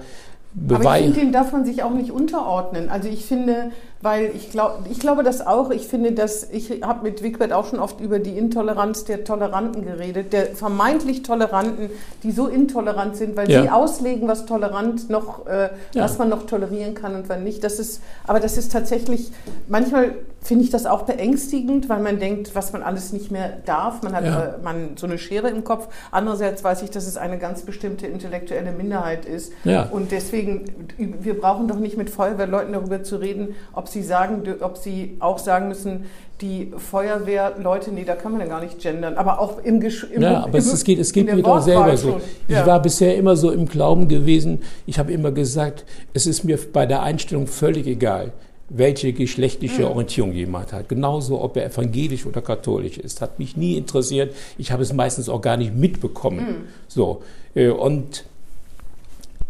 ich 0.75 0.79
Beweis. 0.79 1.03
finde, 1.05 1.21
dem 1.21 1.33
darf 1.33 1.53
man 1.53 1.65
sich 1.65 1.83
auch 1.83 1.93
nicht 1.95 2.11
unterordnen. 2.11 2.91
Also 2.91 3.09
ich 3.09 3.25
finde, 3.25 3.71
weil 4.03 4.31
ich 4.35 4.51
glaube, 4.51 4.85
ich 4.91 4.99
glaube 4.99 5.23
das 5.23 5.47
auch. 5.47 5.71
Ich 5.71 5.87
finde, 5.87 6.13
dass 6.13 6.49
ich 6.51 6.83
habe 6.83 7.03
mit 7.03 7.23
Wigbert 7.23 7.53
auch 7.53 7.67
schon 7.67 7.79
oft 7.81 8.01
über 8.01 8.19
die 8.19 8.37
Intoleranz 8.39 9.05
der 9.05 9.25
Toleranten 9.25 9.85
geredet, 9.85 10.33
der 10.33 10.47
vermeintlich 10.55 11.23
Toleranten, 11.23 11.91
die 12.23 12.33
so 12.33 12.47
intolerant 12.47 13.17
sind, 13.17 13.37
weil 13.37 13.51
Ja. 13.51 13.63
sie 13.63 13.69
auslegen, 13.71 14.27
was 14.27 14.47
tolerant 14.47 15.11
noch, 15.11 15.47
äh, 15.47 15.71
Ja. 15.93 16.05
was 16.05 16.19
man 16.19 16.29
noch 16.31 16.47
tolerieren 16.47 16.95
kann 16.95 17.15
und 17.15 17.29
wann 17.29 17.45
nicht. 17.45 17.63
Das 17.63 17.79
ist, 17.79 18.01
aber 18.27 18.41
das 18.41 18.57
ist 18.57 18.73
tatsächlich 18.73 19.31
manchmal 19.69 20.13
finde 20.43 20.65
ich 20.65 20.71
das 20.71 20.87
auch 20.87 21.03
beängstigend, 21.03 21.91
weil 21.91 22.01
man 22.01 22.19
denkt, 22.19 22.55
was 22.55 22.73
man 22.73 22.83
alles 22.83 23.13
nicht 23.13 23.31
mehr 23.31 23.59
darf. 23.67 24.03
Man 24.03 24.15
hat 24.15 24.25
Ja. 24.25 24.43
äh, 24.45 24.53
man 24.65 24.97
so 24.97 25.07
eine 25.07 25.19
Schere 25.19 25.51
im 25.51 25.65
Kopf. 25.65 25.89
Andererseits 26.11 26.65
weiß 26.65 26.81
ich, 26.81 26.89
dass 26.91 27.07
es 27.07 27.19
eine 27.19 27.37
ganz 27.37 27.61
bestimmte 27.61 28.07
intellektuelle 28.07 28.73
Minderheit 28.73 29.27
ist. 29.27 29.53
Und 29.91 30.13
deswegen, 30.13 30.65
wir 30.97 31.39
brauchen 31.39 31.69
doch 31.69 31.77
nicht 31.79 31.99
mit 31.99 32.09
Feuerwehrleuten 32.09 32.73
darüber 32.73 33.03
zu 33.03 33.17
reden, 33.17 33.55
ob 33.75 33.89
sie 33.91 34.03
sagen, 34.03 34.43
ob 34.61 34.77
sie 34.79 35.17
auch 35.21 35.39
sagen 35.39 35.69
müssen, 35.69 36.05
die 36.41 36.73
Feuerwehrleute, 36.77 37.91
nee, 37.93 38.05
da 38.05 38.15
kann 38.15 38.33
man 38.33 38.41
ja 38.41 38.47
gar 38.47 38.63
nicht 38.63 38.79
gendern, 38.81 39.15
aber 39.17 39.41
auch 39.41 39.63
im, 39.63 39.79
Gesch 39.81 40.05
im 40.05 40.23
Ja, 40.23 40.45
aber 40.45 40.57
es, 40.57 40.73
es 40.73 40.85
geht, 40.85 40.99
es 40.99 41.13
geht 41.13 41.27
mir 41.33 41.43
doch 41.43 41.61
selber 41.61 41.97
so. 41.97 42.13
schon. 42.13 42.21
Ich 42.49 42.55
Ja. 42.55 42.67
war 42.67 42.81
bisher 42.81 43.17
immer 43.17 43.37
so 43.37 43.51
im 43.51 43.67
Glauben 43.67 44.09
gewesen. 44.09 44.61
Ich 44.87 44.99
habe 44.99 45.13
immer 45.13 45.33
gesagt, 45.33 45.85
es 46.15 46.27
ist 46.27 46.45
mir 46.45 46.59
bei 46.73 46.87
der 46.87 47.03
Einstellung 47.03 47.47
völlig 47.47 47.87
egal, 47.87 48.33
welche 48.71 49.13
geschlechtliche 49.13 49.83
Hm. 49.83 49.91
Orientierung 49.91 50.33
jemand 50.33 50.73
hat. 50.73 50.89
Genauso, 50.89 51.43
ob 51.43 51.57
er 51.59 51.67
evangelisch 51.67 52.25
oder 52.25 52.41
katholisch 52.41 52.97
ist. 52.97 53.21
Hat 53.21 53.39
mich 53.39 53.57
nie 53.59 53.77
interessiert. 53.77 54.35
Ich 54.57 54.73
habe 54.73 54.83
es 54.83 54.93
meistens 54.95 55.29
auch 55.29 55.43
gar 55.43 55.57
nicht 55.59 55.75
mitbekommen. 55.77 56.39
Hm. 56.47 56.55
So. 56.89 57.21
äh, 57.55 57.69
Und 57.69 58.25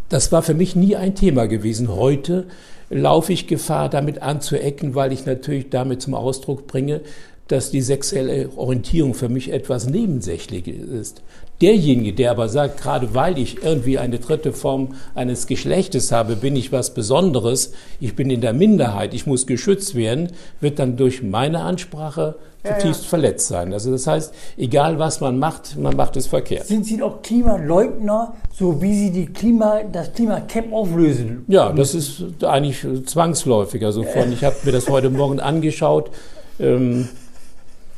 das 0.08 0.32
war 0.32 0.42
für 0.42 0.54
mich 0.54 0.74
nie 0.74 0.96
ein 0.96 1.14
Thema 1.14 1.46
gewesen. 1.46 1.94
Heute 1.94 2.46
laufe 2.90 3.32
ich 3.32 3.46
Gefahr, 3.46 3.88
damit 3.88 4.20
anzuecken, 4.20 4.94
weil 4.94 5.12
ich 5.12 5.24
natürlich 5.24 5.70
damit 5.70 6.02
zum 6.02 6.14
Ausdruck 6.14 6.66
bringe, 6.66 7.00
dass 7.48 7.70
die 7.70 7.80
sexuelle 7.80 8.50
Orientierung 8.56 9.14
für 9.14 9.28
mich 9.28 9.52
etwas 9.52 9.86
Nebensächliches 9.86 10.88
ist. 10.88 11.22
Derjenige, 11.60 12.14
der 12.14 12.30
aber 12.30 12.48
sagt, 12.48 12.80
gerade 12.80 13.14
weil 13.14 13.36
ich 13.36 13.62
irgendwie 13.62 13.98
eine 13.98 14.18
dritte 14.18 14.52
Form 14.52 14.94
eines 15.14 15.46
Geschlechtes 15.46 16.10
habe, 16.10 16.36
bin 16.36 16.56
ich 16.56 16.72
was 16.72 16.94
Besonderes, 16.94 17.72
ich 18.00 18.16
bin 18.16 18.30
in 18.30 18.40
der 18.40 18.54
Minderheit, 18.54 19.12
ich 19.12 19.26
muss 19.26 19.46
geschützt 19.46 19.94
werden, 19.94 20.32
wird 20.60 20.78
dann 20.78 20.96
durch 20.96 21.22
meine 21.22 21.60
Ansprache 21.60 22.36
Ja, 22.64 22.78
zutiefst 22.78 23.02
ja. 23.02 23.08
verletzt 23.10 23.48
sein. 23.48 23.74
Also 23.74 23.90
das 23.90 24.06
heißt, 24.06 24.34
egal 24.56 24.98
was 24.98 25.20
man 25.20 25.38
macht, 25.38 25.76
man 25.76 25.96
macht 25.96 26.16
es 26.16 26.26
verkehrt. 26.26 26.66
Sind 26.66 26.86
Sie 26.86 27.02
auch 27.02 27.20
Klimaleugner, 27.20 28.34
so 28.52 28.80
wie 28.80 28.94
Sie 28.94 29.10
die 29.10 29.26
Klima, 29.26 29.80
das 29.92 30.14
Klimacamp 30.14 30.72
auflösen? 30.72 31.44
Ja, 31.48 31.72
das 31.72 31.94
ist 31.94 32.42
eigentlich 32.42 32.86
zwangsläufig. 33.04 33.84
Also 33.84 34.02
von, 34.04 34.32
ich 34.32 34.44
habe 34.44 34.56
mir 34.64 34.72
das 34.72 34.88
heute 34.88 35.10
Morgen 35.10 35.40
angeschaut. 35.40 36.10
Ähm, 36.58 37.08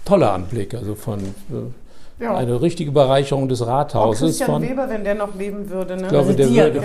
toller 0.05 0.33
Anblick, 0.33 0.75
also 0.75 0.97
von 0.97 1.21
äh, 1.21 1.82
Ja. 2.23 2.37
eine 2.37 2.61
richtige 2.63 2.93
Bereicherung 2.93 3.49
des 3.49 3.63
Auch 3.63 3.67
Rathauses. 3.69 4.21
Christian 4.21 4.51
Von, 4.51 4.63
Weber, 4.63 4.89
wenn 4.89 5.03
der 5.05 5.15
noch 5.17 5.35
leben 5.37 5.69
würde, 5.69 5.97
ne? 5.97 6.03
Ich 6.03 6.09
glaube, 6.09 6.27
sind 6.29 6.39
der 6.39 6.49
würde-. 6.51 6.81
Der 6.81 6.83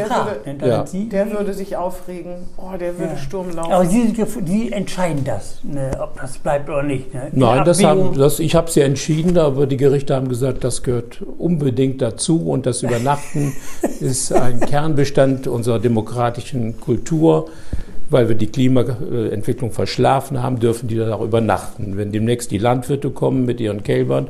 würde- 0.61 0.67
Ja. 0.67 0.85
der 1.11 1.31
würde 1.31 1.53
sich 1.53 1.75
aufregen. 1.77 2.31
Oh, 2.57 2.75
der 2.77 2.97
würde 2.97 3.13
Ja. 3.13 3.17
Sturm 3.17 3.51
laufen. 3.55 3.71
aber 3.71 3.85
Sie, 3.85 4.13
Sie 4.45 4.71
entscheiden 4.71 5.23
das, 5.23 5.59
ne, 5.63 5.91
ob 6.01 6.19
das 6.19 6.37
bleibt 6.39 6.69
oder 6.69 6.83
nicht. 6.83 7.13
Ne? 7.13 7.29
Nein, 7.33 7.63
das 7.65 7.83
haben, 7.83 8.17
das, 8.17 8.39
ich 8.39 8.55
habe 8.55 8.67
es 8.67 8.75
ja 8.75 8.85
entschieden, 8.85 9.37
aber 9.37 9.67
die 9.67 9.77
Gerichte 9.77 10.15
haben 10.15 10.29
gesagt, 10.29 10.63
das 10.63 10.81
gehört 10.83 11.21
unbedingt 11.37 12.01
dazu 12.01 12.49
und 12.49 12.65
das 12.65 12.81
Übernachten 12.83 13.53
ist 13.99 14.31
ein 14.33 14.59
Kernbestand 14.59 15.47
unserer 15.47 15.79
demokratischen 15.79 16.79
Kultur. 16.79 17.47
Weil 18.09 18.29
wir 18.29 18.35
die 18.35 18.47
Klimaentwicklung 18.47 19.71
verschlafen 19.71 20.41
haben, 20.41 20.59
dürfen 20.59 20.87
die 20.87 20.95
dann 20.95 21.11
auch 21.11 21.19
übernachten. 21.21 21.97
Wenn 21.97 22.13
demnächst 22.13 22.51
die 22.51 22.57
Landwirte 22.57 23.09
kommen 23.09 23.45
mit 23.45 23.59
ihren 23.59 23.83
Kälbern 23.83 24.27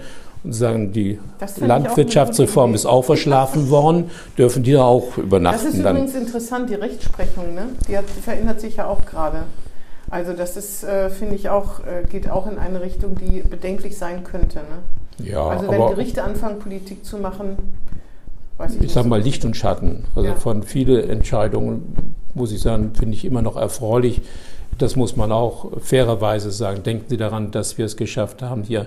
sagen, 0.52 0.92
die 0.94 1.20
Das 1.40 1.58
ich 1.58 1.66
Landwirtschaftsreform 1.66 2.74
ist 2.74 2.86
auch 2.86 3.04
verschlafen 3.04 3.70
worden, 3.70 4.10
dürfen 4.38 4.64
die 4.64 4.74
da 4.74 4.84
auch 4.84 5.10
Das 5.16 5.24
übernachten. 5.24 5.68
ist 5.68 5.84
dann. 5.84 5.96
übrigens 5.98 6.16
interessant, 6.16 6.70
die 6.70 6.76
Rechtsprechung, 6.76 7.54
ne? 7.54 7.68
die, 7.88 7.98
hat, 7.98 8.06
die 8.18 8.22
verändert 8.22 8.62
sich 8.62 8.78
ja 8.78 8.88
auch 8.88 9.06
gerade. 9.06 9.44
Also 10.10 10.34
das 10.34 10.56
ist, 10.56 10.84
äh, 10.84 11.10
finde 11.10 11.36
ich 11.36 11.50
auch, 11.50 11.82
äh, 11.82 12.08
geht 12.10 12.30
auch 12.30 12.48
in 12.48 12.58
eine 12.58 12.82
Richtung, 12.82 13.16
die 13.16 13.42
bedenklich 13.42 13.98
sein 13.98 14.24
könnte. 14.24 14.60
Ne? 14.60 15.26
Ja, 15.26 15.46
also 15.48 15.68
wenn 15.70 15.86
Gerichte 15.88 16.24
anfangen, 16.24 16.60
Politik 16.60 17.04
zu 17.04 17.18
machen, 17.18 17.58
weiß 18.58 18.72
ich, 18.72 18.76
ich 18.78 18.82
nicht. 18.84 18.94
sage 18.94 19.08
mal 19.10 19.22
Licht 19.22 19.44
und 19.46 19.58
Schatten. 19.58 20.06
Also 20.16 20.30
Ja. 20.30 20.36
von 20.36 20.64
viele 20.64 21.02
Entscheidungen 21.04 22.16
muss 22.34 22.52
ich 22.52 22.62
sagen, 22.62 22.92
finde 22.98 23.16
ich 23.16 23.26
immer 23.26 23.42
noch 23.42 23.58
erfreulich. 23.58 24.22
Das 24.78 24.96
muss 24.96 25.16
man 25.16 25.32
auch 25.32 25.72
fairerweise 25.82 26.52
sagen. 26.52 26.84
Denken 26.84 27.06
Sie 27.10 27.18
daran, 27.18 27.52
dass 27.52 27.78
wir 27.80 27.86
es 27.86 27.98
geschafft 27.98 28.42
haben, 28.44 28.64
hier 28.64 28.86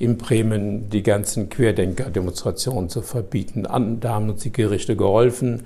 in 0.00 0.16
Bremen 0.16 0.88
die 0.88 1.02
ganzen 1.02 1.50
Querdenker-Demonstrationen 1.50 2.88
zu 2.88 3.02
verbieten. 3.02 3.66
An, 3.66 4.00
da 4.00 4.14
haben 4.14 4.30
uns 4.30 4.42
die 4.42 4.50
Gerichte 4.50 4.96
geholfen. 4.96 5.60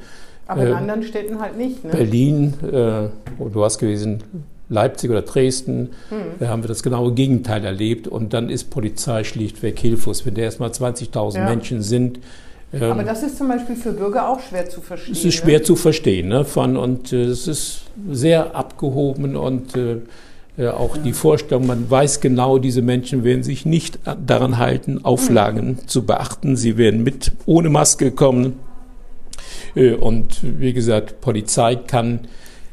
Aber 0.49 0.63
in 0.63 0.69
äh, 0.69 0.73
anderen 0.73 1.05
Städten 1.05 1.41
halt 1.41 1.57
nicht. 1.57 1.85
Ne? 1.85 1.93
Berlin, 1.93 2.55
äh, 2.65 3.09
wo 3.39 3.49
du 3.49 3.65
hast 3.65 3.79
gewesen, 3.79 4.25
Leipzig 4.69 5.11
oder 5.11 5.23
Dresden, 5.23 5.91
hm. 6.09 6.19
da 6.41 6.49
haben 6.49 6.65
wir 6.65 6.69
das 6.69 6.83
genaue 6.83 7.13
Gegenteil 7.13 7.65
erlebt. 7.65 8.09
Und 8.09 8.33
dann 8.33 8.51
ist 8.51 8.71
Polizei 8.71 9.23
schlichtweg 9.23 9.79
hilflos. 9.79 10.27
Wenn 10.27 10.35
da 10.35 10.43
erstmal 10.43 10.71
20.000 10.71 11.37
ja. 11.37 11.45
Menschen 11.45 11.81
sind, 11.81 12.19
ähm, 12.73 12.91
aber 12.91 13.05
das 13.05 13.23
ist 13.23 13.39
zum 13.39 13.47
Beispiel 13.47 13.77
für 13.77 13.93
Bürger 13.93 14.29
auch 14.29 14.41
schwer 14.41 14.69
zu 14.69 14.81
verstehen. 14.81 15.13
Es 15.13 15.25
ist 15.25 15.35
schwer 15.35 15.61
ne? 15.61 15.65
zu 15.65 15.77
verstehen, 15.77 16.27
ne? 16.27 16.45
Von, 16.45 16.77
und 16.77 17.13
äh, 17.13 17.23
es 17.23 17.47
ist 17.47 17.83
sehr 18.11 18.57
abgehoben 18.57 19.37
und 19.37 19.77
äh, 19.77 19.99
auch 20.59 20.97
ja. 20.97 21.03
die 21.03 21.13
Vorstellung, 21.13 21.67
man 21.67 21.91
weiß 21.91 22.21
genau, 22.21 22.59
diese 22.59 22.83
Menschen 22.83 23.25
werden 23.25 23.43
sich 23.43 23.67
nicht 23.67 23.99
daran 24.27 24.59
halten, 24.59 25.05
Auflagen 25.05 25.67
mhm. 25.67 25.89
zu 25.89 26.07
beachten. 26.07 26.57
Sie 26.57 26.77
werden 26.77 27.03
mit 27.03 27.33
ohne 27.47 27.71
Maske 27.71 28.13
kommen. 28.13 28.61
Äh, 29.75 29.95
und 29.95 30.41
wie 30.43 30.73
gesagt, 30.73 31.21
Polizei 31.21 31.77
kann 31.77 32.21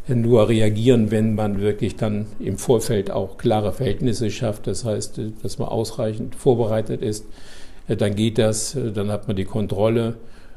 nur 0.07 0.49
reagieren, 0.49 1.09
wenn 1.09 1.35
man 1.35 1.61
wirklich 1.61 1.95
dann 1.95 2.25
im 2.39 2.57
Vorfeld 2.57 3.11
auch 3.11 3.37
klare 3.37 3.71
Verhältnisse 3.71 4.29
schafft. 4.29 4.67
Das 4.67 4.85
heißt, 4.85 5.17
äh, 5.19 5.31
dass 5.41 5.57
man 5.57 5.69
ausreichend 5.69 6.35
vorbereitet 6.35 7.01
ist 7.01 7.25
dann 7.87 8.15
geht 8.15 8.37
das, 8.37 8.77
dann 8.93 9.11
hat 9.11 9.27
man 9.27 9.35
die 9.35 9.45
Kontrolle. 9.45 10.15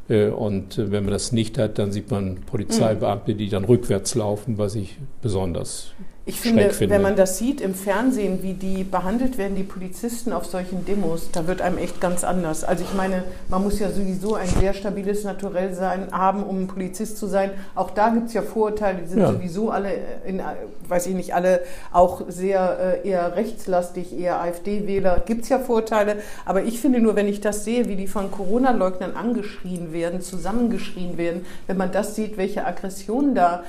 Äh, 0.08 0.28
und 0.28 0.78
wenn 0.78 1.04
man 1.04 1.12
das 1.12 1.32
nicht 1.32 1.58
hat, 1.58 1.78
dann 1.78 1.92
sieht 1.92 2.10
man 2.10 2.36
Polizeibeamte, 2.46 3.34
die 3.34 3.48
dann 3.48 3.64
rückwärts 3.64 4.14
laufen, 4.14 4.58
was 4.58 4.74
ich 4.74 4.98
besonders 5.22 5.92
ich 6.26 6.40
finde, 6.40 6.70
finde, 6.70 6.94
wenn 6.94 7.02
man 7.02 7.16
das 7.16 7.36
sieht 7.36 7.60
im 7.60 7.74
Fernsehen, 7.74 8.42
wie 8.42 8.54
die 8.54 8.82
behandelt 8.82 9.36
werden, 9.36 9.56
die 9.56 9.62
Polizisten 9.62 10.32
auf 10.32 10.46
solchen 10.46 10.86
Demos, 10.86 11.30
da 11.32 11.46
wird 11.46 11.60
einem 11.60 11.76
echt 11.76 12.00
ganz 12.00 12.24
anders. 12.24 12.64
Also 12.64 12.82
ich 12.82 12.94
meine, 12.94 13.24
man 13.50 13.62
muss 13.62 13.78
ja 13.78 13.90
sowieso 13.90 14.34
ein 14.34 14.48
sehr 14.48 14.72
stabiles 14.72 15.24
Naturell 15.24 15.74
sein, 15.74 16.08
haben, 16.12 16.42
um 16.42 16.62
ein 16.62 16.66
Polizist 16.66 17.18
zu 17.18 17.26
sein. 17.26 17.50
Auch 17.74 17.90
da 17.90 18.08
gibt 18.08 18.28
es 18.28 18.34
ja 18.34 18.40
Vorurteile, 18.40 19.02
die 19.02 19.08
sind 19.08 19.20
ja. 19.20 19.32
sowieso 19.32 19.70
alle, 19.70 19.90
in, 20.24 20.40
weiß 20.88 21.08
ich 21.08 21.14
nicht, 21.14 21.34
alle 21.34 21.60
auch 21.92 22.22
sehr 22.28 23.02
äh, 23.04 23.08
eher 23.08 23.36
rechtslastig, 23.36 24.18
eher 24.18 24.40
AfD-Wähler. 24.40 25.24
Gibt 25.26 25.42
es 25.42 25.50
ja 25.50 25.58
Vorurteile. 25.58 26.16
Aber 26.46 26.62
ich 26.62 26.80
finde 26.80 27.00
nur, 27.00 27.16
wenn 27.16 27.28
ich 27.28 27.42
das 27.42 27.64
sehe, 27.64 27.86
wie 27.86 27.96
die 27.96 28.06
von 28.06 28.30
Corona-Leugnern 28.30 29.14
angeschrien 29.14 29.92
werden, 29.92 30.22
zusammengeschrien 30.22 31.18
werden, 31.18 31.44
wenn 31.66 31.76
man 31.76 31.92
das 31.92 32.14
sieht, 32.14 32.38
welche 32.38 32.64
Aggressionen 32.64 33.34
da 33.34 33.62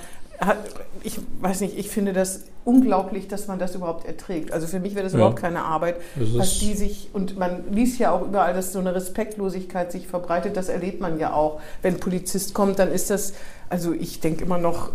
ich 1.03 1.19
weiß 1.39 1.61
nicht, 1.61 1.77
ich 1.77 1.89
finde 1.89 2.13
das 2.13 2.41
unglaublich, 2.63 3.27
dass 3.27 3.47
man 3.47 3.59
das 3.59 3.75
überhaupt 3.75 4.05
erträgt. 4.05 4.51
Also 4.51 4.65
für 4.67 4.79
mich 4.79 4.95
wäre 4.95 5.03
das 5.03 5.13
ja. 5.13 5.19
überhaupt 5.19 5.39
keine 5.39 5.63
Arbeit, 5.63 5.97
dass 6.35 6.59
die 6.59 6.73
sich, 6.73 7.09
und 7.13 7.37
man 7.37 7.71
liest 7.71 7.99
ja 7.99 8.11
auch 8.11 8.23
überall, 8.23 8.53
dass 8.53 8.73
so 8.73 8.79
eine 8.79 8.95
Respektlosigkeit 8.95 9.91
sich 9.91 10.07
verbreitet, 10.07 10.57
das 10.57 10.69
erlebt 10.69 11.01
man 11.01 11.19
ja 11.19 11.33
auch. 11.33 11.61
Wenn 11.81 11.95
ein 11.95 11.99
Polizist 11.99 12.53
kommt, 12.53 12.79
dann 12.79 12.91
ist 12.91 13.09
das, 13.09 13.33
also 13.69 13.93
ich 13.93 14.19
denke 14.19 14.43
immer 14.43 14.57
noch, 14.57 14.89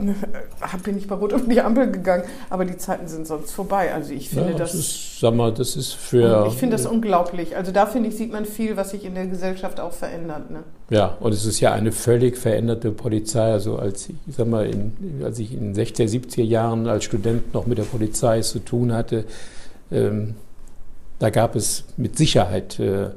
bin 0.84 0.98
ich 0.98 1.06
bei 1.06 1.14
Rot 1.14 1.32
auf 1.32 1.42
die 1.46 1.60
Ampel 1.60 1.90
gegangen, 1.90 2.24
aber 2.48 2.64
die 2.64 2.76
Zeiten 2.76 3.08
sind 3.08 3.26
sonst 3.26 3.52
vorbei. 3.52 3.92
Also 3.92 4.12
ich 4.12 4.28
finde 4.30 4.52
ja, 4.52 4.58
das, 4.58 4.72
das 4.72 4.80
ist, 4.80 5.20
sag 5.20 5.34
mal, 5.34 5.52
das 5.52 5.76
ist 5.76 5.92
für. 5.92 6.46
Ich 6.48 6.54
finde 6.54 6.76
das 6.76 6.86
unglaublich. 6.86 7.56
Also 7.56 7.72
da 7.72 7.86
finde 7.86 8.08
ich 8.08 8.16
sieht 8.16 8.32
man 8.32 8.44
viel, 8.44 8.76
was 8.76 8.90
sich 8.90 9.04
in 9.04 9.14
der 9.14 9.26
Gesellschaft 9.26 9.80
auch 9.80 9.92
verändert. 9.92 10.50
Ne? 10.50 10.62
Ja, 10.90 11.16
und 11.20 11.32
es 11.32 11.44
ist 11.44 11.60
ja 11.60 11.72
eine 11.72 11.92
völlig 11.92 12.36
veränderte 12.36 12.90
Polizei. 12.90 13.52
Also 13.52 13.76
als 13.76 14.08
ich, 14.08 14.16
sag 14.36 14.46
mal, 14.46 14.66
in, 14.66 15.22
als 15.24 15.38
ich 15.38 15.52
in 15.52 15.72
den 15.72 15.86
60er, 15.86 16.08
70er 16.08 16.42
Jahren 16.42 16.86
als 16.86 17.04
Student 17.04 17.52
noch 17.54 17.66
mit 17.66 17.78
der 17.78 17.84
Polizei 17.84 18.40
zu 18.40 18.60
tun 18.60 18.92
hatte, 18.92 19.24
ähm, 19.92 20.34
da 21.18 21.30
gab 21.30 21.54
es 21.54 21.84
mit 21.96 22.16
Sicherheit 22.16 22.78
äh, 22.80 23.10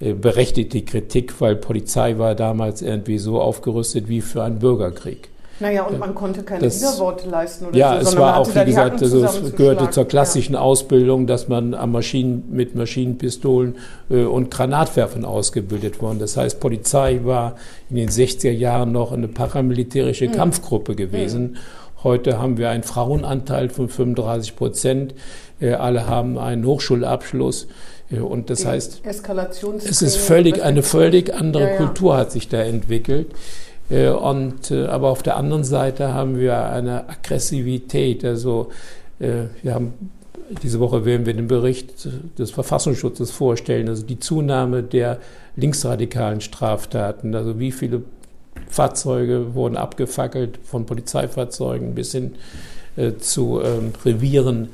äh 0.00 0.12
berechtigte 0.12 0.82
Kritik, 0.82 1.40
weil 1.40 1.56
Polizei 1.56 2.18
war 2.18 2.34
damals 2.34 2.82
irgendwie 2.82 3.18
so 3.18 3.40
aufgerüstet 3.40 4.08
wie 4.08 4.20
für 4.20 4.44
einen 4.44 4.58
Bürgerkrieg. 4.58 5.30
Naja, 5.60 5.82
und 5.84 5.98
man 5.98 6.14
konnte 6.14 6.42
keine 6.42 6.62
das, 6.62 6.80
Widerworte 6.80 7.28
leisten 7.28 7.66
oder 7.66 7.76
ja, 7.76 8.00
so, 8.00 8.10
es 8.10 8.16
war 8.16 8.36
auch, 8.36 8.54
wie 8.54 8.64
gesagt, 8.64 9.02
also 9.02 9.24
es 9.24 9.56
gehörte 9.56 9.90
zur 9.90 10.06
klassischen 10.06 10.54
ja. 10.54 10.60
Ausbildung, 10.60 11.26
dass 11.26 11.48
man 11.48 11.74
am 11.74 11.92
Maschinen, 11.92 12.44
mit 12.50 12.76
Maschinenpistolen 12.76 13.76
äh, 14.08 14.22
und 14.22 14.50
Granatwerfern 14.50 15.24
ausgebildet 15.24 16.00
worden. 16.00 16.20
Das 16.20 16.36
heißt, 16.36 16.60
Polizei 16.60 17.20
war 17.24 17.56
in 17.90 17.96
den 17.96 18.08
60er 18.08 18.50
Jahren 18.50 18.92
noch 18.92 19.12
eine 19.12 19.26
paramilitärische 19.26 20.28
mhm. 20.28 20.32
Kampfgruppe 20.32 20.94
gewesen. 20.94 21.42
Mhm. 21.42 21.56
Heute 22.04 22.38
haben 22.38 22.58
wir 22.58 22.70
einen 22.70 22.84
Frauenanteil 22.84 23.70
von 23.70 23.88
35 23.88 24.54
Prozent. 24.54 25.14
Äh, 25.60 25.72
alle 25.72 26.06
haben 26.06 26.38
einen 26.38 26.64
Hochschulabschluss. 26.64 27.66
Äh, 28.10 28.20
und 28.20 28.50
das 28.50 28.60
Die 28.60 28.68
heißt, 28.68 29.02
es 29.04 30.02
ist 30.02 30.16
völlig, 30.16 30.62
eine 30.62 30.82
völlig 30.82 31.34
andere 31.34 31.70
ja. 31.70 31.76
Kultur 31.76 32.16
hat 32.16 32.30
sich 32.30 32.48
da 32.48 32.62
entwickelt. 32.62 33.28
Äh, 33.90 34.08
und, 34.08 34.70
äh, 34.70 34.86
aber 34.86 35.08
auf 35.08 35.22
der 35.22 35.36
anderen 35.36 35.64
Seite 35.64 36.12
haben 36.12 36.38
wir 36.38 36.66
eine 36.70 37.08
Aggressivität. 37.08 38.24
Also 38.24 38.70
äh, 39.18 39.44
wir 39.62 39.74
haben 39.74 40.10
diese 40.62 40.80
Woche 40.80 41.04
werden 41.04 41.26
wir 41.26 41.34
den 41.34 41.46
Bericht 41.46 42.08
des 42.38 42.50
Verfassungsschutzes 42.52 43.30
vorstellen, 43.30 43.86
also 43.86 44.06
die 44.06 44.18
Zunahme 44.18 44.82
der 44.82 45.18
linksradikalen 45.56 46.40
Straftaten, 46.40 47.34
also 47.34 47.58
wie 47.58 47.70
viele 47.70 48.02
Fahrzeuge 48.70 49.54
wurden 49.54 49.76
abgefackelt, 49.76 50.58
von 50.64 50.86
Polizeifahrzeugen 50.86 51.94
bis 51.94 52.12
hin 52.12 52.36
zu 53.18 53.60
ähm, 53.60 53.92
Revieren. 54.06 54.70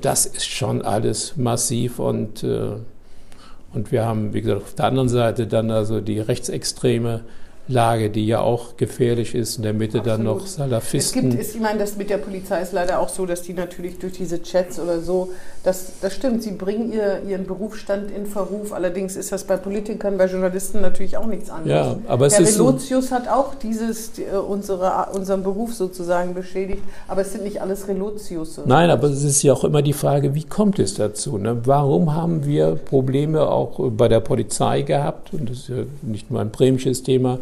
Das 0.00 0.26
ist 0.26 0.46
schon 0.46 0.80
alles 0.80 1.36
massiv 1.36 1.98
und, 1.98 2.44
und 2.44 3.90
wir 3.90 4.04
haben, 4.04 4.32
wie 4.32 4.42
gesagt, 4.42 4.62
auf 4.62 4.74
der 4.74 4.84
anderen 4.84 5.08
Seite 5.08 5.48
dann 5.48 5.72
also 5.72 6.00
die 6.00 6.20
rechtsextreme 6.20 7.22
Lage, 7.70 8.10
die 8.10 8.26
ja 8.26 8.40
auch 8.40 8.76
gefährlich 8.76 9.34
ist, 9.34 9.56
in 9.56 9.62
der 9.62 9.72
Mitte 9.72 9.98
Absolut. 9.98 10.18
dann 10.18 10.24
noch 10.24 10.46
Salafisten. 10.46 11.30
Es 11.30 11.36
gibt, 11.36 11.56
ich 11.56 11.60
meine, 11.60 11.78
das 11.78 11.96
mit 11.96 12.10
der 12.10 12.18
Polizei 12.18 12.60
ist 12.60 12.72
leider 12.72 12.98
auch 12.98 13.08
so, 13.08 13.26
dass 13.26 13.42
die 13.42 13.54
natürlich 13.54 13.98
durch 13.98 14.14
diese 14.14 14.42
Chats 14.42 14.78
oder 14.78 15.00
so, 15.00 15.30
das, 15.62 15.92
das 16.00 16.14
stimmt, 16.14 16.42
sie 16.42 16.52
bringen 16.52 16.90
ihr, 16.90 17.22
ihren 17.28 17.46
Berufsstand 17.46 18.10
in 18.10 18.24
Verruf. 18.24 18.72
Allerdings 18.72 19.14
ist 19.16 19.30
das 19.30 19.44
bei 19.44 19.58
Politikern, 19.58 20.16
bei 20.16 20.26
Journalisten 20.26 20.80
natürlich 20.80 21.18
auch 21.18 21.26
nichts 21.26 21.50
anderes. 21.50 21.70
Ja, 21.70 21.98
aber 22.08 22.26
es 22.26 22.34
Herr 22.34 22.40
ist 22.42 22.58
Relotius 22.58 23.12
hat 23.12 23.28
auch 23.28 23.54
dieses, 23.56 24.12
die, 24.12 24.22
äh, 24.22 24.36
unsere, 24.36 25.08
unseren 25.12 25.42
Beruf 25.42 25.74
sozusagen 25.74 26.32
beschädigt, 26.32 26.82
aber 27.08 27.20
es 27.20 27.32
sind 27.32 27.44
nicht 27.44 27.60
alles 27.60 27.88
Relotius. 27.88 28.60
Nein, 28.64 28.88
aber 28.88 29.08
es 29.08 29.22
ist 29.22 29.42
ja 29.42 29.52
auch 29.52 29.64
immer 29.64 29.82
die 29.82 29.92
Frage, 29.92 30.34
wie 30.34 30.44
kommt 30.44 30.78
es 30.78 30.94
dazu? 30.94 31.36
Ne? 31.36 31.58
Warum 31.64 32.14
haben 32.14 32.46
wir 32.46 32.76
Probleme 32.76 33.46
auch 33.46 33.90
bei 33.90 34.08
der 34.08 34.20
Polizei 34.20 34.80
gehabt? 34.80 35.34
Und 35.34 35.50
das 35.50 35.58
ist 35.58 35.68
ja 35.68 35.84
nicht 36.00 36.30
nur 36.30 36.40
ein 36.40 36.50
bremisches 36.50 37.02
Thema 37.02 37.38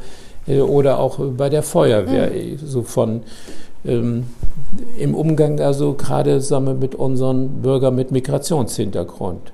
äh, 0.49 0.61
oder 0.61 0.99
auch 0.99 1.21
bei 1.21 1.49
der 1.49 1.62
Feuerwehr, 1.62 2.31
mhm. 2.31 2.59
so 2.59 2.83
von 2.83 3.23
ähm, 3.85 4.24
im 4.99 5.14
Umgang, 5.14 5.61
also 5.61 5.95
gerade 5.95 6.41
sagen 6.41 6.79
mit 6.79 6.95
unseren 6.95 7.62
Bürgern 7.62 7.95
mit 7.95 8.11
Migrationshintergrund. 8.11 9.53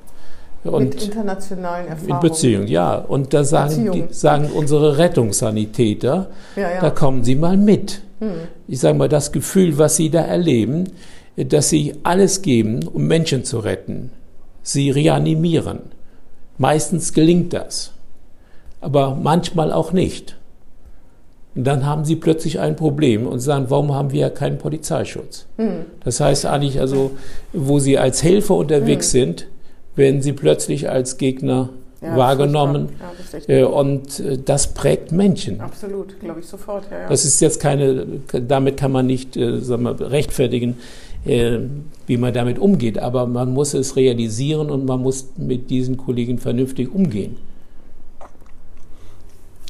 Und 0.64 0.94
mit 0.94 1.04
internationalen 1.04 1.88
Erfahrungen. 1.88 2.14
In 2.14 2.20
Beziehung, 2.20 2.66
ja. 2.66 2.96
Und 2.96 3.34
da 3.34 3.44
sagen, 3.44 3.92
die, 3.92 4.06
sagen 4.10 4.50
unsere 4.54 4.96
Rettungssanitäter, 4.96 6.28
ja, 6.56 6.70
ja. 6.70 6.80
da 6.80 6.90
kommen 6.90 7.22
Sie 7.22 7.34
mal 7.34 7.56
mit. 7.58 8.00
Hm. 8.20 8.32
Ich 8.66 8.80
sage 8.80 8.96
mal, 8.96 9.08
das 9.08 9.30
Gefühl, 9.30 9.76
was 9.76 9.96
Sie 9.96 10.08
da 10.08 10.22
erleben, 10.22 10.90
dass 11.36 11.68
Sie 11.68 11.94
alles 12.02 12.40
geben, 12.40 12.88
um 12.88 13.06
Menschen 13.06 13.44
zu 13.44 13.58
retten. 13.58 14.10
Sie 14.62 14.90
reanimieren. 14.90 15.80
Meistens 16.56 17.12
gelingt 17.12 17.52
das, 17.52 17.92
aber 18.80 19.16
manchmal 19.16 19.72
auch 19.72 19.92
nicht. 19.92 20.36
Dann 21.56 21.86
haben 21.86 22.04
sie 22.04 22.16
plötzlich 22.16 22.58
ein 22.58 22.74
Problem 22.74 23.26
und 23.26 23.38
sagen, 23.38 23.66
warum 23.68 23.94
haben 23.94 24.10
wir 24.10 24.20
ja 24.20 24.30
keinen 24.30 24.58
Polizeischutz? 24.58 25.46
Hm. 25.56 25.84
Das 26.02 26.18
heißt 26.20 26.46
eigentlich, 26.46 26.80
also, 26.80 27.12
wo 27.52 27.78
sie 27.78 27.96
als 27.96 28.24
Helfer 28.24 28.56
unterwegs 28.56 29.12
hm. 29.12 29.20
sind, 29.20 29.46
werden 29.94 30.20
sie 30.20 30.32
plötzlich 30.32 30.90
als 30.90 31.16
Gegner 31.16 31.68
ja, 32.04 32.16
wahrgenommen. 32.16 32.88
Ja, 33.46 33.54
äh, 33.56 33.62
und 33.64 34.20
äh, 34.20 34.38
das 34.44 34.74
prägt 34.74 35.12
Menschen. 35.12 35.60
Absolut, 35.60 36.18
glaube 36.20 36.40
ich 36.40 36.46
sofort. 36.46 36.84
Ja, 36.90 37.08
das 37.08 37.24
ist 37.24 37.40
jetzt 37.40 37.60
keine, 37.60 38.06
damit 38.32 38.76
kann 38.76 38.92
man 38.92 39.06
nicht 39.06 39.36
äh, 39.36 39.60
sagen 39.60 39.84
wir, 39.84 40.10
rechtfertigen, 40.10 40.76
wie 41.26 42.18
man 42.18 42.34
damit 42.34 42.58
umgeht. 42.58 42.98
Aber 42.98 43.26
man 43.26 43.54
muss 43.54 43.72
es 43.72 43.96
realisieren 43.96 44.68
und 44.68 44.84
man 44.84 45.00
muss 45.00 45.28
mit 45.38 45.70
diesen 45.70 45.96
Kollegen 45.96 46.38
vernünftig 46.38 46.94
umgehen. 46.94 47.38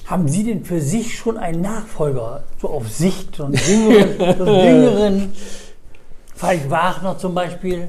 Haben 0.07 0.29
Sie 0.29 0.45
denn 0.45 0.65
für 0.65 0.81
sich 0.81 1.17
schon 1.17 1.39
einen 1.39 1.63
Nachfolger, 1.63 2.45
so 2.61 2.69
auf 2.69 2.89
Sicht, 2.91 3.37
so 3.37 3.45
einen 3.45 3.55
jüngeren, 3.55 5.33
Falk 6.35 6.69
Wagner 6.69 7.17
zum 7.17 7.35
Beispiel? 7.35 7.89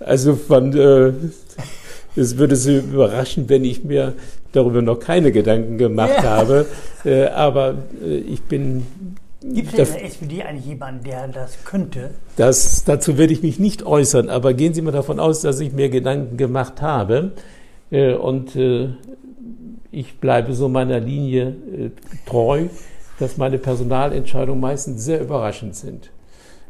Also 0.00 0.36
von, 0.36 0.76
äh, 0.76 1.12
es 2.16 2.36
würde 2.36 2.56
Sie 2.56 2.78
überraschen, 2.78 3.48
wenn 3.48 3.64
ich 3.64 3.84
mir 3.84 4.14
darüber 4.52 4.82
noch 4.82 4.98
keine 4.98 5.32
Gedanken 5.32 5.78
gemacht 5.78 6.10
ja. 6.16 6.22
habe. 6.24 6.66
Äh, 7.04 7.26
aber 7.26 7.76
äh, 8.04 8.18
ich 8.18 8.42
bin 8.42 8.86
Gibt 9.40 9.78
es 9.78 9.90
in 9.90 9.94
der 9.94 10.04
SPD 10.04 10.42
eigentlich 10.42 10.66
jemanden, 10.66 11.04
der 11.04 11.28
das 11.28 11.64
könnte? 11.64 12.10
Das, 12.36 12.82
dazu 12.84 13.16
werde 13.16 13.32
ich 13.32 13.42
mich 13.42 13.60
nicht 13.60 13.84
äußern, 13.84 14.30
aber 14.30 14.52
gehen 14.52 14.74
Sie 14.74 14.82
mal 14.82 14.90
davon 14.90 15.20
aus, 15.20 15.42
dass 15.42 15.60
ich 15.60 15.72
mir 15.72 15.88
Gedanken 15.88 16.36
gemacht 16.36 16.82
habe. 16.82 17.32
Äh, 17.90 18.14
und 18.14 18.56
äh, 18.56 18.88
ich 19.90 20.20
bleibe 20.20 20.52
so 20.54 20.68
meiner 20.68 21.00
Linie 21.00 21.48
äh, 21.48 21.90
treu, 22.26 22.66
dass 23.18 23.36
meine 23.36 23.58
Personalentscheidungen 23.58 24.60
meistens 24.60 25.04
sehr 25.04 25.20
überraschend 25.20 25.74
sind. 25.74 26.10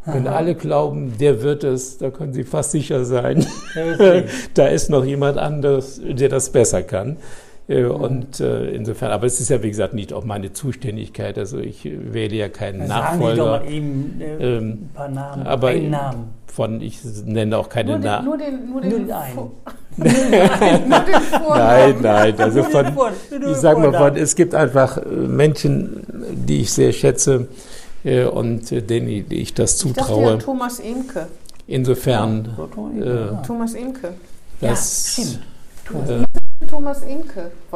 Wenn 0.05 0.27
Aha. 0.27 0.37
alle 0.37 0.55
glauben, 0.55 1.19
der 1.19 1.43
wird 1.43 1.64
es, 1.64 1.99
da 1.99 2.11
können 2.11 2.33
Sie 2.33 2.45
fast 2.45 2.71
sicher 2.71 3.05
sein, 3.05 3.45
da 4.55 4.66
ist 4.69 4.89
noch 4.89 5.05
jemand 5.05 5.37
anderes, 5.37 6.01
der 6.03 6.29
das 6.31 6.51
besser 6.51 6.83
kann. 6.83 7.19
Äh, 7.69 7.85
Und 7.85 8.41
äh, 8.41 8.71
insofern, 8.71 9.11
aber 9.12 9.27
es 9.27 9.41
ist 9.41 9.51
ja 9.51 9.62
wie 9.62 9.69
gesagt 9.69 9.93
nicht 9.95 10.12
auch 10.14 10.25
meine 10.25 10.53
Zuständigkeit. 10.53 11.37
Also 11.39 11.59
ich 11.59 11.85
wähle 11.85 12.35
ja 12.35 12.49
keinen 12.49 12.87
Sagen 12.87 13.19
Sie 13.19 13.37
doch 13.37 13.47
Nachfolger 13.47 13.61
mal 13.66 13.71
eben 13.71 14.21
äh, 14.21 14.57
Ähm, 14.57 14.69
ein 14.71 14.91
paar 14.95 15.09
Namen. 15.09 15.47
aber 15.47 15.69
einen 15.69 15.91
Namen. 15.91 16.25
von, 16.47 16.81
ich 16.81 16.99
nenne 17.27 17.59
auch 17.59 17.69
keine 17.69 17.99
Namen. 17.99 18.25
nur 18.25 18.39
den, 18.39 18.71
nur 18.71 18.81
den, 18.81 18.91
Nur 18.97 18.99
den 19.01 19.12
einen. 19.12 19.51
Nein, 21.49 21.97
nein, 22.01 22.35
also 22.39 22.62
von, 22.62 22.87
ich 22.87 23.29
den 23.41 23.55
sag 23.57 23.79
mal, 23.79 23.93
von, 23.93 24.16
es 24.16 24.37
gibt 24.37 24.55
einfach 24.55 25.05
Menschen, 25.07 26.05
die 26.33 26.61
ich 26.62 26.73
sehr 26.73 26.93
schätze 26.93 27.49
und 28.33 28.71
denen 28.91 29.09
ich- 29.09 29.55
das 29.55 29.75
Ich 29.85 29.93
dachte 29.93 30.01
ja 30.03 30.07
zutraue. 30.07 30.39
Thomas 30.39 30.79
Emke. 30.81 31.27
Insofern, 31.66 32.49
Ja, 33.01 33.43
Thomas 33.45 33.75
Emke. 33.75 34.11
das, 34.61 35.12
stimmt. 35.14 35.35
äh, 35.35 35.89
Thomas 35.89 36.11
Emke. 36.11 36.38
Wollen 36.61 36.85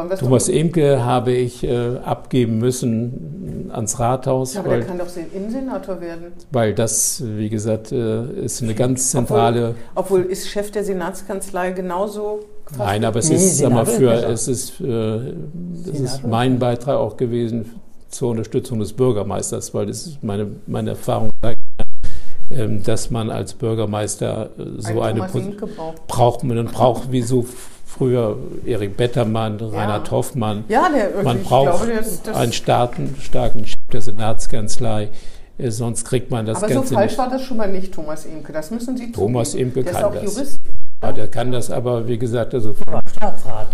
wir 0.08 0.14
es 0.14 0.20
Thomas 0.20 0.46
doch- 0.46 0.52
Emke 0.52 1.04
habe 1.04 1.32
ich 1.32 1.62
äh, 1.64 1.96
abgeben 2.04 2.58
müssen 2.58 3.70
ans 3.72 3.98
Rathaus, 3.98 4.54
Ja, 4.54 4.60
aber 4.60 4.70
der 4.70 4.78
weil, 4.80 4.86
kann 4.86 4.98
doch 4.98 5.06
Innensenator 5.34 6.00
werden. 6.00 6.24
weil 6.50 6.74
das, 6.74 7.22
wie 7.24 7.48
gesagt, 7.48 7.92
äh, 7.92 8.24
ist 8.44 8.62
eine 8.62 8.74
ganz 8.74 9.10
zentrale. 9.10 9.74
Obwohl 9.94 10.22
ist 10.22 10.48
Chef 10.48 10.70
der 10.72 10.84
Senatskanzlei 10.84 11.70
genauso 11.72 12.40
Nein, 12.76 13.04
aber 13.04 13.18
es 13.20 13.28
Nee, 13.28 13.36
ist, 13.36 13.58
sag 13.58 13.70
mal, 13.72 13.84
Senator 13.86 14.18
für, 14.22 14.28
es 14.30 14.48
ist, 14.48 14.80
äh, 14.80 15.34
das 15.86 16.00
ist 16.00 16.26
mein 16.26 16.58
Beitrag 16.58 16.96
auch 16.96 17.16
gewesen 17.16 17.70
zur 18.08 18.30
Unterstützung 18.30 18.78
des 18.80 18.92
Bürgermeisters, 18.94 19.72
weil 19.74 19.86
das 19.86 20.06
ist 20.06 20.22
meine, 20.22 20.48
meine 20.66 20.90
Erfahrung, 20.90 21.30
sagt, 21.42 21.56
ähm, 22.50 22.82
dass 22.82 23.10
man 23.10 23.30
als 23.30 23.54
Bürgermeister 23.54 24.50
äh, 24.58 24.62
so 24.80 25.00
ein 25.00 25.16
eine 25.18 25.26
Thomas 25.30 25.34
Emke 25.46 25.66
braucht. 25.66 26.06
braucht 26.08 26.44
man 26.44 26.58
und 26.58 26.72
braucht 26.72 27.10
wie 27.12 27.22
so 27.22 27.44
früher 27.96 28.36
Erik 28.64 28.96
Bettermann, 28.96 29.58
Reinhard 29.60 30.10
Hoffmann. 30.10 30.64
Ja, 30.68 30.88
der 30.88 31.22
Man 31.22 31.38
ich 31.38 31.44
braucht 31.44 31.84
glaube, 31.84 31.94
das, 31.94 32.22
das, 32.22 32.36
einen 32.36 32.52
starken, 32.52 33.16
starken 33.20 33.66
Chef 33.66 33.76
der 33.92 34.00
Senatskanzlei, 34.00 35.10
äh, 35.58 35.70
sonst 35.70 36.04
kriegt 36.04 36.30
man 36.30 36.46
das 36.46 36.58
aber 36.58 36.68
so 36.68 36.74
Ganze 36.80 36.94
falsch 36.94 37.10
nicht. 37.12 37.18
war 37.18 37.30
das 37.30 37.42
schon 37.42 37.56
mal 37.58 37.70
nicht, 37.70 37.92
Thomas 37.92 38.24
Emke. 38.24 38.52
Das 38.52 38.70
müssen 38.70 38.96
Sie 38.96 39.12
Thomas 39.12 39.50
zugeben. 39.50 39.68
Emke 39.70 39.84
der 39.84 39.92
kann 39.92 40.00
ist 40.02 40.06
auch 40.06 40.14
das. 40.14 40.34
Jurist. 40.34 40.60
Ja, 41.02 41.12
der 41.12 41.28
kann 41.28 41.52
das 41.52 41.70
aber, 41.70 42.06
wie 42.08 42.18
gesagt, 42.18 42.54
also 42.54 42.74
Staatsrat. 42.74 43.68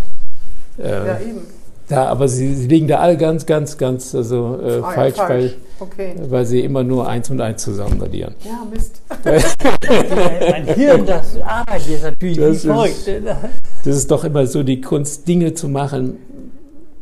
äh, 0.77 1.07
Ja, 1.07 1.19
eben. 1.19 1.41
Da, 1.89 2.05
aber 2.05 2.27
sie, 2.27 2.53
sie 2.53 2.67
liegen 2.67 2.87
da 2.87 2.99
alle 2.99 3.17
ganz, 3.17 3.45
ganz, 3.47 3.77
ganz 3.77 4.13
also, 4.13 4.59
äh, 4.63 4.73
Ah, 4.73 4.75
ja, 4.77 4.91
falsch, 4.91 5.15
falsch. 5.15 5.55
Okay. 5.79 6.13
Weil, 6.17 6.31
weil 6.31 6.45
sie 6.45 6.59
immer 6.61 6.83
nur 6.83 7.07
eins 7.09 7.29
und 7.31 7.41
eins 7.41 7.63
zusammen 7.63 8.01
addieren. 8.01 8.35
Ja, 8.45 8.63
Mist. 8.71 9.01
Mein 10.51 10.65
Hirn, 10.65 11.05
das 11.05 11.37
arbeitet 11.41 11.87
jetzt 11.89 12.03
natürlich 12.03 12.37
Das 12.37 12.63
wie 12.63 12.67
verrückt. 12.67 13.09
Das 13.85 13.95
ist 13.95 14.11
doch 14.11 14.23
immer 14.23 14.45
so 14.45 14.61
die 14.63 14.81
Kunst, 14.81 15.27
Dinge 15.27 15.53
zu 15.55 15.67
machen, 15.67 16.17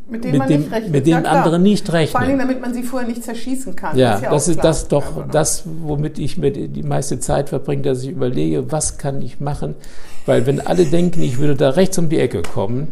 Mit 0.08 0.24
denen 0.24 0.32
mit, 0.32 0.38
man 0.38 0.48
dem, 0.48 0.60
nicht 0.62 0.72
rechnet. 0.72 0.92
mit 0.92 1.06
ja, 1.06 1.14
denen 1.16 1.24
klar. 1.24 1.36
andere 1.36 1.58
nicht 1.58 1.86
Vor 1.86 1.94
allen 1.94 2.06
Dingen, 2.06 2.20
rechnen. 2.22 2.38
damit 2.38 2.60
man 2.60 2.72
sie 2.72 2.82
vorher 2.82 3.08
nicht 3.08 3.22
zerschießen 3.24 3.76
kann. 3.76 3.96
Ja, 3.98 4.20
ja 4.20 4.30
das 4.30 4.48
ist 4.48 4.64
das 4.64 4.88
doch 4.88 5.04
Ja, 5.16 5.22
genau. 5.22 5.32
das, 5.32 5.64
womit 5.82 6.18
ich 6.18 6.38
mir 6.38 6.50
die 6.50 6.68
die 6.68 6.82
meiste 6.82 7.20
Zeit 7.20 7.50
verbringe, 7.50 7.82
dass 7.82 8.02
ich 8.04 8.10
überlege, 8.10 8.72
was 8.72 8.96
kann 8.96 9.20
ich 9.20 9.38
machen? 9.40 9.74
Weil 10.24 10.46
wenn 10.46 10.60
alle 10.66 10.86
denken, 10.86 11.20
ich 11.22 11.38
würde 11.38 11.56
da 11.56 11.70
rechts 11.70 11.98
um 11.98 12.08
die 12.08 12.18
Ecke 12.18 12.40
kommen, 12.42 12.88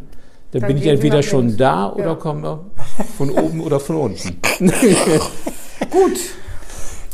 dann, 0.61 0.69
Dann 0.69 0.75
bin 0.77 0.79
ich 0.83 0.87
entweder 0.89 1.23
schon 1.23 1.47
links. 1.47 1.57
da 1.59 1.93
oder 1.93 2.05
Ja. 2.07 2.15
komme 2.15 2.61
von 3.17 3.31
oben 3.31 3.61
oder 3.61 3.79
von 3.81 3.97
unten. 3.97 4.41
Gut, 5.91 6.19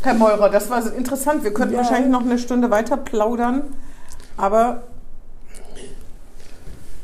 Herr 0.01 0.13
Meurer, 0.13 0.49
das 0.49 0.69
war 0.69 0.81
interessant. 0.93 1.43
Wir 1.43 1.53
könnten 1.53 1.73
Ja. 1.73 1.79
wahrscheinlich 1.79 2.11
noch 2.11 2.21
eine 2.21 2.37
Stunde 2.37 2.69
weiter 2.71 2.97
plaudern. 2.97 3.63
Aber 4.37 4.83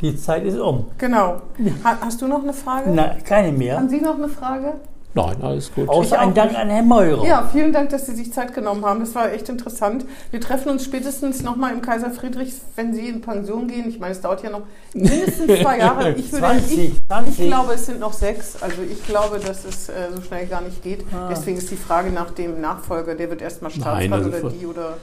Die 0.02 0.16
Zeit 0.16 0.46
ist 0.46 0.58
um. 0.58 0.86
genau. 0.98 1.42
Ha, 1.84 1.98
hast 2.02 2.22
du 2.22 2.28
noch 2.28 2.42
eine 2.44 2.54
Frage? 2.54 2.90
Na, 2.94 3.16
keine 3.26 3.52
mehr. 3.52 3.76
Haben 3.78 3.90
Sie 3.90 4.00
noch 4.00 4.16
eine 4.16 4.30
Frage? 4.30 4.74
Nein, 5.16 5.36
alles 5.42 5.74
gut. 5.74 5.90
Außer 5.90 6.16
Ich 6.16 6.22
ein 6.22 6.34
Dank 6.36 6.56
an 6.56 6.70
Herrn 6.70 6.88
Meurer. 6.88 7.26
Ja, 7.26 7.50
vielen 7.52 7.74
Dank, 7.74 7.90
dass 7.90 8.06
Sie 8.06 8.14
sich 8.14 8.32
Zeit 8.32 8.54
genommen 8.54 8.86
haben. 8.86 9.00
Das 9.00 9.16
war 9.16 9.32
echt 9.32 9.50
interessant. 9.50 10.06
Wir 10.30 10.40
treffen 10.40 10.70
uns 10.70 10.86
spätestens 10.86 11.42
nochmal 11.42 11.74
im 11.74 11.82
Kaiser 11.82 12.12
Friedrichs, 12.12 12.62
wenn 12.76 12.94
Sie 12.94 13.08
in 13.08 13.22
Pension 13.22 13.68
gehen. 13.68 13.90
Ich 13.90 14.00
meine, 14.00 14.12
es 14.12 14.22
dauert 14.22 14.44
ja 14.44 14.52
noch 14.52 14.62
mindestens 14.94 15.62
zwei 15.62 15.78
Jahre. 15.80 16.12
Ich, 16.12 16.32
würde, 16.32 16.46
20, 16.46 16.80
ich, 16.80 17.08
20. 17.08 17.40
ich 17.40 17.48
glaube, 17.48 17.74
es 17.74 17.86
sind 17.88 18.00
noch 18.00 18.14
sechs. 18.14 18.62
Also 18.62 18.84
ich 18.84 19.04
glaube, 19.08 19.40
dass 19.40 19.66
es 19.66 19.90
äh, 19.90 19.94
so 20.16 20.22
schnell 20.22 20.46
gar 20.46 20.62
nicht 20.62 20.84
geht. 20.84 21.04
Ah. 21.12 21.28
Deswegen 21.32 21.58
ist 21.58 21.72
die 21.72 21.78
Frage 21.78 22.12
nach 22.12 22.30
dem 22.32 22.62
Nachfolger, 22.62 23.16
der 23.16 23.30
wird 23.32 23.42
erstmal 23.42 23.72
Staatsrat 23.72 23.96
Nein, 24.10 24.14
also 24.14 24.30
oder 24.30 24.50
die 24.50 24.66
oder... 24.66 24.98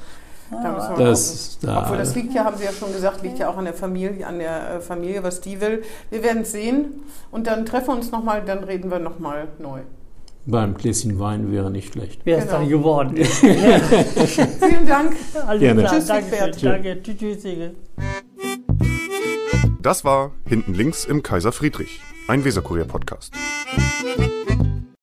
Da 0.48 0.56
Ah. 0.58 0.68
müssen 0.76 0.88
wir 0.90 0.96
mal 0.98 1.10
Das, 1.10 1.58
da, 1.60 1.82
Obwohl 1.82 1.96
das 1.96 2.14
liegt 2.14 2.32
ja, 2.32 2.44
haben 2.44 2.56
Sie 2.56 2.64
ja 2.64 2.70
schon 2.70 2.92
gesagt, 2.92 3.20
liegt 3.24 3.40
ja 3.40 3.48
auch 3.48 3.56
an 3.56 3.64
der 3.64 3.74
Familie, 3.74 4.24
an 4.24 4.38
der 4.38 4.76
äh, 4.76 4.80
Familie, 4.80 5.24
was 5.24 5.40
die 5.40 5.60
will. 5.60 5.82
Wir 6.08 6.22
werden 6.22 6.42
es 6.42 6.52
sehen 6.52 7.02
und 7.32 7.48
dann 7.48 7.66
treffen 7.66 7.88
wir 7.88 7.94
uns 7.96 8.12
nochmal, 8.12 8.42
dann 8.46 8.62
reden 8.62 8.88
wir 8.88 9.00
nochmal 9.00 9.48
neu. 9.58 9.80
Beim 10.46 10.74
Gläschen 10.74 11.18
Wein 11.18 11.50
wäre 11.52 11.70
nicht 11.70 11.92
schlecht. 11.92 12.20
Wer 12.24 12.38
es 12.38 12.44
Genau. 12.44 12.58
dann 12.58 12.68
geworden. 12.68 13.16
Vielen 13.24 14.86
Dank. 14.86 15.16
Alles 15.46 15.60
Gerne. 15.60 15.82
klar, 15.82 15.94
Tschüss, 15.94 16.06
danke. 16.62 17.02
Tschüss, 17.02 17.42
tschüss. 17.42 17.70
Das 19.82 20.04
war 20.04 20.32
Hinten 20.48 20.74
links 20.74 21.04
im 21.04 21.22
Kaiser 21.22 21.52
Friedrich, 21.52 22.00
ein 22.28 22.44
Weserkurier-Podcast. 22.44 23.32